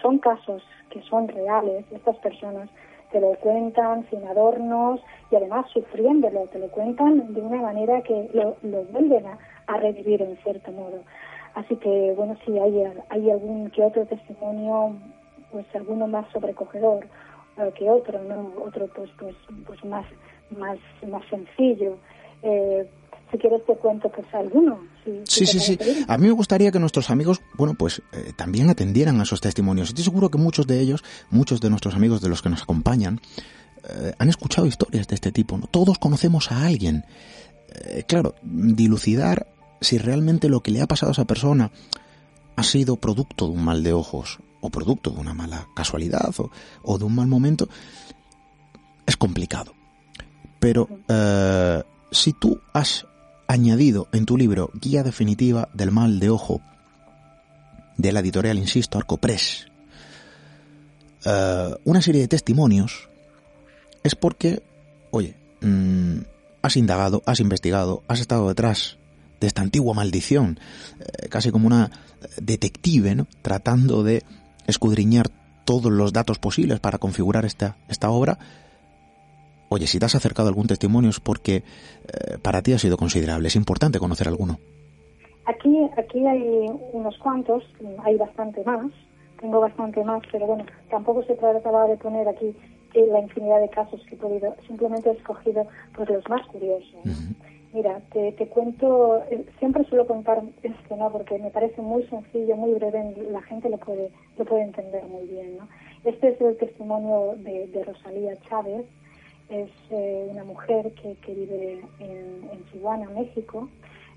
son 0.00 0.18
casos 0.18 0.62
que 0.90 1.02
son 1.02 1.28
reales, 1.28 1.84
estas 1.92 2.16
personas 2.18 2.68
te 3.10 3.20
lo 3.20 3.34
cuentan 3.36 4.06
sin 4.10 4.26
adornos 4.26 5.00
y 5.30 5.36
además 5.36 5.66
sufriéndolo, 5.72 6.46
te 6.48 6.58
lo 6.58 6.68
cuentan 6.68 7.32
de 7.32 7.40
una 7.40 7.62
manera 7.62 8.02
que 8.02 8.28
lo, 8.34 8.56
vuelven 8.92 9.24
a, 9.66 9.76
revivir 9.78 10.22
en 10.22 10.36
cierto 10.38 10.72
modo. 10.72 11.02
Así 11.54 11.76
que, 11.76 12.12
bueno, 12.16 12.36
sí, 12.44 12.58
hay, 12.58 12.84
hay 13.08 13.30
algún 13.30 13.70
que 13.70 13.82
otro 13.82 14.04
testimonio, 14.06 14.94
pues 15.50 15.64
alguno 15.74 16.06
más 16.06 16.30
sobrecogedor 16.32 17.06
que 17.76 17.90
otro, 17.90 18.22
¿no? 18.22 18.52
Otro, 18.64 18.88
pues, 18.94 19.10
pues, 19.18 19.34
pues 19.66 19.84
más, 19.84 20.06
más, 20.56 20.78
más 21.06 21.22
sencillo. 21.28 21.98
Eh, 22.42 22.88
si 23.30 23.38
quieres 23.38 23.64
te 23.66 23.74
cuento 23.76 24.08
pues 24.08 24.26
alguno. 24.32 24.78
sí, 25.24 25.46
sí, 25.46 25.60
sí. 25.60 25.78
A 26.06 26.16
mí 26.16 26.26
me 26.28 26.32
gustaría 26.32 26.70
que 26.70 26.78
nuestros 26.78 27.10
amigos, 27.10 27.42
bueno, 27.54 27.74
pues 27.74 28.02
eh, 28.12 28.32
también 28.36 28.70
atendieran 28.70 29.20
a 29.20 29.24
esos 29.24 29.40
testimonios. 29.40 29.88
Estoy 29.88 30.04
seguro 30.04 30.30
que 30.30 30.38
muchos 30.38 30.66
de 30.66 30.80
ellos, 30.80 31.04
muchos 31.30 31.60
de 31.60 31.70
nuestros 31.70 31.94
amigos 31.94 32.20
de 32.20 32.28
los 32.28 32.42
que 32.42 32.48
nos 32.48 32.62
acompañan, 32.62 33.20
eh, 33.88 34.14
han 34.18 34.28
escuchado 34.28 34.66
historias 34.66 35.08
de 35.08 35.14
este 35.14 35.32
tipo. 35.32 35.58
¿no? 35.58 35.66
Todos 35.66 35.98
conocemos 35.98 36.50
a 36.52 36.66
alguien. 36.66 37.04
Eh, 37.84 38.04
claro, 38.06 38.34
dilucidar 38.42 39.46
si 39.80 39.98
realmente 39.98 40.48
lo 40.48 40.62
que 40.62 40.70
le 40.70 40.80
ha 40.80 40.86
pasado 40.86 41.10
a 41.10 41.12
esa 41.12 41.26
persona 41.26 41.70
ha 42.56 42.62
sido 42.62 42.96
producto 42.96 43.46
de 43.46 43.52
un 43.52 43.62
mal 43.62 43.82
de 43.82 43.92
ojos 43.92 44.40
o 44.60 44.70
producto 44.70 45.10
de 45.10 45.20
una 45.20 45.34
mala 45.34 45.68
casualidad 45.74 46.34
o, 46.38 46.50
o 46.82 46.98
de 46.98 47.04
un 47.04 47.14
mal 47.14 47.26
momento 47.26 47.68
es 49.06 49.16
complicado. 49.16 49.72
Pero 50.58 50.88
si 52.10 52.32
tú 52.32 52.60
has 52.72 53.06
añadido 53.46 54.08
en 54.12 54.26
tu 54.26 54.36
libro 54.36 54.70
Guía 54.74 55.02
Definitiva 55.02 55.68
del 55.72 55.90
Mal 55.90 56.20
de 56.20 56.30
Ojo, 56.30 56.60
de 57.96 58.12
la 58.12 58.20
editorial, 58.20 58.58
insisto, 58.58 58.98
Arcopress, 58.98 59.66
uh, 61.26 61.74
una 61.84 62.00
serie 62.00 62.22
de 62.22 62.28
testimonios, 62.28 63.08
es 64.04 64.14
porque, 64.14 64.62
oye, 65.10 65.34
mm, 65.60 66.18
has 66.62 66.76
indagado, 66.76 67.22
has 67.26 67.40
investigado, 67.40 68.02
has 68.06 68.20
estado 68.20 68.48
detrás 68.48 68.98
de 69.40 69.46
esta 69.46 69.62
antigua 69.62 69.94
maldición, 69.94 70.60
eh, 71.00 71.28
casi 71.28 71.50
como 71.50 71.66
una 71.66 71.90
detective, 72.40 73.14
¿no? 73.14 73.26
Tratando 73.42 74.02
de 74.02 74.24
escudriñar 74.68 75.26
todos 75.64 75.90
los 75.90 76.12
datos 76.12 76.38
posibles 76.38 76.78
para 76.78 76.98
configurar 76.98 77.44
esta, 77.44 77.76
esta 77.88 78.10
obra 78.10 78.38
Oye, 79.70 79.86
si 79.86 79.98
te 79.98 80.06
has 80.06 80.14
acercado 80.14 80.48
a 80.48 80.50
algún 80.50 80.66
testimonio 80.66 81.10
es 81.10 81.20
porque 81.20 81.56
eh, 81.56 82.38
para 82.42 82.62
ti 82.62 82.72
ha 82.72 82.78
sido 82.78 82.96
considerable, 82.96 83.48
es 83.48 83.56
importante 83.56 83.98
conocer 83.98 84.28
alguno. 84.28 84.58
Aquí, 85.44 85.78
aquí 85.96 86.26
hay 86.26 86.66
unos 86.92 87.16
cuantos, 87.18 87.64
hay 88.04 88.16
bastante 88.16 88.62
más, 88.64 88.90
tengo 89.40 89.60
bastante 89.60 90.02
más, 90.04 90.22
pero 90.32 90.46
bueno, 90.46 90.64
tampoco 90.90 91.22
se 91.24 91.34
trataba 91.34 91.86
de 91.86 91.96
poner 91.96 92.28
aquí 92.28 92.54
eh, 92.94 93.06
la 93.10 93.20
infinidad 93.20 93.60
de 93.60 93.68
casos 93.68 94.00
que 94.08 94.14
he 94.14 94.18
podido, 94.18 94.54
simplemente 94.66 95.10
he 95.10 95.12
escogido 95.12 95.66
pues 95.94 96.08
los 96.08 96.26
más 96.28 96.46
curiosos. 96.46 96.96
Mira, 97.78 98.00
te, 98.10 98.34
cuento, 98.48 99.22
eh, 99.30 99.44
siempre 99.60 99.84
suelo 99.84 100.04
contar 100.04 100.42
esto, 100.64 100.96
¿no? 100.96 101.12
Porque 101.12 101.38
me 101.38 101.52
parece 101.52 101.80
muy 101.80 102.02
sencillo, 102.08 102.56
muy 102.56 102.72
breve, 102.72 103.14
la 103.30 103.40
gente 103.42 103.70
lo 103.70 103.78
puede, 103.78 104.10
lo 104.36 104.44
puede 104.44 104.62
entender 104.62 105.04
muy 105.04 105.28
bien, 105.28 105.58
¿no? 105.58 105.68
Este 106.02 106.30
es 106.30 106.40
el 106.40 106.56
testimonio 106.56 107.36
de, 107.36 107.84
Rosalía 107.84 108.36
Chávez, 108.48 108.84
es 109.48 109.70
eh, 109.90 110.26
una 110.28 110.42
mujer 110.42 110.90
que, 110.90 111.32
vive 111.32 111.84
en, 112.00 112.50
en, 112.50 112.64
Tijuana, 112.72 113.10
México. 113.10 113.68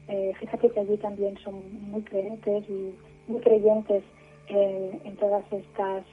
Eh, 0.08 0.34
fíjate 0.40 0.72
que 0.72 0.80
allí 0.80 0.98
también 0.98 1.38
son 1.44 1.62
muy 1.92 2.02
creyentes 2.02 2.68
y 2.68 2.96
muy 3.28 3.42
creyentes 3.42 4.04
en, 4.48 5.02
en 5.04 5.16
todas 5.18 5.44
estas 5.54 6.04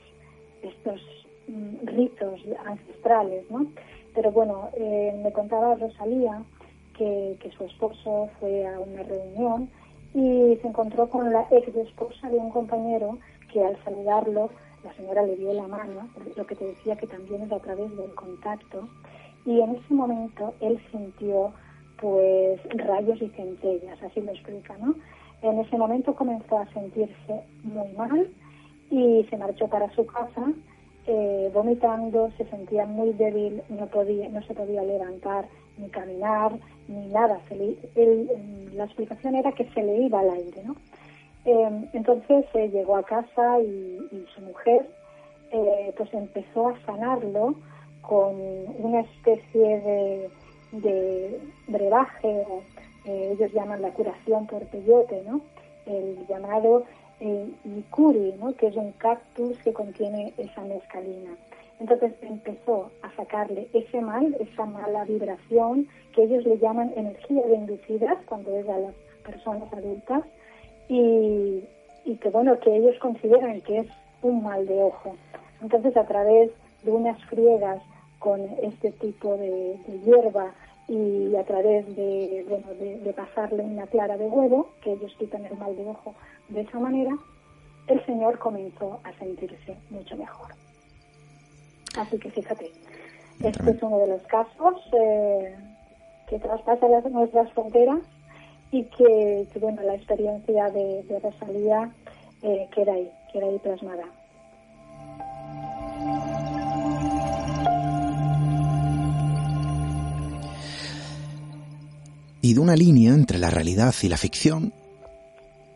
estos 0.62 1.00
mm, 1.46 1.86
ritos 1.86 2.42
ancestrales, 2.66 3.50
¿no? 3.50 3.66
Pero 4.14 4.32
bueno, 4.32 4.68
me 4.76 5.32
contaba 5.32 5.76
Rosalía 5.76 6.42
que, 6.98 7.50
su 7.56 7.64
esposo 7.64 8.28
fue 8.38 8.66
a 8.66 8.78
una 8.80 9.02
reunión 9.04 9.70
y 10.14 10.56
se 10.60 10.68
encontró 10.68 11.08
con 11.08 11.32
la 11.32 11.46
ex 11.50 11.74
esposa 11.74 12.28
de 12.28 12.36
un 12.36 12.50
compañero 12.50 13.18
que 13.52 13.64
al 13.64 13.82
saludarlo 13.84 14.50
la 14.84 14.92
señora 14.94 15.22
le 15.22 15.36
dio 15.36 15.52
la 15.54 15.66
mano, 15.66 16.08
lo 16.36 16.46
que 16.46 16.54
te 16.54 16.64
decía 16.66 16.96
que 16.96 17.06
también 17.06 17.42
es 17.42 17.52
a 17.52 17.58
través 17.58 17.90
del 17.96 18.14
contacto, 18.14 18.88
y 19.44 19.60
en 19.60 19.76
ese 19.76 19.94
momento 19.94 20.54
él 20.60 20.78
sintió 20.90 21.52
pues 22.00 22.60
rayos 22.74 23.20
y 23.20 23.28
centellas, 23.30 24.00
así 24.02 24.20
lo 24.20 24.30
explica, 24.30 24.76
¿no? 24.78 24.94
En 25.42 25.58
ese 25.58 25.76
momento 25.76 26.14
comenzó 26.14 26.58
a 26.58 26.72
sentirse 26.72 27.42
muy 27.64 27.88
mal 27.96 28.30
y 28.90 29.24
se 29.28 29.36
marchó 29.36 29.68
para 29.68 29.90
su 29.94 30.06
casa 30.06 30.52
eh, 31.06 31.50
vomitando, 31.54 32.30
se 32.36 32.44
sentía 32.46 32.84
muy 32.86 33.12
débil, 33.14 33.62
no 33.68 33.86
podía, 33.86 34.28
no 34.28 34.42
se 34.42 34.54
podía 34.54 34.82
levantar 34.82 35.48
ni 35.78 35.88
caminar 35.88 36.52
ni 36.88 37.06
nada. 37.08 37.40
la 38.74 38.84
explicación 38.84 39.34
era 39.34 39.52
que 39.52 39.64
se 39.70 39.82
le 39.82 40.02
iba 40.02 40.20
al 40.20 40.30
aire, 40.30 40.62
¿no? 40.64 40.76
Eh, 41.44 41.88
entonces 41.92 42.44
eh, 42.54 42.68
llegó 42.68 42.96
a 42.96 43.02
casa 43.02 43.60
y, 43.60 44.26
su 44.34 44.40
mujer 44.42 44.88
pues 45.96 46.12
empezó 46.12 46.68
a 46.68 46.78
sanarlo 46.84 47.54
con 48.02 48.36
una 48.78 49.00
especie 49.00 49.80
de, 49.80 50.30
de 50.72 51.40
brebaje, 51.66 52.44
ellos 53.06 53.50
llaman 53.52 53.80
la 53.80 53.90
curación 53.90 54.46
por 54.46 54.62
peyote, 54.66 55.22
¿no? 55.26 55.40
El 55.86 56.26
llamado 56.26 56.84
eh, 57.20 57.50
Mikuri, 57.64 58.34
¿no? 58.38 58.54
que 58.54 58.68
es 58.68 58.76
un 58.76 58.92
cactus 58.92 59.58
que 59.58 59.72
contiene 59.72 60.32
esa 60.38 60.62
mescalina. 60.62 61.30
Entonces 61.80 62.12
empezó 62.22 62.90
a 63.02 63.14
sacarle 63.14 63.68
ese 63.72 64.00
mal, 64.00 64.36
esa 64.40 64.64
mala 64.64 65.04
vibración, 65.04 65.86
que 66.12 66.24
ellos 66.24 66.44
le 66.44 66.58
llaman 66.58 66.92
energía 66.96 67.46
de 67.46 67.54
inducidas 67.54 68.18
cuando 68.26 68.56
es 68.56 68.68
a 68.68 68.78
las 68.78 68.94
personas 69.24 69.72
adultas, 69.72 70.24
y, 70.88 71.62
que 72.20 72.30
bueno, 72.30 72.58
que 72.60 72.74
ellos 72.74 72.98
consideran 72.98 73.60
que 73.60 73.80
es 73.80 73.86
un 74.22 74.42
mal 74.42 74.66
de 74.66 74.82
ojo. 74.82 75.14
Entonces 75.62 75.96
a 75.96 76.06
través 76.06 76.50
de 76.82 76.90
unas 76.90 77.22
friegas 77.26 77.80
con 78.18 78.40
este 78.62 78.90
tipo 78.92 79.36
de, 79.36 79.76
hierba 80.04 80.52
y 80.88 81.36
a 81.36 81.44
través 81.44 81.94
de, 81.94 82.44
bueno, 82.48 82.66
de, 82.74 83.12
pasarle 83.12 83.62
una 83.62 83.86
clara 83.86 84.16
de 84.16 84.26
huevo, 84.26 84.70
que 84.82 84.92
ellos 84.92 85.14
quitan 85.18 85.44
el 85.44 85.56
mal 85.58 85.76
de 85.76 85.86
ojo 85.86 86.14
de 86.48 86.62
esa 86.62 86.78
manera, 86.78 87.10
el 87.86 88.04
Señor 88.06 88.38
comenzó 88.38 89.00
a 89.04 89.12
sentirse 89.18 89.76
mucho 89.90 90.16
mejor. 90.16 90.48
Así 91.98 92.16
que 92.18 92.30
fíjate, 92.30 92.70
este 93.42 93.70
es 93.70 93.82
uno 93.82 93.98
de 93.98 94.06
los 94.06 94.22
casos 94.22 94.74
eh, 94.92 95.56
que 96.28 96.38
traspasa 96.38 96.86
las, 96.88 97.04
nuestras 97.10 97.52
fronteras 97.52 98.00
y 98.70 98.84
que, 98.84 99.48
bueno, 99.60 99.82
la 99.82 99.94
experiencia 99.94 100.70
de, 100.70 101.20
Rosalía 101.22 101.90
eh, 102.42 102.68
queda 102.74 102.92
ahí, 102.92 103.10
queda 103.32 103.46
ahí 103.46 103.58
plasmada. 103.58 104.04
Y 112.40 112.54
de 112.54 112.60
una 112.60 112.76
línea 112.76 113.12
entre 113.12 113.38
la 113.38 113.50
realidad 113.50 113.92
y 114.02 114.08
la 114.08 114.16
ficción, 114.16 114.72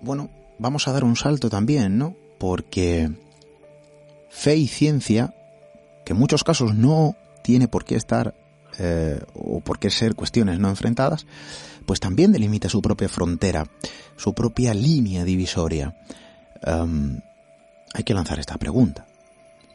bueno, 0.00 0.28
vamos 0.58 0.86
a 0.86 0.92
dar 0.92 1.02
un 1.02 1.16
salto 1.16 1.50
también, 1.50 1.98
¿no? 1.98 2.14
Porque 2.38 3.10
fe 4.28 4.56
y 4.56 4.68
ciencia, 4.68 5.34
que 6.04 6.12
en 6.12 6.18
muchos 6.18 6.44
casos 6.44 6.74
no 6.74 7.16
tiene 7.42 7.68
por 7.68 7.84
qué 7.84 7.96
estar 7.96 8.34
eh, 8.78 9.20
o 9.34 9.60
por 9.60 9.78
qué 9.78 9.90
ser 9.90 10.14
cuestiones 10.14 10.58
no 10.58 10.68
enfrentadas, 10.68 11.26
pues 11.84 12.00
también 12.00 12.32
delimita 12.32 12.68
su 12.68 12.80
propia 12.80 13.08
frontera, 13.08 13.66
su 14.16 14.32
propia 14.32 14.72
línea 14.72 15.24
divisoria. 15.24 15.94
Em, 16.62 17.20
hay 17.92 18.04
que 18.04 18.14
lanzar 18.14 18.38
esta 18.38 18.56
pregunta. 18.56 19.06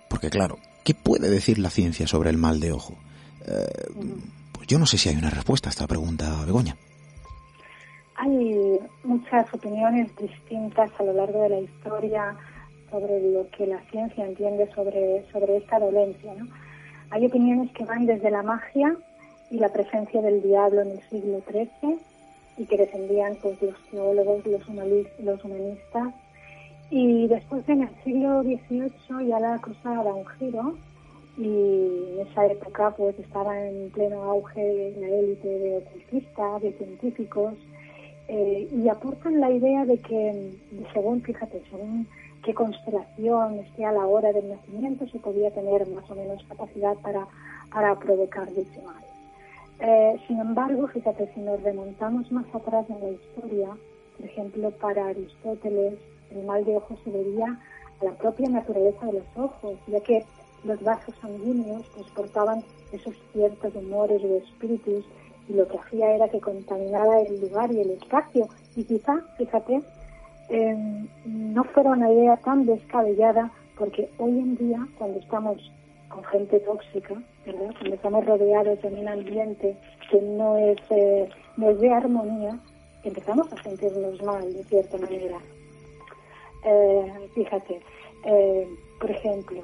Porque 0.07 0.29
claro, 0.29 0.57
¿qué 0.83 0.93
puede 0.93 1.29
decir 1.29 1.59
la 1.59 1.69
ciencia 1.69 2.07
sobre 2.07 2.29
el 2.29 2.37
mal 2.37 2.59
de 2.59 2.71
ojo? 2.71 2.95
Eh, 3.45 3.67
pues 4.51 4.67
yo 4.67 4.79
no 4.79 4.85
sé 4.85 4.97
si 4.97 5.09
hay 5.09 5.15
una 5.15 5.29
respuesta 5.29 5.69
a 5.69 5.71
esta 5.71 5.85
pregunta, 5.85 6.43
Begoña. 6.45 6.75
Hay 8.15 8.79
muchas 9.03 9.53
opiniones 9.53 10.09
distintas 10.15 10.89
a 10.97 11.03
lo 11.03 11.13
largo 11.13 11.43
de 11.43 11.49
la 11.49 11.59
historia 11.59 12.35
sobre 12.91 13.21
lo 13.31 13.47
que 13.49 13.67
la 13.67 13.79
ciencia 13.91 14.25
entiende 14.25 14.69
sobre, 14.73 15.25
sobre 15.31 15.57
esta 15.57 15.79
dolencia. 15.79 16.33
¿no? 16.33 16.47
Hay 17.09 17.25
opiniones 17.25 17.71
que 17.71 17.85
van 17.85 18.05
desde 18.05 18.31
la 18.31 18.43
magia 18.43 18.95
y 19.49 19.59
la 19.59 19.69
presencia 19.69 20.21
del 20.21 20.41
diablo 20.41 20.81
en 20.81 20.91
el 20.91 21.01
siglo 21.09 21.41
XIII 21.49 21.97
y 22.57 22.65
que 22.65 22.77
defendían 22.77 23.37
pues, 23.41 23.61
los 23.61 23.75
teólogos, 23.91 24.45
los, 24.45 24.61
los 25.19 25.43
humanistas. 25.45 26.13
Y 26.89 27.27
después 27.27 27.67
en 27.67 27.83
el 27.83 27.89
siglo 28.03 28.43
XVIII 28.43 29.27
ya 29.27 29.39
la 29.39 29.59
cosa 29.59 30.03
da 30.03 30.13
un 30.13 30.25
giro 30.25 30.77
y 31.37 32.13
en 32.13 32.27
esa 32.27 32.45
época 32.47 32.91
pues 32.97 33.17
estaba 33.19 33.61
en 33.61 33.91
pleno 33.91 34.23
auge 34.23 34.95
la 34.97 35.07
élite 35.07 35.47
de 35.47 35.77
ocultistas, 35.77 36.61
de 36.61 36.71
científicos, 36.73 37.53
eh, 38.27 38.67
y 38.71 38.89
aportan 38.89 39.39
la 39.39 39.49
idea 39.49 39.85
de 39.85 39.97
que, 39.99 40.51
según, 40.93 41.21
fíjate, 41.21 41.61
según 41.69 42.07
qué 42.47 42.53
constelación 42.53 43.59
esté 43.59 43.83
a 43.83 43.91
la 43.91 44.07
hora 44.07 44.31
del 44.31 44.47
nacimiento, 44.47 45.05
se 45.09 45.19
podía 45.19 45.51
tener 45.51 45.85
más 45.89 46.09
o 46.09 46.15
menos 46.15 46.41
capacidad 46.47 46.95
para, 46.99 47.27
para 47.73 47.99
provocar 47.99 48.47
dicho 48.53 48.81
mal. 48.83 49.03
Eh, 49.81 50.17
sin 50.27 50.39
embargo, 50.39 50.87
fíjate, 50.87 51.29
si 51.33 51.41
nos 51.41 51.61
remontamos 51.61 52.31
más 52.31 52.45
atrás 52.55 52.85
en 52.89 53.01
la 53.01 53.09
historia, 53.09 53.67
por 54.15 54.25
ejemplo, 54.25 54.71
para 54.71 55.07
Aristóteles, 55.07 55.95
el 56.31 56.45
mal 56.45 56.63
de 56.63 56.77
ojos 56.77 56.97
se 57.03 57.11
debía 57.11 57.59
a 57.99 58.05
la 58.05 58.11
propia 58.11 58.47
naturaleza 58.47 59.07
de 59.07 59.13
los 59.19 59.27
ojos, 59.35 59.77
ya 59.87 59.99
que 59.99 60.23
los 60.63 60.81
vasos 60.81 61.15
sanguíneos 61.21 61.85
pues, 61.95 62.07
portaban 62.11 62.63
esos 62.93 63.13
ciertos 63.33 63.75
humores 63.75 64.23
o 64.23 64.37
espíritus 64.37 65.03
y 65.49 65.53
lo 65.53 65.67
que 65.67 65.79
hacía 65.79 66.15
era 66.15 66.29
que 66.29 66.39
contaminaba 66.39 67.19
el 67.19 67.41
lugar 67.41 67.73
y 67.73 67.81
el 67.81 67.91
espacio. 67.91 68.47
Y 68.77 68.85
quizá, 68.85 69.21
fíjate, 69.37 69.81
em, 70.49 71.07
no 71.25 71.63
fuera 71.65 71.91
una 71.91 72.11
idea 72.11 72.37
tan 72.37 72.65
descabellada 72.65 73.51
porque 73.77 74.09
hoy 74.17 74.39
en 74.39 74.55
día, 74.57 74.87
cuando 74.97 75.19
estamos 75.19 75.71
con 76.09 76.23
gente 76.25 76.59
tóxica, 76.61 77.15
cuando 77.45 77.95
estamos 77.95 78.25
rodeados 78.25 78.83
en 78.83 78.99
un 78.99 79.07
ambiente 79.07 79.77
que 80.09 80.21
no 80.21 80.57
es, 80.57 80.77
eh, 80.89 81.29
no 81.57 81.69
es 81.69 81.79
de 81.79 81.91
armonía, 81.91 82.57
empezamos 83.03 83.51
a 83.53 83.63
sentirnos 83.63 84.21
mal 84.23 84.53
de 84.53 84.63
cierta 84.63 84.97
manera. 84.97 85.37
Eh, 86.65 87.29
fíjate, 87.35 87.79
eh, 88.25 88.67
por 88.99 89.11
ejemplo, 89.11 89.61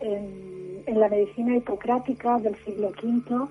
en, 0.00 0.82
en, 0.86 1.00
la 1.00 1.08
medicina 1.08 1.56
hipocrática 1.56 2.38
del 2.38 2.56
siglo 2.64 2.92
V, 3.02 3.48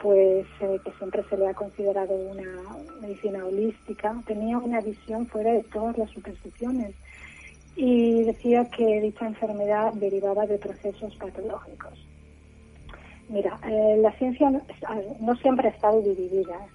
pues 0.00 0.46
eh, 0.60 0.80
que 0.82 0.92
siempre 0.92 1.22
se 1.28 1.36
le 1.36 1.48
ha 1.48 1.54
considerado 1.54 2.14
una 2.14 2.46
medicina 3.00 3.44
holística, 3.44 4.14
tenía 4.26 4.56
una 4.56 4.80
visión 4.80 5.26
fuera 5.26 5.52
de 5.52 5.62
todas 5.64 5.96
las 5.98 6.10
supersticiones 6.10 6.94
y 7.76 8.24
decía 8.24 8.64
que 8.70 9.00
dicha 9.00 9.26
enfermedad 9.26 9.92
derivaba 9.94 10.46
de 10.46 10.58
procesos 10.58 11.14
patológicos. 11.16 12.06
Mira, 13.28 13.60
eh, 13.68 13.98
la 14.00 14.10
ciencia 14.12 14.50
no, 14.50 15.36
siempre 15.36 15.68
ha 15.68 15.70
estado 15.70 16.00
dividida, 16.00 16.66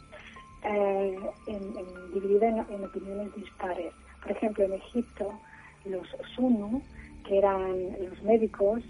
eh, 0.64 1.20
en, 1.48 2.14
dividida 2.14 2.48
en, 2.48 2.84
opiniones 2.84 3.36
dispares. 3.36 3.94
Por 4.22 4.32
ejemplo, 4.32 4.64
en 4.66 4.74
Egipto, 4.74 5.34
los 5.86 6.08
Sunu, 6.36 6.82
que 7.26 7.40
eran 7.40 7.92
los 8.08 8.22
médicos, 8.24 8.84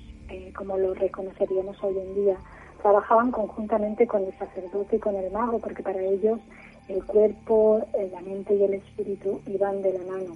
como 0.56 0.78
lo 0.78 0.94
reconoceríamos 0.94 1.78
hoy 1.84 1.98
en 2.00 2.16
día, 2.16 2.38
trabajaban 2.86 3.32
conjuntamente 3.32 4.06
con 4.06 4.24
el 4.26 4.38
sacerdote 4.38 4.98
y 4.98 5.00
con 5.00 5.16
el 5.16 5.32
mago, 5.32 5.58
porque 5.58 5.82
para 5.82 6.00
ellos 6.00 6.40
el 6.88 7.04
cuerpo, 7.04 7.82
eh, 7.96 8.12
la 8.14 8.22
mente 8.22 8.54
y 8.54 8.64
el 8.64 8.76
espíritu 8.76 9.42
iban 9.48 9.82
de 9.82 9.94
la 9.94 10.06
mano. 10.06 10.36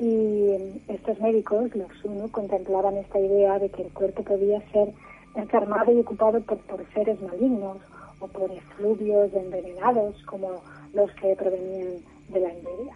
Y 0.00 0.56
estos 0.88 1.20
médicos, 1.20 1.76
los 1.76 1.90
uno, 2.02 2.28
contemplaban 2.32 2.96
esta 2.96 3.20
idea 3.20 3.58
de 3.58 3.68
que 3.68 3.82
el 3.82 3.92
cuerpo 3.92 4.22
podía 4.22 4.58
ser 4.70 4.94
enfermado 5.34 5.92
y 5.92 6.00
ocupado 6.00 6.40
por, 6.40 6.56
por 6.60 6.82
seres 6.94 7.20
malignos 7.20 7.76
o 8.20 8.26
por 8.28 8.50
efluvios 8.50 9.34
envenenados 9.34 10.14
como 10.24 10.62
los 10.94 11.12
que 11.16 11.36
provenían 11.36 11.98
de 12.30 12.40
la 12.40 12.52
envidia. 12.54 12.94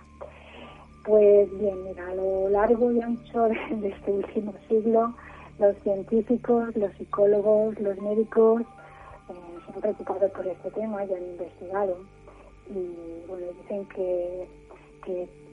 Pues 1.04 1.50
bien, 1.58 1.84
mira, 1.84 2.06
a 2.06 2.14
lo 2.14 2.48
largo 2.48 2.92
y 2.92 3.02
ancho 3.02 3.42
de 3.42 3.88
este 3.88 4.10
último 4.10 4.54
siglo, 4.70 5.12
los 5.60 5.76
científicos, 5.82 6.74
los 6.74 6.90
psicólogos, 6.94 7.78
los 7.78 8.00
médicos 8.00 8.62
eh, 9.28 9.34
se 9.80 9.88
han 9.88 10.04
por 10.30 10.46
este 10.46 10.70
tema 10.70 11.04
y 11.04 11.12
han 11.12 11.22
investigado. 11.22 11.98
Y 12.70 13.28
bueno, 13.28 13.46
dicen 13.62 13.86
que, 13.94 14.48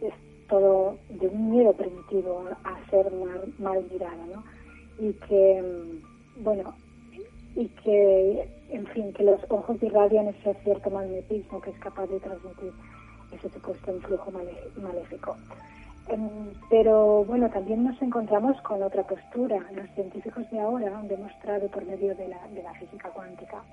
es 0.01 0.13
todo 0.47 0.95
de 1.09 1.27
un 1.27 1.51
miedo 1.51 1.73
primitivo 1.73 2.45
a 2.63 2.89
ser 2.89 3.11
mal, 3.59 3.85
mirado, 3.91 4.25
¿no? 4.33 4.43
Y 4.97 5.13
que, 5.27 5.61
mm, 5.61 6.43
bueno, 6.43 6.73
y 7.55 7.67
que, 7.83 8.47
en 8.69 8.87
fin, 8.87 9.11
que 9.13 9.23
los 9.23 9.41
ojos 9.49 9.81
irradian 9.81 10.27
ese 10.29 10.53
cierto 10.63 10.89
magnetismo 10.89 11.59
que 11.59 11.71
es 11.71 11.79
capaz 11.79 12.07
de 12.07 12.19
transmitir 12.19 12.71
ese 13.33 13.49
supuesto 13.49 13.91
influjo 13.91 14.31
maléfico. 14.77 15.35
Em, 16.09 16.53
pero 16.69 17.25
bueno, 17.25 17.49
también 17.49 17.83
nos 17.83 18.01
encontramos 18.01 18.59
con 18.61 18.81
otra 18.81 19.03
postura. 19.03 19.57
Los 19.73 19.89
científicos 19.91 20.49
de 20.51 20.59
ahora 20.59 20.97
han 20.97 21.07
demostrado 21.07 21.67
por 21.67 21.85
medio 21.85 22.15
de 22.15 22.27
la, 22.29 22.47
de 22.49 22.63
la 22.63 22.73
física 22.75 23.09
cuántica 23.09 23.63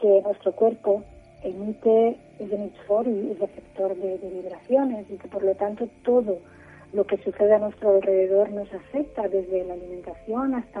que 0.00 0.22
nuestro 0.22 0.52
cuerpo 0.52 1.02
emite, 1.42 2.16
es 2.38 2.52
emisor 2.52 3.06
y 3.06 3.34
receptor 3.34 3.94
de, 3.96 4.16
vibraciones 4.18 5.10
y 5.10 5.16
que 5.16 5.28
por 5.28 5.42
lo 5.42 5.54
tanto 5.54 5.88
todo 6.04 6.38
lo 6.92 7.06
que 7.06 7.18
sucede 7.18 7.54
a 7.54 7.58
nuestro 7.58 7.90
alrededor 7.96 8.50
nos 8.50 8.72
afecta, 8.72 9.28
desde 9.28 9.64
la 9.64 9.74
alimentación 9.74 10.54
hasta, 10.54 10.80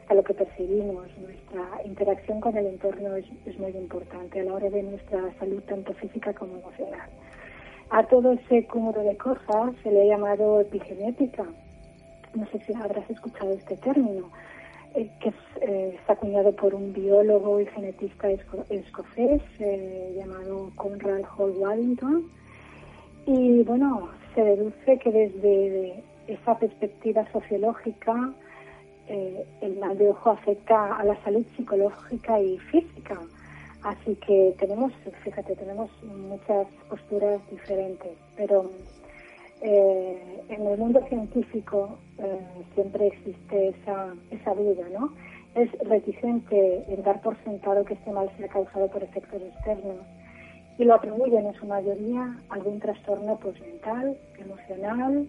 hasta 0.00 0.14
lo 0.14 0.22
que 0.22 0.34
percibimos. 0.34 1.06
Nuestra 1.18 1.84
interacción 1.84 2.40
con 2.40 2.56
el 2.56 2.66
entorno 2.66 3.14
es, 3.16 3.26
es 3.44 3.58
muy 3.58 3.72
importante 3.72 4.40
a 4.40 4.44
la 4.44 4.54
hora 4.54 4.70
de 4.70 4.82
nuestra 4.82 5.20
salud, 5.38 5.62
tanto 5.64 5.92
física 5.94 6.32
como 6.32 6.56
emocional. 6.56 7.10
A 7.90 8.02
todo 8.04 8.32
ese 8.32 8.66
cúmulo 8.66 9.02
de 9.02 9.16
cosas 9.16 9.74
se 9.82 9.90
le 9.90 10.02
ha 10.02 10.16
llamado 10.16 10.60
epigenética. 10.60 11.44
No 12.34 12.46
sé 12.46 12.58
si 12.60 12.74
habrás 12.74 13.08
escuchado 13.08 13.52
este 13.52 13.76
término. 13.76 14.30
Eh, 14.96 15.10
que 15.18 15.32
eh, 15.62 15.96
está 15.98 16.12
acuñado 16.12 16.52
por 16.52 16.72
un 16.72 16.92
biólogo 16.92 17.60
y 17.60 17.66
genetista 17.66 18.30
escocés 18.30 19.42
eh, 19.58 20.14
llamado 20.16 20.70
Conrad 20.76 21.22
Hall 21.36 21.52
Wallington. 21.56 22.30
Y 23.26 23.64
bueno, 23.64 24.10
se 24.34 24.44
deduce 24.44 24.98
que 25.00 25.10
desde 25.10 26.04
esa 26.28 26.56
perspectiva 26.58 27.26
sociológica 27.32 28.32
el 29.06 29.76
mal 29.80 29.98
de 29.98 30.08
ojo 30.08 30.30
afecta 30.30 30.96
a 30.96 31.04
la 31.04 31.22
salud 31.24 31.44
psicológica 31.56 32.40
y 32.40 32.56
física. 32.58 33.20
Así 33.84 34.16
que 34.26 34.54
tenemos, 34.58 34.94
fíjate, 35.22 35.54
tenemos 35.56 35.90
muchas 36.02 36.66
posturas 36.88 37.38
diferentes, 37.50 38.16
pero 38.34 38.70
eh, 39.60 40.42
en 40.48 40.66
el 40.66 40.78
mundo 40.78 41.04
científico 41.06 41.98
eh, 42.16 42.40
siempre 42.72 43.08
existe 43.08 43.68
esa, 43.68 44.14
esa 44.30 44.54
duda, 44.54 44.88
¿no? 44.90 45.12
Es 45.54 45.70
reticente 45.86 46.82
en 46.88 47.02
dar 47.02 47.20
por 47.20 47.36
sentado 47.44 47.84
que 47.84 47.92
este 47.92 48.10
mal 48.10 48.30
sea 48.38 48.48
causado 48.48 48.88
por 48.88 49.02
efectos 49.02 49.42
externos 49.42 49.98
y 50.78 50.84
lo 50.84 50.94
atribuyen 50.94 51.46
en 51.46 51.54
su 51.54 51.66
mayoría 51.66 52.38
a 52.48 52.54
algún 52.54 52.80
trastorno 52.80 53.38
pues, 53.38 53.60
mental, 53.60 54.16
emocional, 54.38 55.28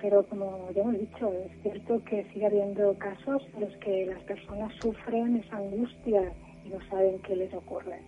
pero 0.00 0.24
como 0.26 0.68
ya 0.74 0.82
hemos 0.82 0.98
dicho, 0.98 1.32
es 1.32 1.62
cierto 1.62 2.02
que 2.04 2.24
sigue 2.32 2.46
habiendo 2.46 2.98
casos 2.98 3.46
en 3.54 3.60
los 3.60 3.76
que 3.76 4.06
las 4.06 4.22
personas 4.24 4.74
sufren 4.80 5.36
esa 5.36 5.58
angustia 5.58 6.32
no 6.68 6.78
saben 6.88 7.18
qué 7.20 7.36
les 7.36 7.52
ocurre. 7.54 8.00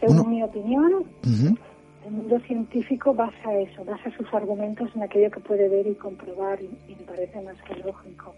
Según 0.00 0.30
mi 0.30 0.42
opinión, 0.42 1.04
el 2.04 2.10
mundo 2.10 2.40
científico 2.40 3.14
basa 3.14 3.54
eso, 3.54 3.84
basa 3.84 4.10
sus 4.16 4.26
argumentos 4.34 4.90
en 4.96 5.02
aquello 5.02 5.30
que 5.30 5.40
puede 5.40 5.68
ver 5.68 5.86
y 5.86 5.94
comprobar 5.94 6.60
y, 6.60 6.94
me 6.94 7.02
parece 7.06 7.40
más 7.40 7.56
que 7.62 7.76
lógico. 7.76 8.34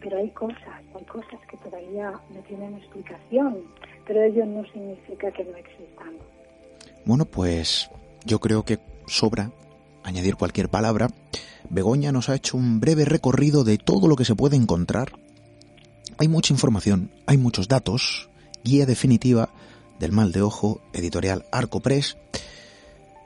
Pero 0.00 0.18
hay 0.18 0.28
cosas, 0.30 0.82
hay 0.94 1.04
cosas 1.04 1.40
que 1.48 1.56
todavía 1.58 2.12
no 2.34 2.40
tienen 2.46 2.74
explicación, 2.74 3.58
pero 4.06 4.22
ello 4.22 4.44
no 4.44 4.64
significa 4.66 5.30
que 5.30 5.44
no 5.44 5.56
existan. 5.56 6.12
Bueno, 7.04 7.24
pues 7.24 7.90
yo 8.26 8.40
creo 8.40 8.64
que 8.64 8.78
sobra 9.06 9.50
añadir 10.02 10.36
cualquier 10.36 10.68
palabra. 10.68 11.08
Begoña 11.70 12.12
nos 12.12 12.28
ha 12.28 12.34
hecho 12.34 12.56
un 12.56 12.80
breve 12.80 13.04
recorrido 13.04 13.64
de 13.64 13.78
todo 13.78 14.08
lo 14.08 14.16
que 14.16 14.24
se 14.24 14.34
puede 14.34 14.56
encontrar. 14.56 15.12
Hay 16.18 16.28
mucha 16.28 16.52
información, 16.52 17.10
hay 17.26 17.38
muchos 17.38 17.68
datos, 17.68 18.28
guía 18.64 18.86
definitiva 18.86 19.50
del 19.98 20.12
mal 20.12 20.32
de 20.32 20.42
ojo, 20.42 20.80
editorial 20.92 21.44
Arco 21.50 21.80
Press. 21.80 22.16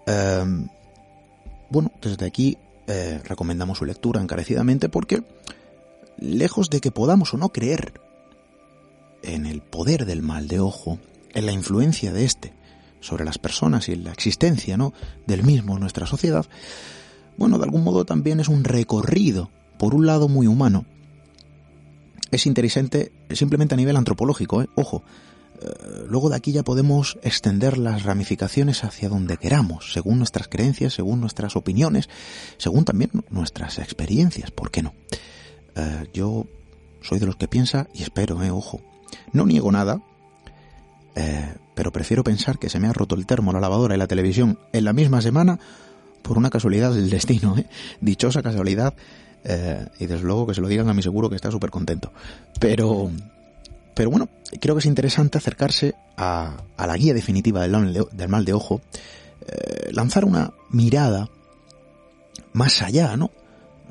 Em, 0.07 0.69
bueno, 1.71 1.93
desde 2.01 2.27
aquí 2.27 2.59
eh, 2.87 3.21
recomendamos 3.25 3.79
su 3.79 3.85
lectura 3.85 4.21
encarecidamente 4.21 4.89
porque, 4.89 5.23
lejos 6.19 6.71
de 6.71 6.81
que 6.81 6.91
podamos 6.91 7.35
o 7.35 7.37
no 7.37 7.49
creer 7.51 8.01
en 9.23 9.47
el 9.47 9.61
poder 9.63 10.07
del 10.07 10.23
mal 10.23 10.49
de 10.49 10.61
ojo, 10.61 10.99
en 11.35 11.47
la 11.47 11.53
influencia 11.53 12.13
de 12.13 12.25
éste 12.25 12.53
sobre 13.01 13.25
las 13.25 13.39
personas 13.39 13.89
y 13.89 13.93
en 13.93 14.05
la 14.05 14.13
existencia 14.13 14.77
¿no? 14.77 14.93
del 15.27 15.43
mismo 15.43 15.75
en 15.75 15.81
nuestra 15.81 16.07
sociedad, 16.07 16.47
bueno, 17.37 17.59
de 17.59 17.65
algún 17.65 17.85
modo 17.85 18.05
también 18.05 18.41
es 18.41 18.49
un 18.49 18.65
recorrido, 18.65 19.51
por 19.79 19.95
un 19.95 20.07
lado 20.07 20.29
muy 20.29 20.47
humano. 20.47 20.87
Es 22.37 22.45
interesante 22.45 23.13
simplemente 23.31 23.73
a 23.73 23.79
nivel 23.79 23.97
antropológico, 23.97 24.61
¿eh? 24.61 24.69
ojo, 24.75 25.03
eh, 25.59 26.05
luego 26.07 26.29
de 26.29 26.37
aquí 26.37 26.53
ya 26.53 26.65
podemos 26.65 27.17
extender 27.23 27.79
las 27.79 28.03
ramificaciones 28.03 28.85
hacia 28.85 29.09
donde 29.09 29.39
queramos, 29.39 29.95
según 29.95 30.19
nuestras 30.19 30.47
creencias, 30.47 30.93
según 30.93 31.19
nuestras 31.19 31.57
opiniones, 31.57 32.11
según 32.59 32.85
también 32.85 33.11
nuestras 33.31 33.79
experiencias, 33.79 34.51
¿por 34.51 34.71
qué 34.71 34.83
no? 34.83 34.93
Eh, 35.77 36.11
yo 36.13 36.45
soy 37.01 37.21
de 37.21 37.25
los 37.25 37.37
que 37.37 37.49
piensa 37.49 37.89
y 37.95 38.03
espero, 38.03 38.43
eh, 38.43 38.51
ojo, 38.51 38.83
no 39.33 39.47
niego 39.47 39.73
nada, 39.73 40.03
pero 41.75 41.91
prefiero 41.91 42.23
pensar 42.23 42.59
que 42.59 42.69
se 42.69 42.79
me 42.79 42.87
ha 42.87 42.93
roto 42.93 43.15
el 43.15 43.25
termo, 43.25 43.51
la 43.55 43.61
lavadora 43.61 43.95
y 43.95 43.99
la 43.99 44.09
televisión 44.09 44.59
en 44.75 44.85
la 44.85 44.93
misma 44.93 45.23
semana 45.23 45.59
por 46.21 46.37
una 46.37 46.51
casualidad 46.51 46.93
del 46.93 47.09
destino, 47.09 47.57
¿eh? 47.57 47.67
dichosa 48.03 48.43
casualidad, 48.43 48.95
y 49.99 50.07
desde 50.07 50.25
luego 50.25 50.47
que 50.47 50.55
se 50.55 50.61
lo 50.61 50.67
digan 50.67 50.89
a 50.89 50.95
mi 50.95 51.03
seguro 51.03 51.31
que 51.31 51.37
está 51.37 51.51
súper 51.51 51.71
contento. 51.71 52.13
Pero, 52.59 53.11
pero 53.95 54.11
bueno, 54.11 54.29
creo 54.61 54.75
que 54.75 54.81
es 54.81 54.87
interesante 54.87 55.39
acercarse 55.39 55.95
a, 56.17 56.57
la 56.79 56.97
guía 56.97 57.15
definitiva 57.15 57.63
del, 57.63 58.29
mal 58.29 58.45
de 58.45 58.53
ojo, 58.53 58.81
eh, 59.47 59.91
lanzar 59.93 60.25
una 60.25 60.53
mirada 60.71 61.31
más 62.53 62.83
allá, 62.83 63.17
¿no? 63.17 63.31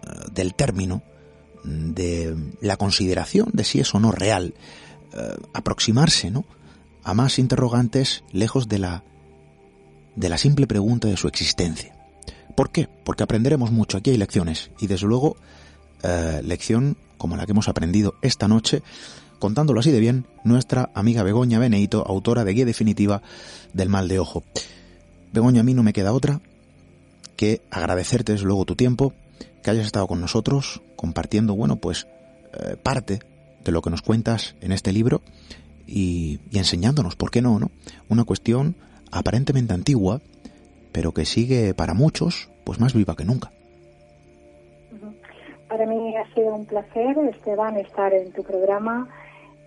Eh, 0.03 0.09
del 0.31 0.53
término, 0.53 1.01
de 1.63 2.35
la 2.61 2.77
consideración 2.77 3.49
de 3.53 3.63
si 3.63 3.79
es 3.79 3.95
o 3.95 3.99
no 3.99 4.11
real, 4.11 4.53
eh, 5.13 5.35
aproximarse, 5.53 6.29
¿no? 6.29 6.45
A 7.03 7.13
más 7.13 7.39
interrogantes 7.39 8.23
lejos 8.31 8.67
de 8.67 8.79
la, 8.79 9.03
de 10.15 10.29
la 10.29 10.37
simple 10.37 10.67
pregunta 10.67 11.07
de 11.07 11.17
su 11.17 11.27
existencia. 11.27 11.94
¿Por 12.55 12.71
qué? 12.71 12.87
Porque 13.03 13.23
aprenderemos 13.23 13.71
mucho. 13.71 13.97
Aquí 13.97 14.11
hay 14.11 14.17
lecciones. 14.17 14.71
Y 14.79 14.87
desde 14.87 15.07
luego, 15.07 15.37
lección 16.43 16.97
como 17.17 17.37
la 17.37 17.45
que 17.45 17.51
hemos 17.51 17.67
aprendido 17.67 18.15
esta 18.21 18.47
noche, 18.47 18.83
contándolo 19.39 19.79
así 19.79 19.91
de 19.91 19.99
bien, 19.99 20.25
nuestra 20.43 20.91
amiga 20.93 21.23
Begoña 21.23 21.59
Beneito, 21.59 22.05
autora 22.05 22.43
de 22.43 22.53
Guía 22.53 22.65
Definitiva 22.65 23.21
del 23.73 23.89
Mal 23.89 24.07
de 24.07 24.19
Ojo. 24.19 24.43
Begoña, 25.33 25.61
a 25.61 25.63
mí 25.63 25.73
no 25.73 25.83
me 25.83 25.93
queda 25.93 26.13
otra 26.13 26.41
que 27.35 27.61
agradecerte 27.69 28.33
desde 28.33 28.45
luego 28.45 28.65
tu 28.65 28.75
tiempo, 28.75 29.13
que 29.61 29.71
hayas 29.71 29.85
estado 29.85 30.07
con 30.07 30.21
nosotros 30.21 30.81
compartiendo, 30.95 31.55
bueno, 31.55 31.75
pues 31.77 32.07
eh, 32.53 32.77
parte 32.81 33.19
de 33.63 33.71
lo 33.71 33.81
que 33.81 33.89
nos 33.89 34.01
cuentas 34.01 34.55
en 34.61 34.71
este 34.71 34.93
libro 34.93 35.21
y, 35.87 36.39
enseñándonos, 36.51 37.15
¿por 37.15 37.31
qué 37.31 37.41
no, 37.41 37.59
no? 37.59 37.71
Una 38.09 38.23
cuestión 38.23 38.75
aparentemente 39.11 39.73
antigua, 39.73 40.21
pero 40.95 41.11
que 41.11 41.25
sigue 41.25 41.73
para 41.73 41.93
muchos, 41.93 42.49
pues 42.63 42.79
más 42.79 42.93
viva 42.93 43.17
que 43.17 43.25
nunca. 43.25 43.51
Para 45.67 45.85
mí 45.85 46.15
ha 46.15 46.33
sido 46.33 46.55
un 46.55 46.65
placer, 46.65 47.17
Esteban, 47.17 47.75
estar 47.75 48.13
en 48.13 48.31
tu 48.31 48.41
programa 48.43 49.09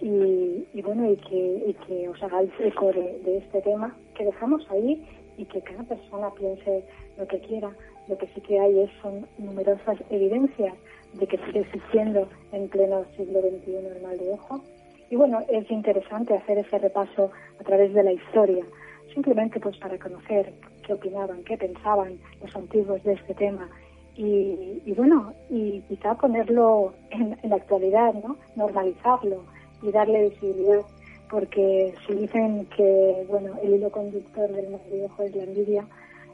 y, 0.01 0.65
bueno, 0.81 1.05
y 1.11 1.17
que, 1.17 1.65
y 1.67 1.75
que 1.87 2.09
os 2.09 2.19
eco 2.61 2.93
de, 2.95 3.37
este 3.37 3.61
tema 3.61 3.95
que 4.17 4.25
dejamos 4.25 4.67
ahí 4.71 5.07
y 5.37 5.45
que 5.45 5.61
cada 5.61 5.83
persona 5.83 6.31
piense 6.31 6.83
lo 7.19 7.27
que 7.27 7.41
quiera. 7.41 7.71
Lo 8.09 8.17
que 8.17 8.27
sí 8.29 8.41
que 8.41 8.59
hay 8.59 8.81
es, 8.81 8.91
son 9.03 9.27
numerosas 9.37 9.99
evidencias 10.09 10.75
de 11.13 11.27
que 11.27 11.37
sigue 11.45 11.61
existiendo 11.61 12.27
en 12.53 12.69
pleno 12.71 13.05
siglo 13.19 13.41
XXI 13.43 13.77
el 13.77 14.03
mal 14.03 14.17
de 14.17 14.31
ojo. 14.31 14.63
Y 15.11 15.17
bueno, 15.17 15.41
es 15.51 15.71
interesante 15.71 16.35
hacer 16.35 16.57
ese 16.57 16.79
repaso 16.79 17.31
a 17.61 17.65
través 17.65 17.93
de 17.93 18.03
la 18.03 18.13
historia, 18.13 18.65
simplemente 19.13 19.61
pues 19.61 19.77
para 19.77 19.99
conocer 19.99 20.55
qué 20.89 20.95
opinaban, 20.95 21.45
qué 21.45 21.57
pensaban 21.57 22.19
los 22.43 22.57
antiguos 22.57 23.03
de 23.05 23.13
este 23.13 23.35
tema. 23.35 23.69
Y, 24.17 24.93
bueno, 24.97 25.33
y 25.49 25.81
quizá 25.83 26.15
ponerlo 26.17 26.93
en, 27.11 27.37
la 27.45 27.57
actualidad, 27.57 28.15
¿no? 28.15 28.37
Normalizarlo 28.57 29.45
y 29.81 29.93
darle 29.93 30.31
visibilidad, 30.31 30.81
porque 31.31 31.95
si 32.05 32.15
dicen 32.15 32.67
que 32.77 33.25
bueno 33.29 33.55
el 33.63 33.75
hilo 33.75 33.91
conductor 33.91 34.51
del 34.51 34.77
videojuego 34.91 35.31
es 35.31 35.37
la 35.37 35.45
envidia, 35.45 35.87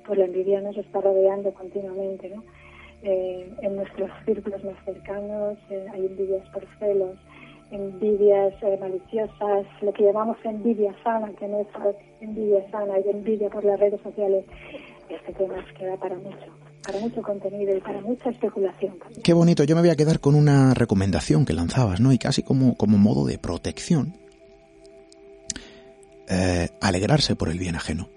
pues 0.06 0.18
la 0.18 0.24
envidia 0.24 0.62
nos 0.62 0.78
está 0.78 1.02
rodeando 1.02 1.52
continuamente, 1.52 2.30
¿no? 2.30 2.42
Eh, 3.02 3.52
en 3.60 3.76
nuestros 3.76 4.10
círculos 4.24 4.64
más 4.64 4.82
cercanos 4.86 5.58
eh, 5.68 5.84
hay 5.92 6.06
envidias 6.06 6.48
por 6.50 6.64
celos, 6.78 7.18
envidias 7.74 8.54
eh, 8.62 8.78
maliciosas, 8.80 9.66
lo 9.82 9.92
que 9.92 10.04
llamamos 10.04 10.36
envidia 10.44 10.94
sana, 11.02 11.32
que 11.38 11.48
no 11.48 11.60
es 11.60 11.66
envidia 12.20 12.70
sana, 12.70 12.94
hay 12.94 13.04
envidia 13.10 13.50
por 13.50 13.64
las 13.64 13.78
redes 13.78 14.00
sociales. 14.02 14.44
Este 15.08 15.32
tema 15.34 15.56
queda 15.76 15.96
para 15.96 16.16
mucho 16.16 16.64
para 16.86 17.00
mucho 17.00 17.22
contenido 17.22 17.74
y 17.74 17.80
para 17.80 18.00
mucha 18.02 18.28
especulación. 18.28 18.98
Qué 19.22 19.32
bonito, 19.32 19.64
yo 19.64 19.74
me 19.74 19.80
voy 19.80 19.90
a 19.90 19.96
quedar 19.96 20.20
con 20.20 20.34
una 20.34 20.74
recomendación 20.74 21.46
que 21.46 21.54
lanzabas, 21.54 21.98
¿no? 22.00 22.12
Y 22.12 22.18
casi 22.18 22.42
como, 22.42 22.76
como 22.76 22.98
modo 22.98 23.24
de 23.24 23.38
protección, 23.38 24.14
eh, 26.28 26.68
alegrarse 26.80 27.36
por 27.36 27.48
el 27.48 27.58
bien 27.58 27.76
ajeno. 27.76 28.08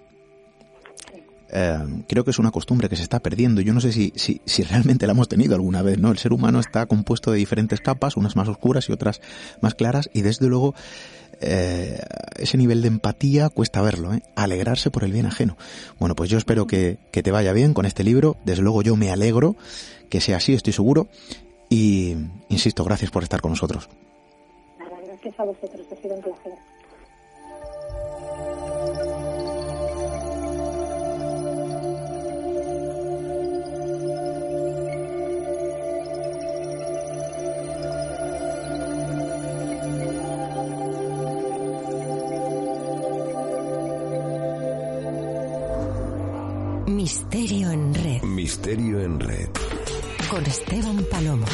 Eh, 1.50 2.02
creo 2.06 2.24
que 2.24 2.30
es 2.30 2.38
una 2.38 2.50
costumbre 2.50 2.88
que 2.88 2.96
se 2.96 3.02
está 3.02 3.20
perdiendo. 3.20 3.60
Yo 3.60 3.72
no 3.72 3.80
sé 3.80 3.92
si, 3.92 4.12
si, 4.14 4.62
realmente 4.62 5.06
la 5.06 5.12
hemos 5.12 5.28
tenido 5.28 5.54
alguna 5.54 5.82
vez, 5.82 5.98
¿no? 5.98 6.10
El 6.10 6.18
ser 6.18 6.32
humano 6.32 6.60
está 6.60 6.86
compuesto 6.86 7.30
de 7.30 7.38
diferentes 7.38 7.80
capas, 7.80 8.16
unas 8.16 8.36
más 8.36 8.48
oscuras 8.48 8.88
y 8.88 8.92
otras 8.92 9.20
más 9.60 9.74
claras, 9.74 10.10
y 10.12 10.22
desde 10.22 10.46
luego 10.46 10.74
eh, 11.40 12.00
ese 12.36 12.58
nivel 12.58 12.82
de 12.82 12.88
empatía 12.88 13.48
cuesta 13.48 13.80
verlo, 13.80 14.12
¿eh? 14.12 14.22
alegrarse 14.34 14.90
por 14.90 15.04
el 15.04 15.12
bien 15.12 15.26
ajeno. 15.26 15.56
Bueno, 15.98 16.14
pues 16.14 16.30
yo 16.30 16.38
espero 16.38 16.66
que, 16.66 16.98
que 17.12 17.22
te 17.22 17.30
vaya 17.30 17.52
bien 17.52 17.74
con 17.74 17.86
este 17.86 18.04
libro. 18.04 18.36
Desde 18.44 18.62
luego 18.62 18.82
yo 18.82 18.96
me 18.96 19.10
alegro 19.10 19.56
que 20.10 20.20
sea 20.20 20.38
así, 20.38 20.54
estoy 20.54 20.72
seguro. 20.72 21.08
Y 21.70 22.16
insisto, 22.48 22.84
gracias 22.84 23.10
por 23.10 23.22
estar 23.22 23.40
con 23.40 23.52
nosotros. 23.52 23.88
Misterio 48.48 48.98
en 49.00 49.20
red. 49.20 49.50
Con 50.30 50.42
Esteban 50.46 51.04
Palomo. 51.10 51.44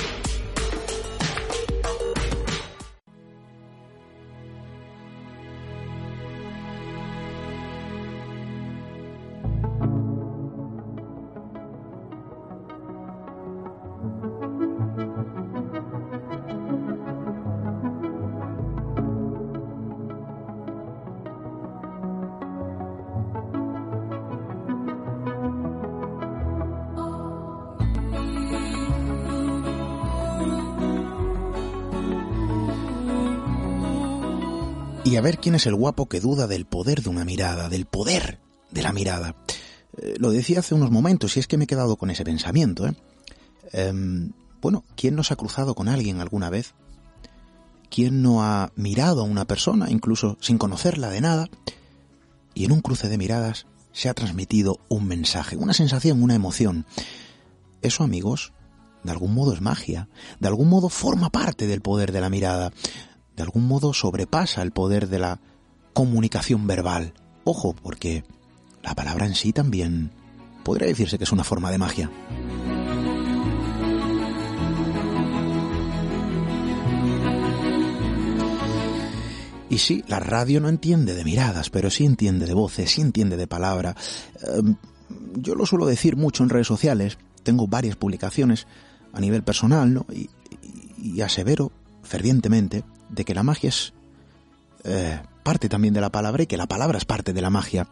Y 35.15 35.17
a 35.17 35.21
ver 35.21 35.39
quién 35.39 35.55
es 35.55 35.67
el 35.67 35.77
guapo 35.77 36.09
que 36.09 36.19
duda 36.19 36.49
del 36.49 36.67
poder 36.67 37.05
de 37.05 37.09
una 37.09 37.25
mirada, 37.25 37.69
del 37.69 37.87
poder 37.87 38.41
de 38.73 38.83
la 38.83 38.93
mirada. 38.93 39.37
Eh, 39.97 40.17
lo 40.19 40.33
decía 40.33 40.59
hace 40.59 40.75
unos 40.75 40.91
momentos 40.91 41.37
y 41.37 41.41
es 41.41 41.47
que 41.47 41.57
me 41.57 41.65
he 41.65 41.69
quedado 41.69 41.95
con 41.95 42.11
ese 42.11 42.25
pensamiento. 42.25 42.89
¿eh? 42.89 42.97
Em, 43.71 44.33
bueno, 44.61 44.83
¿quién 44.97 45.15
nos 45.15 45.31
ha 45.31 45.37
cruzado 45.37 45.77
con 45.77 45.89
alguien 45.89 46.21
alguna 46.21 46.51
vez? 46.51 46.75
¿Quién 47.91 48.23
no 48.23 48.43
ha 48.43 48.73
mirado 48.75 49.21
a 49.21 49.25
una 49.25 49.45
persona, 49.45 49.89
incluso 49.89 50.37
sin 50.41 50.59
conocerla 50.59 51.11
de 51.11 51.21
nada? 51.21 51.49
Y 52.53 52.65
en 52.65 52.73
un 52.73 52.81
cruce 52.81 53.09
de 53.09 53.17
miradas 53.17 53.67
se 53.93 54.09
ha 54.09 54.15
transmitido 54.15 54.81
un 54.89 55.07
mensaje, 55.07 55.57
una 55.57 55.75
sensación, 55.75 56.25
una 56.25 56.35
emoción. 56.35 56.87
Eso, 57.83 58.03
amigos, 58.03 58.53
de 59.05 59.13
algún 59.13 59.33
modo 59.33 59.53
es 59.53 59.61
magia, 59.61 60.09
de 60.41 60.49
algún 60.49 60.69
modo 60.69 60.89
forma 60.89 61.31
parte 61.31 61.69
del 61.69 61.83
poder 61.83 62.11
de 62.11 62.21
la 62.21 62.31
mirada 62.31 62.73
de 63.37 63.43
algún 63.43 63.67
modo 63.67 63.93
sobrepasa 63.93 64.63
el 64.63 64.71
poder 64.71 65.09
de 65.09 65.19
la 65.19 65.41
comunicación 65.93 66.67
verbal. 66.67 67.15
Ojo, 67.45 67.75
porque 67.75 68.25
la 68.83 68.95
palabra 68.95 69.27
en 69.27 69.35
sí 69.35 69.53
también 69.53 70.11
podría 70.63 70.89
decirse 70.89 71.19
que 71.19 71.25
es 71.25 71.33
una 71.33 71.45
forma 71.45 71.71
de 71.71 71.79
magia. 71.79 72.11
Y 79.71 79.79
sí, 79.79 80.05
la 80.07 80.21
radio 80.21 80.61
no 80.61 80.69
entiende 80.69 81.15
de 81.15 81.25
miradas, 81.25 81.69
pero 81.69 81.91
sí 81.91 82.05
entiende 82.05 82.47
de 82.47 82.55
voces, 82.55 82.93
sí 82.93 83.01
entiende 83.01 83.37
de 83.37 83.49
palabra. 83.49 83.97
Em, 84.57 84.77
yo 85.37 85.57
lo 85.57 85.67
suelo 85.67 85.87
decir 85.87 86.17
mucho 86.17 86.45
en 86.45 86.51
redes 86.51 86.69
sociales, 86.69 87.19
tengo 87.43 87.67
varias 87.67 87.97
publicaciones 87.97 88.69
a 89.13 89.21
nivel 89.21 89.43
personal, 89.43 89.93
¿no? 89.93 90.07
Y, 90.13 90.31
y 91.03 91.21
asevero 91.23 91.73
fervientemente 92.05 92.85
de 93.15 93.25
que 93.25 93.35
la 93.35 93.43
magia 93.43 93.69
es 93.69 93.93
eh, 94.85 95.21
parte 95.43 95.69
también 95.69 95.95
de 95.95 96.01
la 96.01 96.11
palabra 96.11 96.43
y 96.43 96.47
que 96.47 96.57
la 96.57 96.67
palabra 96.67 96.99
es 96.99 97.05
parte 97.05 97.33
de 97.33 97.41
la 97.41 97.51
magia. 97.51 97.89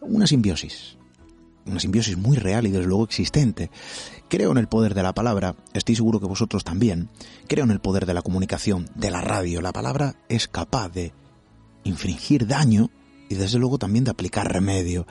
Una 0.00 0.26
simbiosis. 0.26 0.96
Una 1.66 1.80
simbiosis 1.80 2.16
muy 2.16 2.36
real 2.36 2.66
y 2.66 2.70
desde 2.70 2.86
luego 2.86 3.04
existente. 3.04 3.70
Creo 4.28 4.52
en 4.52 4.58
el 4.58 4.68
poder 4.68 4.94
de 4.94 5.02
la 5.02 5.14
palabra, 5.14 5.56
estoy 5.72 5.96
seguro 5.96 6.20
que 6.20 6.26
vosotros 6.26 6.64
también. 6.64 7.08
Creo 7.48 7.64
en 7.64 7.70
el 7.70 7.80
poder 7.80 8.06
de 8.06 8.14
la 8.14 8.22
comunicación, 8.22 8.88
de 8.94 9.10
la 9.10 9.20
radio. 9.20 9.60
La 9.60 9.72
palabra 9.72 10.14
es 10.28 10.48
capaz 10.48 10.88
de 10.90 11.12
infringir 11.84 12.46
daño 12.46 12.90
y 13.28 13.34
desde 13.34 13.58
luego 13.58 13.78
también 13.78 14.04
de 14.04 14.10
aplicar 14.10 14.52
remedio, 14.52 15.06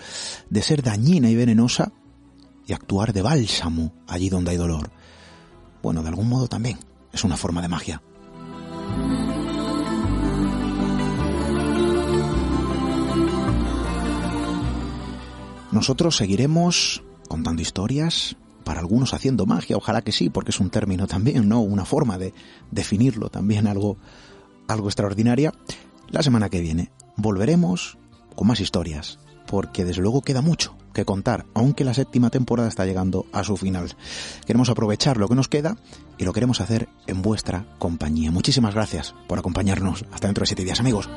de 0.49 0.61
ser 0.61 0.81
dañina 0.81 1.29
y 1.29 1.35
venenosa 1.35 1.91
y 2.65 2.73
actuar 2.73 3.13
de 3.13 3.21
bálsamo 3.21 3.93
allí 4.07 4.29
donde 4.29 4.51
hay 4.51 4.57
dolor. 4.57 4.91
Bueno, 5.83 6.01
de 6.01 6.09
algún 6.09 6.29
modo 6.29 6.47
también 6.47 6.79
es 7.11 7.23
una 7.23 7.37
forma 7.37 7.61
de 7.61 7.67
magia. 7.67 8.01
Nosotros 15.76 16.15
seguiremos 16.15 17.03
contando 17.28 17.61
historias, 17.61 18.38
para 18.63 18.80
algunos 18.80 19.13
haciendo 19.13 19.45
magia, 19.45 19.76
ojalá 19.76 20.01
que 20.01 20.13
sí, 20.13 20.30
porque 20.30 20.51
es 20.51 20.61
un 20.61 20.69
término 20.69 21.05
también, 21.05 21.49
¿no? 21.49 21.59
Una 21.59 21.84
forma 21.84 22.17
de 22.17 22.34
definirlo 22.71 23.28
también 23.30 23.67
algo 23.67 23.97
algo 24.69 24.88
extraordinaria. 24.88 25.51
La 26.07 26.23
semana 26.23 26.47
que 26.47 26.61
viene 26.61 26.93
volveremos 27.17 27.97
con 28.38 28.47
más 28.47 28.61
historias, 28.61 29.19
porque 29.47 29.84
desde 29.84 30.01
luego 30.01 30.21
queda 30.21 30.41
mucho 30.41 30.78
que 30.93 31.03
contar, 31.03 31.45
aunque 31.53 31.84
la 31.84 31.93
séptima 31.93 32.30
temporada 32.30 32.69
está 32.69 32.86
llegando 32.86 33.26
a 33.34 33.43
su 33.43 33.57
final. 33.57 33.97
Queremos 34.45 34.69
aprovechar 34.69 35.17
lo 35.17 35.28
que 35.28 35.36
nos 35.36 35.49
queda 35.49 35.76
y 36.17 36.23
lo 36.23 36.32
queremos 36.32 36.61
hacer 36.61 36.88
en 37.05 37.21
vuestra 37.21 37.65
compañía. 37.80 38.32
Muchísimas 38.32 38.73
gracias 38.73 39.13
por 39.28 39.39
acompañarnos. 39.39 40.05
Hasta 40.13 40.30
dentro 40.30 40.43
de 40.43 40.47
siete 40.47 40.63
días, 40.63 40.80
amigos. 40.80 41.09